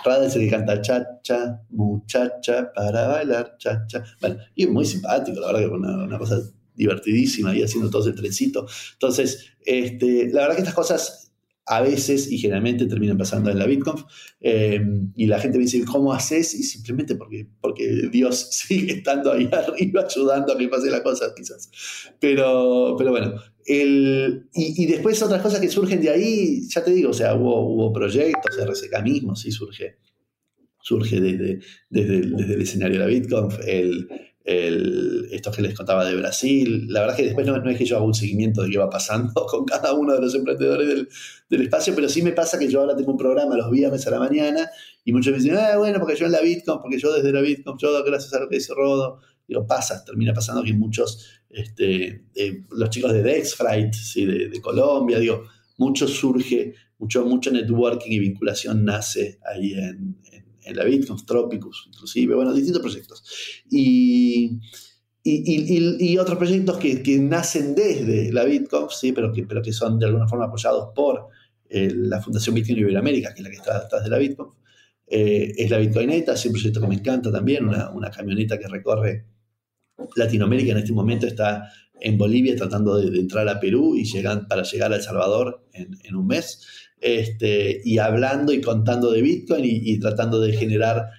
Rada 0.04 0.28
es 0.28 0.36
el 0.36 0.44
que 0.44 0.50
canta 0.50 0.82
cha, 0.82 1.22
cha, 1.22 1.62
muchacha, 1.70 2.72
para 2.74 3.08
bailar, 3.08 3.56
cha, 3.58 3.86
cha. 3.88 4.04
Bueno, 4.20 4.38
y 4.56 4.64
es 4.64 4.70
muy 4.70 4.86
simpático, 4.86 5.40
la 5.40 5.48
verdad 5.48 5.62
que 5.62 5.68
una, 5.68 6.04
una 6.04 6.18
cosa 6.18 6.42
divertidísima 6.76 7.56
y 7.56 7.64
haciendo 7.64 7.90
todo 7.90 8.08
el 8.08 8.16
trencito. 8.16 8.68
Entonces, 8.94 9.52
este, 9.66 10.30
la 10.32 10.42
verdad 10.42 10.56
que 10.56 10.62
estas 10.62 10.76
cosas 10.76 11.25
a 11.68 11.82
veces 11.82 12.32
y 12.32 12.38
generalmente 12.38 12.86
terminan 12.86 13.18
pasando 13.18 13.50
en 13.50 13.58
la 13.58 13.66
BitConf. 13.66 14.04
Eh, 14.40 14.80
y 15.16 15.26
la 15.26 15.40
gente 15.40 15.58
me 15.58 15.64
dice, 15.64 15.84
¿cómo 15.84 16.14
haces? 16.14 16.54
Y 16.54 16.64
simplemente 16.64 17.16
porque, 17.16 17.48
porque 17.60 18.10
Dios 18.12 18.50
sigue 18.52 18.94
estando 18.94 19.32
ahí 19.32 19.50
arriba 19.52 20.06
ayudando 20.08 20.54
a 20.54 20.58
que 20.58 20.68
pase 20.68 20.92
la 20.92 21.02
cosa, 21.02 21.34
quizás. 21.36 21.70
Pero, 22.20 22.96
pero 22.98 23.12
bueno, 23.12 23.36
el, 23.66 24.48
y, 24.54 24.86
después 24.86 25.22
otras 25.24 25.42
cosas 25.42 25.60
que 25.60 25.70
surgen 25.70 26.02
de 26.02 26.10
ahí, 26.12 26.68
ya 26.70 26.84
te 26.84 26.92
digo, 26.92 27.10
o 27.10 27.14
sea, 27.14 27.34
hubo, 27.34 27.68
hubo 27.68 27.92
proyectos, 27.92 28.58
RCK 28.58 29.04
mismo 29.04 29.36
sí 29.36 29.52
surge, 29.52 29.98
surge 30.82 31.20
desde, 31.20 31.60
desde, 31.90 32.22
desde 32.22 32.54
el 32.54 32.62
escenario 32.62 33.00
de 33.00 33.06
la 33.06 33.12
BitConf, 33.12 33.58
el, 34.46 35.28
esto 35.32 35.52
que 35.52 35.64
les 35.64 35.74
contaba 35.74 36.06
de 36.06 36.16
Brasil. 36.16 36.86
La 36.90 37.02
verdad 37.02 37.16
es 37.16 37.22
que 37.22 37.26
después 37.26 37.48
no, 37.48 37.70
es 37.70 37.78
que 37.78 37.86
yo 37.86 37.98
haga 37.98 38.06
un 38.06 38.14
seguimiento 38.14 38.62
de 38.62 38.70
qué 38.70 38.78
va 38.78 38.90
pasando 38.90 39.34
con 39.50 39.66
cada 39.66 39.94
uno 39.94 40.14
de 40.14 40.22
los 40.22 40.34
emprendedores 40.36 40.88
del, 40.88 41.10
del, 41.50 41.62
espacio, 41.64 41.94
pero 41.96 42.08
sí 42.08 42.22
me 42.22 42.32
pasa 42.32 42.60
que 42.60 42.70
yo 42.70 42.82
ahora 42.82 42.96
tengo 42.96 43.12
un 43.12 43.18
programa 43.18 43.58
los 43.58 43.72
viernes 43.72 44.06
a 44.08 44.12
la 44.12 44.20
mañana 44.20 44.70
y 45.04 45.12
muchos 45.12 45.32
me 45.32 45.40
dicen, 45.40 45.58
ah, 45.58 45.78
bueno, 45.78 46.00
porque 46.00 46.16
yo 46.16 46.28
en 46.28 46.32
la 46.32 46.42
Bitcoin, 46.42 46.80
porque 46.80 47.00
yo 47.00 47.12
desde 47.12 47.32
la 47.32 47.42
Bitcoin, 47.42 47.78
yo 47.78 48.04
gracias 48.04 48.34
a 48.34 48.40
lo 48.40 48.48
que 48.48 48.56
dice 48.56 48.74
Rodo, 48.76 49.20
digo, 49.48 49.66
pasa, 49.66 50.04
termina 50.06 50.34
pasando 50.34 50.64
que 50.64 50.74
muchos, 50.74 51.42
este, 51.50 52.26
los 52.72 52.90
chicos 52.90 53.14
de 53.14 53.24
Dexfright, 53.24 53.94
¿sí? 53.94 54.26
de, 54.26 54.50
de 54.50 54.62
Colombia, 54.62 55.20
digo, 55.20 55.44
mucho 55.78 56.08
surge, 56.08 56.74
mucho, 56.98 57.26
mucho 57.26 57.52
networking 57.52 58.12
y 58.12 58.20
vinculación 58.20 58.86
nace 58.86 59.40
ahí 59.46 59.74
en, 59.74 60.18
en, 60.32 60.45
la 60.74 60.84
BitConf, 60.84 61.26
Tropicus, 61.26 61.86
inclusive, 61.88 62.36
bueno, 62.36 62.54
distintos 62.54 62.82
proyectos. 62.82 63.24
Y, 63.70 64.60
y, 65.24 66.12
y, 66.12 66.18
otros 66.18 66.38
proyectos 66.38 66.78
que, 66.78 67.02
que, 67.02 67.18
nacen 67.20 67.76
desde 67.76 68.32
la 68.32 68.46
BitConf, 68.46 68.92
sí, 68.92 69.12
pero 69.12 69.32
que, 69.32 69.44
pero 69.44 69.62
que 69.62 69.74
son 69.74 70.00
de 70.00 70.06
alguna 70.06 70.28
forma 70.28 70.46
apoyados 70.46 70.90
por 70.96 71.28
eh, 71.70 71.92
la 71.94 72.22
Fundación 72.22 72.56
Bitcoin 72.56 72.80
Iberoamérica, 72.80 73.34
que 73.34 73.42
es 73.42 73.44
la 73.44 73.50
que 73.50 73.58
está 73.58 73.84
detrás 73.84 74.04
de 74.04 74.10
la 74.10 74.18
BitConf. 74.18 74.54
Eh, 75.08 75.54
es 75.58 75.70
la 75.70 75.78
Bitcoineta, 75.78 76.34
es 76.34 76.46
un 76.46 76.54
proyecto 76.54 76.82
que 76.82 76.88
me 76.88 76.96
encanta 76.96 77.32
también, 77.32 77.68
una, 77.68 77.92
una 77.92 78.10
camioneta 78.10 78.58
que 78.58 78.68
recorre 78.68 79.26
Latinoamérica 80.16 80.72
en 80.72 80.80
este 80.80 80.94
momento 80.94 81.28
está 81.28 81.70
en 82.00 82.18
Bolivia 82.18 82.56
tratando 82.56 82.98
de, 82.98 83.18
entrar 83.18 83.48
a 83.48 83.60
Perú 83.60 83.96
y 83.96 84.04
llegan, 84.06 84.48
para 84.48 84.64
llegar 84.64 84.92
a 84.92 84.96
El 84.96 85.02
Salvador 85.02 85.66
en, 85.74 86.16
un 86.16 86.28
mes, 86.28 86.68
este, 87.00 87.82
y 87.84 87.98
hablando 87.98 88.54
y 88.54 88.62
contando 88.62 89.12
de 89.12 89.22
Bitcoin 89.22 89.64
y, 89.66 90.00
tratando 90.00 90.40
de 90.40 90.54
generar 90.54 91.10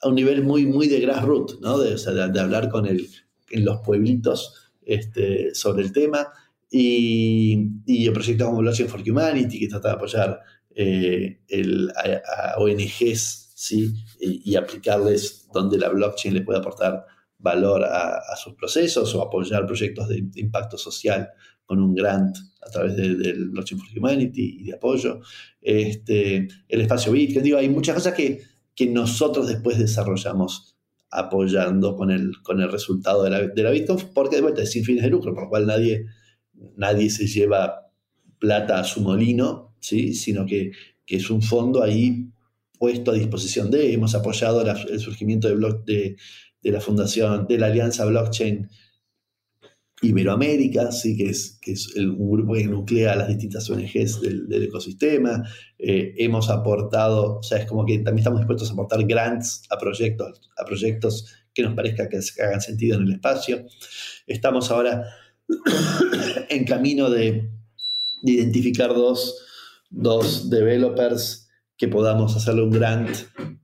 a 0.00 0.08
un 0.08 0.14
nivel 0.14 0.42
muy, 0.42 0.66
muy 0.66 0.88
de 0.88 1.00
grassroots, 1.00 1.60
¿no? 1.60 1.78
de, 1.78 1.96
de, 1.96 2.40
hablar 2.40 2.68
con 2.68 2.86
el, 2.86 3.08
en 3.50 3.64
los 3.64 3.80
pueblitos 3.80 4.70
este, 4.84 5.54
sobre 5.54 5.82
el 5.82 5.92
tema. 5.92 6.28
Y, 6.70 7.68
y 7.86 8.06
el 8.06 8.12
proyecto 8.12 8.46
como 8.46 8.58
Blockchain 8.58 8.88
for 8.88 9.02
Humanity, 9.06 9.60
que 9.60 9.68
trata 9.68 9.88
de 9.88 9.94
apoyar 9.94 10.40
eh, 10.74 11.40
el, 11.48 11.90
a, 11.90 12.58
ONGs 12.58 13.52
¿sí? 13.54 13.92
y, 14.18 14.56
aplicarles 14.56 15.46
donde 15.52 15.78
la 15.78 15.90
blockchain 15.90 16.34
le 16.34 16.40
puede 16.40 16.60
aportar 16.60 17.04
valor 17.38 17.84
a, 17.84 18.20
sus 18.36 18.54
procesos 18.54 19.14
o 19.14 19.22
apoyar 19.22 19.66
proyectos 19.66 20.08
de, 20.08 20.24
impacto 20.36 20.78
social 20.78 21.28
con 21.66 21.80
un 21.80 21.94
grant 21.94 22.36
a 22.62 22.70
través 22.70 22.96
del 22.96 23.50
Blockchain 23.50 23.80
for 23.80 23.88
Humanity 23.96 24.58
y 24.60 24.64
de 24.64 24.74
apoyo. 24.74 25.20
Este, 25.60 26.48
el 26.68 26.80
espacio 26.80 27.12
Bitcoin, 27.12 27.42
digo, 27.44 27.58
hay 27.58 27.68
muchas 27.68 27.94
cosas 27.96 28.14
que, 28.14 28.42
que 28.74 28.86
nosotros 28.86 29.48
después 29.48 29.78
desarrollamos 29.78 30.76
apoyando 31.10 31.96
con 31.96 32.10
el, 32.10 32.40
con 32.42 32.60
el 32.60 32.70
resultado 32.70 33.24
de 33.24 33.30
la, 33.30 33.40
de 33.48 33.62
la 33.62 33.70
Bitcoin, 33.70 33.98
porque 34.14 34.36
de 34.36 34.42
vuelta 34.42 34.62
es 34.62 34.70
sin 34.70 34.84
fines 34.84 35.02
de 35.02 35.10
lucro, 35.10 35.34
por 35.34 35.44
lo 35.44 35.48
cual 35.50 35.66
nadie, 35.66 36.06
nadie 36.76 37.10
se 37.10 37.26
lleva 37.26 37.90
plata 38.38 38.78
a 38.78 38.84
su 38.84 39.00
molino, 39.00 39.74
¿sí? 39.80 40.14
sino 40.14 40.46
que, 40.46 40.72
que 41.04 41.16
es 41.16 41.30
un 41.30 41.42
fondo 41.42 41.82
ahí 41.82 42.28
puesto 42.78 43.10
a 43.10 43.14
disposición 43.14 43.70
de, 43.70 43.92
hemos 43.92 44.14
apoyado 44.14 44.62
el 44.62 45.00
surgimiento 45.00 45.48
de, 45.48 45.54
blog, 45.54 45.84
de, 45.84 46.16
de 46.62 46.70
la 46.70 46.80
fundación, 46.80 47.46
de 47.46 47.58
la 47.58 47.66
Alianza 47.66 48.04
Blockchain 48.04 48.68
Iberoamérica, 50.02 50.90
¿sí? 50.90 51.16
que 51.16 51.30
es, 51.30 51.58
es 51.62 51.94
un 51.96 52.30
grupo 52.30 52.54
que 52.54 52.64
nuclea 52.64 53.14
las 53.14 53.28
distintas 53.28 53.70
ONGs 53.70 54.20
del, 54.20 54.62
ecosistema. 54.64 55.42
Eh, 55.78 56.14
hemos 56.18 56.50
aportado, 56.50 57.38
o 57.38 57.42
sea, 57.42 57.58
es 57.58 57.66
como 57.66 57.86
que 57.86 57.98
también 57.98 58.18
estamos 58.18 58.40
dispuestos 58.40 58.70
a 58.70 58.72
aportar 58.72 59.06
grants 59.06 59.62
a 59.70 59.78
proyectos, 59.78 60.50
a 60.56 60.64
proyectos 60.64 61.32
que 61.54 61.62
nos 61.62 61.74
parezca 61.74 62.08
que, 62.08 62.18
hagan 62.42 62.60
sentido 62.60 62.96
en 62.98 63.06
el 63.06 63.12
espacio. 63.12 63.64
Estamos 64.26 64.70
ahora 64.70 65.04
en 66.48 66.64
camino 66.64 67.08
de, 67.08 67.48
de 68.22 68.32
identificar 68.32 68.94
dos, 68.94 69.46
dos 69.90 70.50
developers 70.50 71.48
que 71.82 71.88
podamos 71.88 72.36
hacerle 72.36 72.62
un 72.62 72.70
grant 72.70 73.10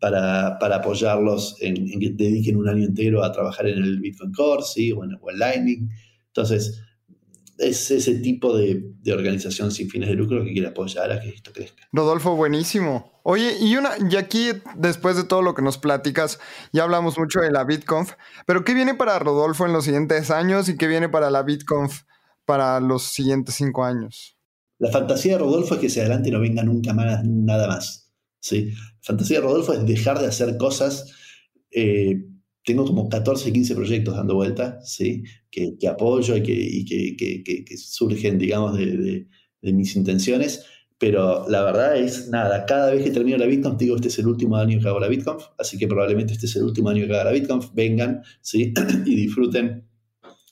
para, 0.01 0.57
apoyarlos 0.57 1.57
en, 1.61 2.01
que 2.01 2.11
dediquen 2.11 2.57
un 2.57 2.68
año 2.68 2.84
entero 2.84 3.22
a 3.22 3.32
trabajar 3.32 3.68
en 3.68 3.78
el 3.78 4.01
Bitcoin 4.01 4.32
Core, 4.32 4.62
¿sí? 4.64 4.93
o, 4.93 5.05
en, 5.05 5.12
el 5.12 5.39
Lightning. 5.39 5.89
Entonces, 6.29 6.81
es 7.59 7.91
ese 7.91 8.14
tipo 8.16 8.57
de, 8.57 8.95
organización 9.12 9.72
sin 9.72 9.91
fines 9.91 10.09
de 10.09 10.14
lucro 10.14 10.45
que 10.45 10.53
quiere 10.53 10.68
apoyar 10.68 11.11
a 11.11 11.20
que 11.20 11.31
esto 11.31 11.53
crezca. 11.53 11.89
Rodolfo, 11.93 12.37
buenísimo. 12.37 13.20
Oye, 13.24 13.57
y, 13.61 13.76
una, 13.76 13.91
y 14.11 14.16
aquí, 14.16 14.51
después 14.76 15.16
de 15.16 15.24
todo 15.24 15.43
lo 15.43 15.55
que 15.55 15.62
nos 15.62 15.79
platicas, 15.79 16.39
ya 16.72 16.85
hablamos 16.85 17.18
mucho 17.18 17.41
de 17.41 17.51
la 17.51 17.64
BitConf, 17.64 18.12
pero 18.47 18.64
¿qué 18.64 18.74
viene 18.74 18.95
para 18.95 19.18
Rodolfo 19.18 19.66
en 19.66 19.72
los 19.72 19.85
siguientes 19.85 20.31
años 20.31 20.68
y 20.68 20.76
qué 20.76 20.87
viene 20.87 21.09
para 21.09 21.31
la 21.31 21.43
BitConf 21.43 22.03
para 22.45 22.81
los 22.81 23.03
siguientes 23.03 23.57
cinco 23.57 23.85
años? 23.85 24.39
La 24.79 24.91
fantasía 24.91 25.33
de 25.33 25.39
Rodolfo 25.39 25.74
es 25.74 25.81
que 25.81 25.91
se 25.91 26.01
adelante 26.01 26.29
y 26.29 26.33
no 26.33 26.41
venga 26.41 26.62
nunca 26.62 26.95
más 26.95 27.24
nada 27.24 27.66
más. 27.66 28.12
¿sí? 28.41 28.72
Fantasía 29.01 29.39
de 29.39 29.47
Rodolfo 29.47 29.72
es 29.72 29.85
dejar 29.85 30.20
de 30.20 30.26
hacer 30.26 30.57
cosas. 30.57 31.12
Eh, 31.70 32.24
tengo 32.68 32.84
como 32.84 33.08
14, 33.08 33.50
15 33.50 33.74
proyectos 33.74 34.14
dando 34.14 34.34
vuelta, 34.34 34.78
¿sí? 34.84 35.24
que, 35.50 35.88
apoyo 35.88 36.36
y, 36.36 36.42
que, 36.42 37.76
surgen, 37.78 38.36
digamos, 38.38 38.76
de, 38.76 39.26
mis 39.62 39.96
intenciones. 39.96 40.66
Pero 40.98 41.48
la 41.48 41.64
verdad 41.64 41.96
es, 41.96 42.28
nada, 42.28 42.66
cada 42.66 42.90
vez 42.90 43.04
que 43.04 43.10
termino 43.10 43.38
la 43.38 43.46
BitConf, 43.46 43.78
digo, 43.78 43.96
este 43.96 44.08
es 44.08 44.18
el 44.18 44.26
último 44.26 44.56
año 44.56 44.78
que 44.80 44.86
hago 44.86 45.00
la 45.00 45.08
BitConf, 45.08 45.44
así 45.56 45.78
que 45.78 45.88
probablemente 45.88 46.34
este 46.34 46.44
es 46.44 46.56
el 46.56 46.64
último 46.64 46.90
año 46.90 47.06
que 47.06 47.14
haga 47.14 47.24
la 47.24 47.30
BitConf, 47.30 47.70
vengan, 47.72 48.22
¿sí? 48.42 48.74
y 49.06 49.14
disfruten 49.14 49.88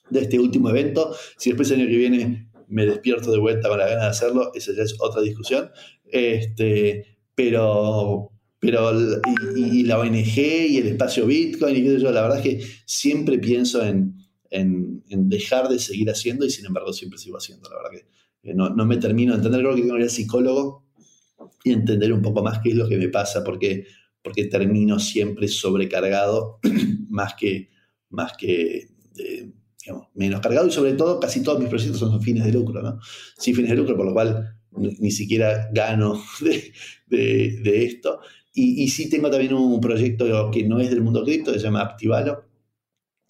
de 0.08 0.20
este 0.20 0.38
último 0.38 0.70
evento. 0.70 1.14
Si 1.36 1.50
después 1.50 1.70
el 1.70 1.80
año 1.80 1.90
que 1.90 1.98
viene 1.98 2.50
me 2.68 2.86
despierto 2.86 3.30
de 3.30 3.38
vuelta 3.38 3.68
con 3.68 3.78
la 3.78 3.88
gana 3.88 4.04
de 4.04 4.08
hacerlo, 4.08 4.52
esa 4.54 4.72
ya 4.74 4.84
es 4.84 4.96
otra 5.00 5.20
discusión. 5.20 5.70
Este, 6.06 7.18
pero, 7.34 8.32
pero 8.58 8.90
y, 9.54 9.82
la 9.84 9.98
ONG 9.98 10.38
y 10.38 10.78
el 10.78 10.88
espacio 10.88 11.26
Bitcoin 11.26 11.76
y 11.76 11.82
qué 11.82 11.90
sé 11.90 12.00
yo, 12.00 12.10
la 12.10 12.22
verdad 12.22 12.38
es 12.38 12.42
que 12.44 12.66
siempre 12.86 13.38
pienso 13.38 13.84
en, 13.84 14.16
en, 14.50 15.02
dejar 15.28 15.68
de 15.68 15.78
seguir 15.78 16.10
haciendo 16.10 16.46
y 16.46 16.50
sin 16.50 16.66
embargo 16.66 16.92
siempre 16.92 17.18
sigo 17.18 17.36
haciendo, 17.36 17.68
la 17.68 17.76
verdad 17.76 17.90
que 18.42 18.54
no, 18.54 18.70
no 18.70 18.86
me 18.86 18.96
termino 18.96 19.32
de 19.32 19.38
entender, 19.38 19.60
creo 19.60 19.74
que 19.74 19.82
tengo 19.82 19.94
que 19.94 20.00
ir 20.00 20.04
al 20.04 20.10
psicólogo 20.10 20.86
y 21.64 21.72
entender 21.72 22.12
un 22.12 22.22
poco 22.22 22.42
más 22.42 22.60
qué 22.62 22.70
es 22.70 22.76
lo 22.76 22.88
que 22.88 22.96
me 22.96 23.08
pasa, 23.08 23.42
porque, 23.44 23.86
porque 24.22 24.44
termino 24.44 24.98
siempre 24.98 25.48
sobrecargado, 25.48 26.60
más 27.08 27.34
que, 27.34 27.70
más 28.08 28.32
que 28.36 28.88
digamos, 29.86 30.08
menos 30.14 30.40
cargado 30.40 30.66
y 30.66 30.72
sobre 30.72 30.94
todo 30.94 31.20
casi 31.20 31.42
todos 31.42 31.60
mis 31.60 31.68
proyectos 31.68 32.00
son 32.00 32.20
fines 32.20 32.44
de 32.44 32.52
lucro, 32.52 32.82
¿no? 32.82 32.98
Sin 33.38 33.54
fines 33.54 33.70
de 33.70 33.76
lucro, 33.76 33.96
por 33.96 34.06
lo 34.06 34.12
cual 34.12 34.56
ni 34.72 35.10
siquiera 35.10 35.68
gano 35.72 36.22
de, 37.08 37.84
esto. 37.84 38.20
Y, 38.58 38.82
y, 38.82 38.88
sí 38.88 39.10
tengo 39.10 39.30
también 39.30 39.52
un 39.52 39.80
proyecto 39.82 40.50
que 40.50 40.64
no 40.64 40.80
es 40.80 40.88
del 40.88 41.02
mundo 41.02 41.22
cripto, 41.22 41.52
se 41.52 41.58
llama 41.58 41.82
Activalo, 41.82 42.44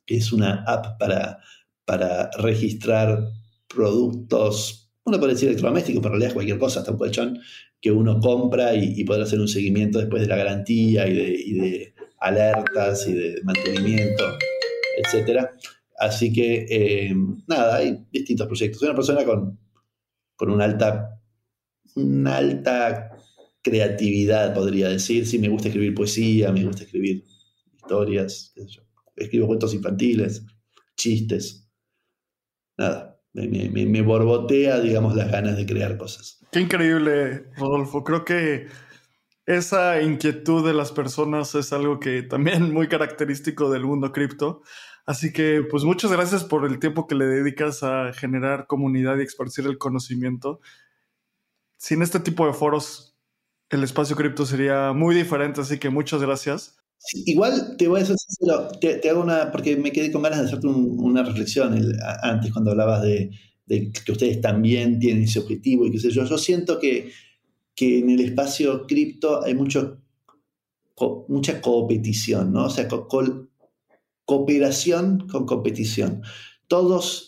que 0.07 0.19
es 0.19 0.33
una 0.33 0.63
app 0.63 1.01
para, 1.01 1.41
para 1.85 2.31
registrar 2.39 3.33
productos, 3.67 4.93
uno 5.05 5.19
puede 5.19 5.33
decir 5.33 5.49
electrodomésticos, 5.49 6.01
pero 6.01 6.15
en 6.15 6.21
realidad 6.21 6.29
es 6.29 6.35
cualquier 6.35 6.59
cosa, 6.59 6.79
hasta 6.79 6.93
un 6.93 6.99
colchón, 6.99 7.41
que 7.81 7.91
uno 7.91 8.21
compra 8.21 8.73
y, 8.75 9.03
poder 9.03 9.23
hacer 9.23 9.41
un 9.41 9.49
seguimiento 9.49 9.99
después 9.99 10.23
de 10.23 10.29
la 10.29 10.37
garantía 10.37 11.09
y 11.09 11.55
de, 11.55 11.95
alertas 12.21 13.09
y 13.09 13.15
de 13.15 13.41
mantenimiento, 13.43 14.25
etc. 14.97 15.49
Así 15.99 16.33
que, 16.33 16.67
eh, 16.71 17.15
nada, 17.49 17.77
hay 17.77 17.99
distintos 18.13 18.47
proyectos. 18.47 18.79
Soy 18.79 18.89
una 18.89 18.97
persona 18.97 19.25
con, 19.25 19.59
con 20.37 20.51
una 20.51 20.65
alta 20.65 21.17
una 21.97 22.37
alta 22.37 23.16
creatividad, 23.67 24.55
podría 24.55 24.89
decir. 24.89 25.27
Sí, 25.27 25.39
me 25.39 25.49
gusta 25.49 25.69
escribir 25.69 25.95
poesía, 25.95 26.53
me 26.53 26.65
gusta 26.65 26.85
escribir 26.85 27.25
historias, 27.77 28.55
escribo 29.17 29.49
cuentos 29.49 29.75
infantiles, 29.75 30.45
chistes. 30.97 31.69
Nada, 32.79 33.21
me, 33.33 34.03
borbotea, 34.03 34.81
digamos, 34.81 35.17
las 35.17 35.31
ganas 35.31 35.57
de 35.57 35.67
crear 35.67 35.99
cosas. 35.99 36.39
Qué 36.53 36.61
increíble, 36.61 37.51
Rodolfo. 37.57 38.05
Creo 38.05 38.25
que 38.25 38.69
esa 39.47 40.01
inquietud 40.01 40.65
de 40.65 40.75
las 40.75 40.93
personas 40.93 41.55
es 41.57 41.73
algo 41.73 41.99
que 41.99 42.23
también 42.23 42.73
muy 42.73 42.89
característico 42.89 43.71
del 43.71 43.85
mundo 43.85 44.13
cripto. 44.13 44.63
Así 45.07 45.33
que, 45.33 45.63
pues 45.69 45.83
muchas 45.83 46.13
gracias 46.13 46.45
por 46.45 46.67
el 46.67 46.79
tiempo 46.79 47.07
que 47.07 47.15
le 47.17 47.27
dedicas 47.27 47.83
a 47.83 48.13
generar 48.13 48.67
comunidad 48.67 49.19
y 49.19 49.23
esparcir 49.23 49.67
el 49.67 49.79
conocimiento 49.79 50.61
sin 51.79 52.03
este 52.03 52.21
tipo 52.21 52.47
de 52.47 52.53
foros, 52.53 53.16
el 53.71 53.83
espacio 53.83 54.17
cripto 54.17 54.47
sería 54.47 54.93
muy 54.93 55.15
diferente, 55.15 55.61
así 55.61 55.79
que 55.79 55.91
muchas 55.91 56.21
gracias. 56.23 56.77
igual 57.27 57.77
te 57.77 57.89
voy 57.89 58.01
a 58.01 58.05
decir 58.05 58.17
te, 58.81 59.09
hago 59.09 59.23
una, 59.23 59.51
porque 59.51 59.77
me 59.77 59.93
quedé 59.93 60.13
con 60.13 60.23
ganas 60.23 60.41
de 60.41 60.47
hacerte 60.47 60.67
una 60.69 61.23
reflexión 61.23 61.77
antes 62.23 62.53
cuando 62.53 62.71
hablabas 62.71 63.03
de, 63.03 63.31
que 63.69 64.13
ustedes 64.13 64.41
también 64.41 64.99
tienen 65.01 65.25
ese 65.25 65.41
objetivo 65.41 65.87
y 65.87 65.91
qué 65.91 65.99
sé 65.99 66.11
yo. 66.11 66.25
Yo 66.25 66.39
siento 66.39 66.79
que, 66.79 67.11
que 67.75 67.99
en 67.99 68.11
el 68.11 68.21
espacio 68.21 68.87
cripto 68.87 69.43
hay 69.45 69.55
mucho, 69.55 70.01
mucha 71.29 71.61
competición, 71.61 72.53
¿no? 72.53 72.67
O 72.67 72.71
sea, 72.71 72.89
cooperación 74.25 75.27
con 75.29 75.47
competición. 75.47 76.23
Todos 76.69 77.26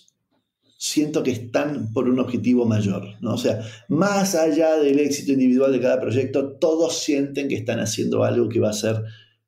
siento 0.78 1.24
que 1.24 1.32
están 1.32 1.92
por 1.92 2.08
un 2.08 2.20
objetivo 2.20 2.64
mayor. 2.64 3.04
¿no? 3.20 3.34
O 3.34 3.36
sea, 3.36 3.60
más 3.88 4.34
allá 4.36 4.76
del 4.76 5.00
éxito 5.00 5.32
individual 5.32 5.72
de 5.72 5.80
cada 5.80 6.00
proyecto, 6.00 6.52
todos 6.52 7.02
sienten 7.02 7.48
que 7.48 7.56
están 7.56 7.80
haciendo 7.80 8.24
algo 8.24 8.48
que 8.48 8.60
va 8.60 8.70
a 8.70 8.74
ser, 8.74 9.02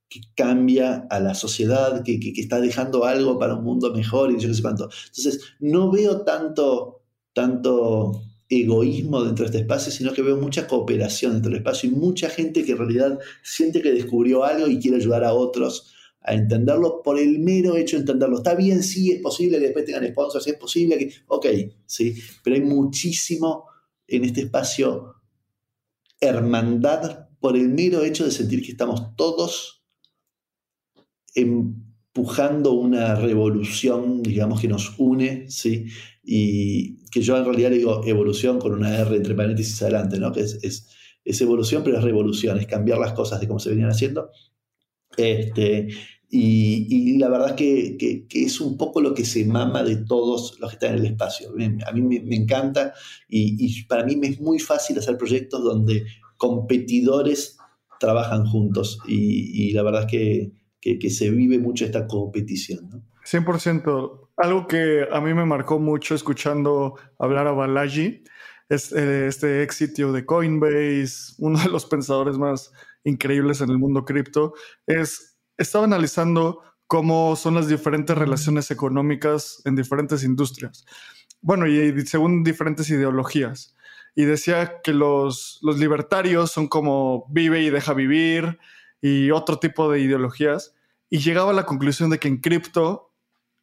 que 0.08 0.20
cambia 0.34 1.06
a 1.08 1.20
la 1.20 1.34
sociedad, 1.34 2.02
que, 2.02 2.18
que, 2.18 2.32
está 2.36 2.60
dejando 2.60 3.04
algo 3.04 3.38
para 3.38 3.54
un 3.54 3.64
mundo 3.64 3.94
mejor 3.94 4.32
y 4.32 4.40
yo 4.40 4.48
no 4.48 4.54
sé 4.54 4.62
cuánto. 4.62 4.90
Entonces, 5.06 5.54
no 5.60 5.90
veo 5.92 6.22
tanto, 6.22 7.04
tanto 7.32 8.20
egoísmo 8.48 9.22
dentro 9.22 9.44
de 9.44 9.50
este 9.50 9.58
espacio, 9.60 9.92
sino 9.92 10.12
que 10.12 10.22
veo 10.22 10.36
mucha 10.36 10.66
cooperación 10.66 11.34
dentro 11.34 11.50
del 11.52 11.60
espacio 11.60 11.88
y 11.88 11.92
mucha 11.92 12.28
gente 12.28 12.64
que 12.64 12.72
en 12.72 12.78
realidad 12.78 13.18
siente 13.44 13.80
que 13.80 13.92
descubrió 13.92 14.42
algo 14.42 14.66
y 14.66 14.80
quiere 14.80 14.96
ayudar 14.96 15.22
a 15.22 15.32
otros 15.32 15.94
a 16.22 16.34
entenderlo 16.34 17.02
por 17.02 17.18
el 17.18 17.38
mero 17.38 17.76
hecho 17.76 17.96
de 17.96 18.00
entenderlo. 18.00 18.38
Está 18.38 18.54
bien, 18.54 18.82
sí, 18.82 19.10
es 19.12 19.20
posible 19.20 19.58
que 19.58 19.64
después 19.64 19.84
tengan 19.84 20.06
sponsors, 20.08 20.46
es 20.46 20.56
posible 20.56 20.98
que... 20.98 21.12
Ok, 21.28 21.46
sí, 21.86 22.14
pero 22.44 22.56
hay 22.56 22.62
muchísimo 22.62 23.66
en 24.06 24.24
este 24.24 24.42
espacio 24.42 25.14
hermandad 26.20 27.28
por 27.40 27.56
el 27.56 27.70
mero 27.70 28.04
hecho 28.04 28.24
de 28.24 28.30
sentir 28.30 28.62
que 28.62 28.72
estamos 28.72 29.16
todos 29.16 29.82
empujando 31.34 32.72
una 32.72 33.14
revolución, 33.14 34.22
digamos, 34.22 34.60
que 34.60 34.68
nos 34.68 34.94
une, 34.98 35.50
¿sí? 35.50 35.86
Y 36.22 37.06
que 37.06 37.22
yo 37.22 37.36
en 37.36 37.44
realidad 37.44 37.70
digo 37.70 38.02
evolución 38.04 38.58
con 38.58 38.72
una 38.72 38.98
R 38.98 39.16
entre 39.16 39.34
paréntesis 39.34 39.80
adelante, 39.82 40.18
¿no? 40.18 40.32
Que 40.32 40.40
es, 40.40 40.58
es, 41.24 41.40
evolución, 41.40 41.82
pero 41.84 41.98
es 41.98 42.04
revolución, 42.04 42.58
es 42.58 42.66
cambiar 42.66 42.98
las 42.98 43.12
cosas 43.12 43.40
de 43.40 43.48
cómo 43.48 43.60
se 43.60 43.70
venían 43.70 43.90
haciendo. 43.90 44.30
Este, 45.16 45.88
y, 46.32 47.18
la 47.18 47.28
verdad 47.28 47.56
que, 47.56 47.96
que, 47.98 48.44
es 48.44 48.60
un 48.60 48.76
poco 48.76 49.00
lo 49.00 49.14
que 49.14 49.24
se 49.24 49.44
mama 49.44 49.82
de 49.82 49.96
todos 49.96 50.58
los 50.60 50.70
que 50.70 50.74
están 50.74 50.94
en 50.94 51.00
el 51.00 51.12
espacio. 51.12 51.50
A 51.86 51.92
mí 51.92 52.02
me, 52.02 52.36
encanta 52.36 52.94
y, 53.28 53.56
y, 53.58 53.84
para 53.84 54.04
mí 54.04 54.16
me 54.16 54.28
es 54.28 54.40
muy 54.40 54.58
fácil 54.58 54.98
hacer 54.98 55.18
proyectos 55.18 55.62
donde 55.62 56.04
competidores 56.36 57.58
trabajan 58.00 58.46
juntos 58.46 58.98
y, 59.06 59.72
la 59.72 59.82
verdad 59.82 60.06
es 60.10 60.52
que, 60.80 61.10
se 61.10 61.30
vive 61.30 61.58
mucho 61.58 61.84
esta 61.84 62.06
competición. 62.06 62.88
¿no? 62.90 63.02
100%. 63.24 64.28
Algo 64.38 64.66
que 64.66 65.06
a 65.12 65.20
mí 65.20 65.34
me 65.34 65.44
marcó 65.44 65.78
mucho 65.78 66.14
escuchando 66.14 66.94
hablar 67.18 67.46
a 67.46 67.52
Balaji 67.52 68.24
es 68.70 68.92
eh, 68.92 69.26
este 69.26 69.62
ex 69.62 69.74
sitio 69.74 70.12
de 70.12 70.24
Coinbase, 70.24 71.34
uno 71.38 71.58
de 71.58 71.68
los 71.68 71.84
pensadores 71.84 72.38
más 72.38 72.72
increíbles 73.04 73.60
en 73.60 73.70
el 73.70 73.78
mundo 73.78 74.04
cripto, 74.04 74.54
es, 74.86 75.38
estaba 75.56 75.84
analizando 75.84 76.62
cómo 76.86 77.36
son 77.36 77.54
las 77.54 77.68
diferentes 77.68 78.16
relaciones 78.16 78.70
económicas 78.70 79.62
en 79.64 79.76
diferentes 79.76 80.24
industrias. 80.24 80.84
Bueno, 81.40 81.66
y 81.66 82.06
según 82.06 82.42
diferentes 82.42 82.90
ideologías 82.90 83.74
y 84.14 84.24
decía 84.24 84.80
que 84.82 84.92
los, 84.92 85.58
los 85.62 85.78
libertarios 85.78 86.50
son 86.50 86.68
como 86.68 87.26
vive 87.30 87.62
y 87.62 87.70
deja 87.70 87.94
vivir 87.94 88.58
y 89.00 89.30
otro 89.30 89.58
tipo 89.58 89.90
de 89.90 90.00
ideologías. 90.00 90.74
Y 91.08 91.18
llegaba 91.18 91.50
a 91.50 91.54
la 91.54 91.66
conclusión 91.66 92.10
de 92.10 92.18
que 92.18 92.28
en 92.28 92.38
cripto 92.38 93.12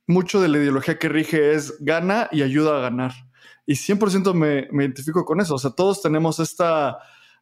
mucho 0.07 0.41
de 0.41 0.47
la 0.47 0.57
ideología 0.57 0.97
que 0.97 1.09
rige 1.09 1.53
es 1.53 1.75
gana 1.83 2.29
y 2.31 2.41
ayuda 2.41 2.77
a 2.77 2.81
ganar. 2.81 3.11
Y 3.65 3.73
100% 3.73 4.33
me, 4.33 4.67
me 4.71 4.85
identifico 4.85 5.25
con 5.25 5.41
eso. 5.41 5.55
O 5.55 5.59
sea, 5.59 5.71
todos 5.71 6.01
tenemos 6.01 6.39
esta 6.39 6.97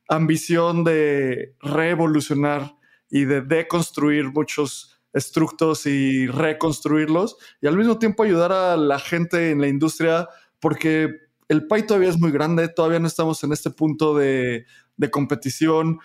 ambición 0.08 0.84
de 0.84 1.56
revolucionar 1.62 2.76
y 3.10 3.26
de 3.26 3.42
deconstruir 3.42 4.32
muchos 4.32 5.02
estructos 5.14 5.86
y 5.86 6.28
reconstruirlos 6.28 7.38
y 7.62 7.68
al 7.68 7.78
mismo 7.78 7.98
tiempo 7.98 8.24
ayudar 8.24 8.52
a 8.52 8.76
la 8.76 9.00
gente 9.00 9.52
en 9.52 9.62
la 9.62 9.68
industria 9.68 10.28
porque 10.60 11.26
el 11.48 11.68
pay 11.68 11.86
todavía 11.86 12.10
es 12.10 12.20
muy 12.20 12.32
grande, 12.32 12.68
todavía 12.68 13.00
no 13.00 13.08
estamos 13.08 13.44
en 13.44 13.54
este 13.54 13.70
punto 13.70 14.16
de, 14.16 14.66
competición. 15.12 16.00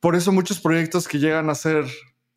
Por 0.00 0.14
eso 0.14 0.32
muchos 0.32 0.60
proyectos 0.60 1.08
que 1.08 1.18
llegan 1.18 1.48
a 1.48 1.54
ser, 1.54 1.86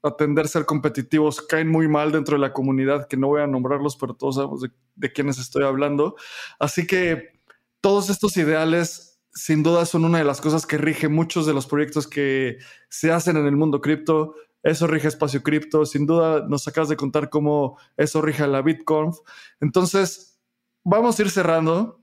a 0.01 0.15
tender 0.15 0.45
a 0.45 0.47
ser 0.47 0.65
competitivos, 0.65 1.41
caen 1.41 1.67
muy 1.67 1.87
mal 1.87 2.11
dentro 2.11 2.35
de 2.35 2.41
la 2.41 2.53
comunidad, 2.53 3.07
que 3.07 3.17
no 3.17 3.27
voy 3.27 3.41
a 3.41 3.47
nombrarlos, 3.47 3.97
pero 3.97 4.15
todos 4.15 4.35
sabemos 4.35 4.61
de, 4.61 4.69
de 4.95 5.11
quiénes 5.11 5.39
estoy 5.39 5.63
hablando. 5.63 6.15
Así 6.59 6.87
que 6.87 7.37
todos 7.81 8.09
estos 8.09 8.37
ideales, 8.37 9.06
sin 9.37 9.61
duda, 9.61 9.85
son 9.85 10.03
una 10.03 10.17
de 10.17 10.23
las 10.23 10.41
cosas 10.41 10.65
que 10.65 10.79
rige 10.79 11.09
muchos 11.09 11.45
de 11.45 11.53
los 11.53 11.67
proyectos 11.67 12.07
que 12.07 12.57
se 12.89 13.11
hacen 13.11 13.37
en 13.37 13.45
el 13.45 13.55
mundo 13.55 13.81
cripto. 13.81 14.33
Eso 14.63 14.87
rige 14.87 15.07
Espacio 15.07 15.43
Cripto. 15.43 15.85
Sin 15.85 16.07
duda, 16.07 16.47
nos 16.47 16.67
acabas 16.67 16.89
de 16.89 16.97
contar 16.97 17.29
cómo 17.29 17.77
eso 17.97 18.21
rige 18.21 18.47
la 18.47 18.63
BitConf. 18.63 19.19
Entonces, 19.61 20.39
vamos 20.83 21.19
a 21.19 21.21
ir 21.21 21.29
cerrando. 21.29 22.01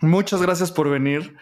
Muchas 0.00 0.42
gracias 0.42 0.70
por 0.70 0.90
venir. 0.90 1.36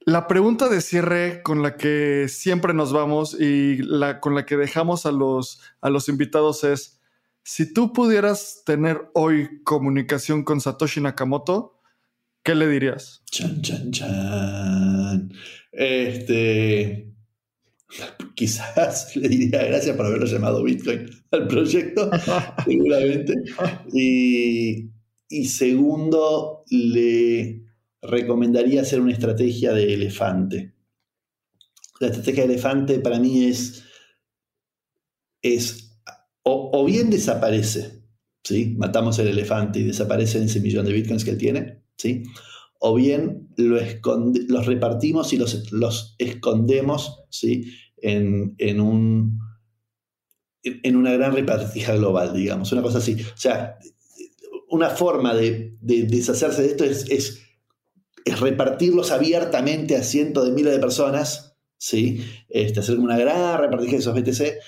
La 0.00 0.26
pregunta 0.26 0.68
de 0.68 0.82
cierre 0.82 1.42
con 1.42 1.62
la 1.62 1.78
que 1.78 2.26
siempre 2.28 2.74
nos 2.74 2.92
vamos 2.92 3.34
y 3.40 3.78
la, 3.78 4.20
con 4.20 4.34
la 4.34 4.44
que 4.44 4.58
dejamos 4.58 5.06
a 5.06 5.12
los, 5.12 5.62
a 5.80 5.88
los 5.88 6.10
invitados 6.10 6.64
es, 6.64 7.00
si 7.42 7.72
tú 7.72 7.94
pudieras 7.94 8.62
tener 8.66 9.08
hoy 9.14 9.62
comunicación 9.64 10.44
con 10.44 10.60
Satoshi 10.60 11.00
Nakamoto, 11.00 11.73
¿qué 12.44 12.54
le 12.54 12.68
dirías? 12.68 13.22
Chan, 13.30 13.60
chan, 13.62 13.90
chan. 13.90 15.32
Este, 15.72 17.12
quizás 18.34 19.16
le 19.16 19.28
diría 19.28 19.64
gracias 19.64 19.96
por 19.96 20.06
haberlo 20.06 20.26
llamado 20.26 20.62
Bitcoin 20.62 21.10
al 21.30 21.48
proyecto, 21.48 22.10
seguramente. 22.64 23.34
Y, 23.92 24.90
y 25.28 25.44
segundo, 25.46 26.64
le 26.70 27.64
recomendaría 28.02 28.82
hacer 28.82 29.00
una 29.00 29.12
estrategia 29.12 29.72
de 29.72 29.94
elefante. 29.94 30.74
La 32.00 32.08
estrategia 32.08 32.46
de 32.46 32.52
elefante 32.52 32.98
para 32.98 33.18
mí 33.18 33.44
es, 33.44 33.84
es 35.42 35.98
o, 36.42 36.84
bien 36.84 37.08
desaparece, 37.08 38.02
¿sí? 38.42 38.74
matamos 38.76 39.18
el 39.18 39.28
elefante 39.28 39.78
y 39.78 39.84
desaparece 39.84 40.44
ese 40.44 40.60
millón 40.60 40.84
de 40.84 40.92
bitcoins 40.92 41.24
que 41.24 41.30
él 41.30 41.38
tiene, 41.38 41.83
¿sí? 41.96 42.22
o 42.78 42.94
bien 42.94 43.48
lo 43.56 43.78
los 44.48 44.66
repartimos 44.66 45.32
y 45.32 45.38
los, 45.38 45.72
los 45.72 46.16
escondemos 46.18 47.24
¿sí? 47.30 47.72
en, 47.96 48.54
en, 48.58 48.80
un, 48.80 49.40
en 50.62 50.96
una 50.96 51.12
gran 51.12 51.34
repartija 51.34 51.94
global, 51.94 52.34
digamos, 52.34 52.70
una 52.72 52.82
cosa 52.82 52.98
así. 52.98 53.14
O 53.14 53.36
sea, 53.36 53.78
una 54.68 54.90
forma 54.90 55.34
de, 55.34 55.76
deshacerse 55.80 56.62
de 56.62 56.68
esto 56.68 56.84
es, 56.84 57.10
es 57.10 57.44
es 58.24 58.40
repartirlos 58.40 59.10
abiertamente 59.10 59.96
a 59.96 60.02
cientos 60.02 60.46
de 60.46 60.52
miles 60.52 60.72
de 60.72 60.78
personas, 60.78 61.56
¿sí? 61.76 62.24
Este, 62.48 62.80
hacer 62.80 62.98
una 62.98 63.18
gran 63.18 63.60
repartición 63.60 64.14
de 64.14 64.30
esos 64.30 64.48
BTC 64.48 64.58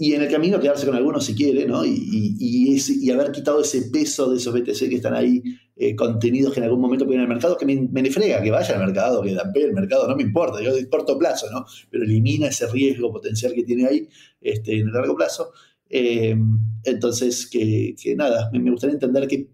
y 0.00 0.14
en 0.14 0.22
el 0.22 0.30
camino 0.30 0.60
quedarse 0.60 0.86
con 0.86 0.94
algunos 0.94 1.24
si 1.24 1.34
quiere, 1.34 1.66
¿no? 1.66 1.84
Y, 1.84 2.36
y, 2.38 3.10
haber 3.10 3.32
quitado 3.32 3.60
ese 3.60 3.82
peso 3.90 4.30
de 4.30 4.36
esos 4.36 4.54
BTC 4.54 4.88
que 4.88 4.94
están 4.94 5.14
ahí 5.14 5.42
eh, 5.74 5.96
contenidos 5.96 6.52
que 6.52 6.60
en 6.60 6.64
algún 6.64 6.80
momento 6.80 7.04
pueden 7.04 7.20
ir 7.20 7.24
al 7.24 7.28
mercado, 7.28 7.56
que 7.56 7.66
me, 7.66 7.74
me 7.90 8.08
frega 8.08 8.40
que 8.40 8.52
vaya 8.52 8.74
al 8.76 8.86
mercado, 8.86 9.22
que 9.22 9.34
dampee 9.34 9.64
el 9.64 9.72
mercado, 9.72 10.06
no 10.06 10.14
me 10.14 10.22
importa, 10.22 10.62
yo 10.62 10.72
de 10.72 10.88
corto 10.88 11.18
plazo, 11.18 11.50
¿no? 11.50 11.66
Pero 11.90 12.04
elimina 12.04 12.46
ese 12.46 12.68
riesgo 12.68 13.12
potencial 13.12 13.52
que 13.54 13.64
tiene 13.64 13.86
ahí 13.86 14.08
este, 14.40 14.78
en 14.78 14.86
el 14.86 14.92
largo 14.92 15.16
plazo. 15.16 15.50
Eh, 15.90 16.36
entonces, 16.84 17.48
que, 17.50 17.96
que 18.00 18.14
nada, 18.14 18.50
me, 18.52 18.60
me 18.60 18.70
gustaría 18.70 18.94
entender 18.94 19.26
qué 19.26 19.48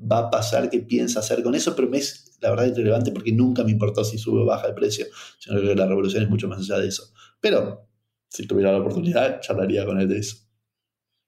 va 0.00 0.18
a 0.18 0.30
pasar, 0.30 0.68
qué 0.68 0.80
piensa 0.80 1.20
hacer 1.20 1.44
con 1.44 1.54
eso, 1.54 1.76
pero 1.76 1.88
me 1.88 1.98
es 1.98 2.38
la 2.40 2.50
verdad 2.50 2.74
relevante 2.74 3.12
porque 3.12 3.30
nunca 3.30 3.62
me 3.62 3.70
importó 3.70 4.02
si 4.02 4.18
sube 4.18 4.40
o 4.40 4.46
baja 4.46 4.66
el 4.66 4.74
precio, 4.74 5.06
sino 5.38 5.60
que 5.60 5.76
la 5.76 5.86
revolución 5.86 6.24
es 6.24 6.28
mucho 6.28 6.48
más 6.48 6.58
allá 6.58 6.78
de 6.78 6.88
eso. 6.88 7.12
Pero 7.40 7.89
si 8.30 8.46
tuviera 8.46 8.72
la 8.72 8.78
oportunidad, 8.78 9.40
charlaría 9.40 9.84
con 9.84 10.00
él 10.00 10.08
de 10.08 10.18
eso. 10.18 10.36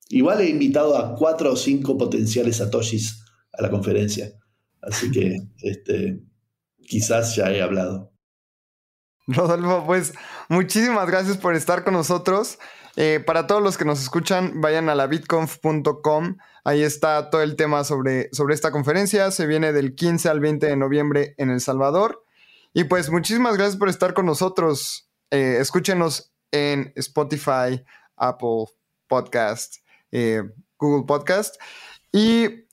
Igual 0.09 0.41
he 0.41 0.49
invitado 0.49 0.97
a 0.97 1.15
cuatro 1.15 1.51
o 1.51 1.55
cinco 1.55 1.97
potenciales 1.97 2.57
satoshis 2.57 3.23
a 3.51 3.61
la 3.61 3.69
conferencia, 3.69 4.33
así 4.81 5.11
que 5.11 5.37
este, 5.61 6.23
quizás 6.79 7.35
ya 7.35 7.51
he 7.51 7.61
hablado. 7.61 8.11
Rodolfo, 9.27 9.83
pues 9.85 10.13
muchísimas 10.49 11.07
gracias 11.07 11.37
por 11.37 11.55
estar 11.55 11.83
con 11.83 11.93
nosotros. 11.93 12.57
Eh, 12.95 13.21
para 13.25 13.47
todos 13.47 13.61
los 13.61 13.77
que 13.77 13.85
nos 13.85 14.01
escuchan, 14.01 14.61
vayan 14.61 14.89
a 14.89 14.95
la 14.95 15.07
bitconf.com. 15.07 16.37
Ahí 16.63 16.83
está 16.83 17.29
todo 17.29 17.41
el 17.41 17.55
tema 17.55 17.83
sobre, 17.83 18.29
sobre 18.31 18.53
esta 18.53 18.71
conferencia. 18.71 19.31
Se 19.31 19.45
viene 19.45 19.73
del 19.73 19.95
15 19.95 20.29
al 20.29 20.39
20 20.39 20.67
de 20.67 20.75
noviembre 20.75 21.35
en 21.37 21.49
El 21.49 21.61
Salvador. 21.61 22.23
Y 22.73 22.85
pues 22.85 23.09
muchísimas 23.09 23.55
gracias 23.55 23.77
por 23.77 23.89
estar 23.89 24.13
con 24.13 24.25
nosotros. 24.25 25.09
Eh, 25.31 25.57
escúchenos 25.59 26.32
en 26.53 26.93
Spotify, 26.95 27.83
Apple 28.15 28.67
Podcast, 29.07 29.75
eh, 30.11 30.43
Google 30.77 31.05
Podcast. 31.05 31.61
Y 32.13 32.63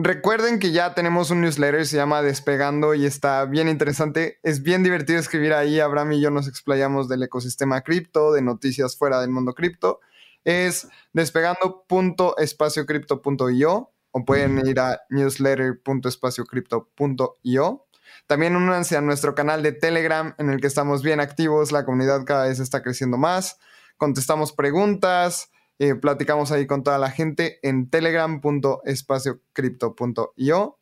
Recuerden 0.00 0.60
que 0.60 0.70
ya 0.70 0.94
tenemos 0.94 1.32
un 1.32 1.40
newsletter, 1.40 1.84
se 1.84 1.96
llama 1.96 2.22
Despegando 2.22 2.94
y 2.94 3.04
está 3.04 3.44
bien 3.46 3.68
interesante. 3.68 4.38
Es 4.44 4.62
bien 4.62 4.84
divertido 4.84 5.18
escribir 5.18 5.52
ahí. 5.52 5.80
Abraham 5.80 6.12
y 6.12 6.20
yo 6.20 6.30
nos 6.30 6.46
explayamos 6.46 7.08
del 7.08 7.24
ecosistema 7.24 7.80
cripto, 7.80 8.32
de 8.32 8.40
noticias 8.40 8.96
fuera 8.96 9.20
del 9.20 9.30
mundo 9.30 9.54
cripto. 9.54 9.98
Es 10.44 10.86
despegando.espaciocripto.io 11.14 13.90
o 14.12 14.24
pueden 14.24 14.64
ir 14.64 14.78
a 14.78 15.00
newsletter.espaciocripto.io. 15.10 17.87
También 18.26 18.56
únanse 18.56 18.96
a 18.96 19.00
nuestro 19.00 19.34
canal 19.34 19.62
de 19.62 19.72
Telegram 19.72 20.34
en 20.38 20.50
el 20.50 20.60
que 20.60 20.66
estamos 20.66 21.02
bien 21.02 21.20
activos. 21.20 21.72
La 21.72 21.84
comunidad 21.84 22.24
cada 22.24 22.46
vez 22.46 22.60
está 22.60 22.82
creciendo 22.82 23.16
más. 23.16 23.58
Contestamos 23.96 24.52
preguntas 24.52 25.50
eh, 25.80 25.94
platicamos 25.94 26.50
ahí 26.50 26.66
con 26.66 26.82
toda 26.82 26.98
la 26.98 27.08
gente 27.10 27.60
en 27.62 27.88
telegram.espaciocripto.io. 27.88 30.78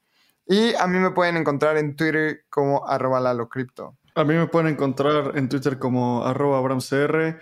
Y 0.47 0.75
a 0.75 0.87
mí 0.87 0.99
me 0.99 1.11
pueden 1.11 1.37
encontrar 1.37 1.77
en 1.77 1.97
Twitter 1.97 2.47
como 2.49 2.89
arroba 2.89 3.21
lalocrypto. 3.21 3.99
A 4.15 4.25
mí 4.25 4.33
me 4.35 4.47
pueden 4.47 4.69
encontrar 4.69 5.33
en 5.37 5.51
Twitter 5.51 5.79
como 5.79 6.25
arroba 6.25 6.57
abramcr. 6.59 7.39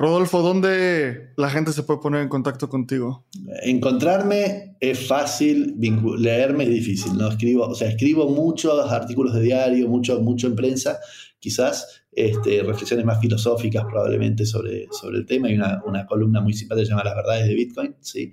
Rodolfo, 0.00 0.40
¿dónde 0.40 1.34
la 1.36 1.50
gente 1.50 1.74
se 1.74 1.82
puede 1.82 2.00
poner 2.00 2.22
en 2.22 2.30
contacto 2.30 2.70
contigo? 2.70 3.26
Encontrarme 3.62 4.74
es 4.80 5.06
fácil, 5.06 5.76
leerme 6.16 6.64
es 6.64 6.70
difícil, 6.70 7.18
¿no? 7.18 7.28
Escribo, 7.28 7.66
o 7.66 7.74
sea, 7.74 7.90
escribo 7.90 8.26
muchos 8.26 8.90
artículos 8.90 9.34
de 9.34 9.42
diario, 9.42 9.88
mucho, 9.88 10.18
mucho 10.22 10.46
en 10.46 10.56
prensa, 10.56 11.00
quizás 11.38 12.06
este, 12.12 12.62
reflexiones 12.62 13.04
más 13.04 13.20
filosóficas 13.20 13.84
probablemente 13.84 14.46
sobre, 14.46 14.88
sobre 14.90 15.18
el 15.18 15.26
tema. 15.26 15.48
Hay 15.48 15.56
una, 15.56 15.82
una 15.84 16.06
columna 16.06 16.40
muy 16.40 16.54
simpática 16.54 16.88
llamada 16.88 17.10
Las 17.10 17.16
verdades 17.16 17.48
de 17.48 17.54
Bitcoin, 17.54 17.96
¿sí? 18.00 18.32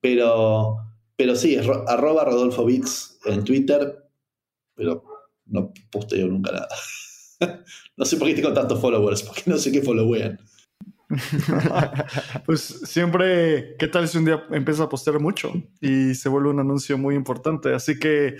Pero, 0.00 0.76
pero 1.16 1.34
sí, 1.34 1.56
es 1.56 1.66
arroba 1.88 2.26
Rodolfo 2.26 2.64
Bits 2.64 3.18
en 3.26 3.42
Twitter, 3.42 4.08
pero 4.72 5.02
no 5.46 5.72
posteo 5.90 6.28
nunca 6.28 6.52
nada. 6.52 6.68
no 7.96 8.04
sé 8.04 8.16
por 8.18 8.28
qué 8.28 8.34
tengo 8.34 8.52
tantos 8.52 8.80
followers, 8.80 9.24
porque 9.24 9.42
no 9.46 9.58
sé 9.58 9.72
qué 9.72 9.82
followean. 9.82 10.38
pues 12.46 12.60
siempre, 12.84 13.76
¿qué 13.78 13.88
tal 13.88 14.08
si 14.08 14.18
un 14.18 14.24
día 14.24 14.44
empieza 14.50 14.84
a 14.84 14.88
postear 14.88 15.20
mucho 15.20 15.52
y 15.80 16.14
se 16.14 16.28
vuelve 16.28 16.50
un 16.50 16.60
anuncio 16.60 16.98
muy 16.98 17.14
importante? 17.14 17.74
Así 17.74 17.98
que, 17.98 18.36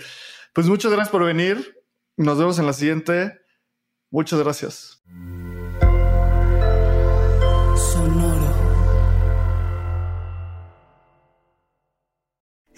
pues 0.53 0.67
muchas 0.67 0.91
gracias 0.91 1.09
por 1.09 1.23
venir. 1.23 1.75
Nos 2.17 2.37
vemos 2.37 2.59
en 2.59 2.65
la 2.65 2.73
siguiente. 2.73 3.39
Muchas 4.11 4.39
gracias. 4.39 5.03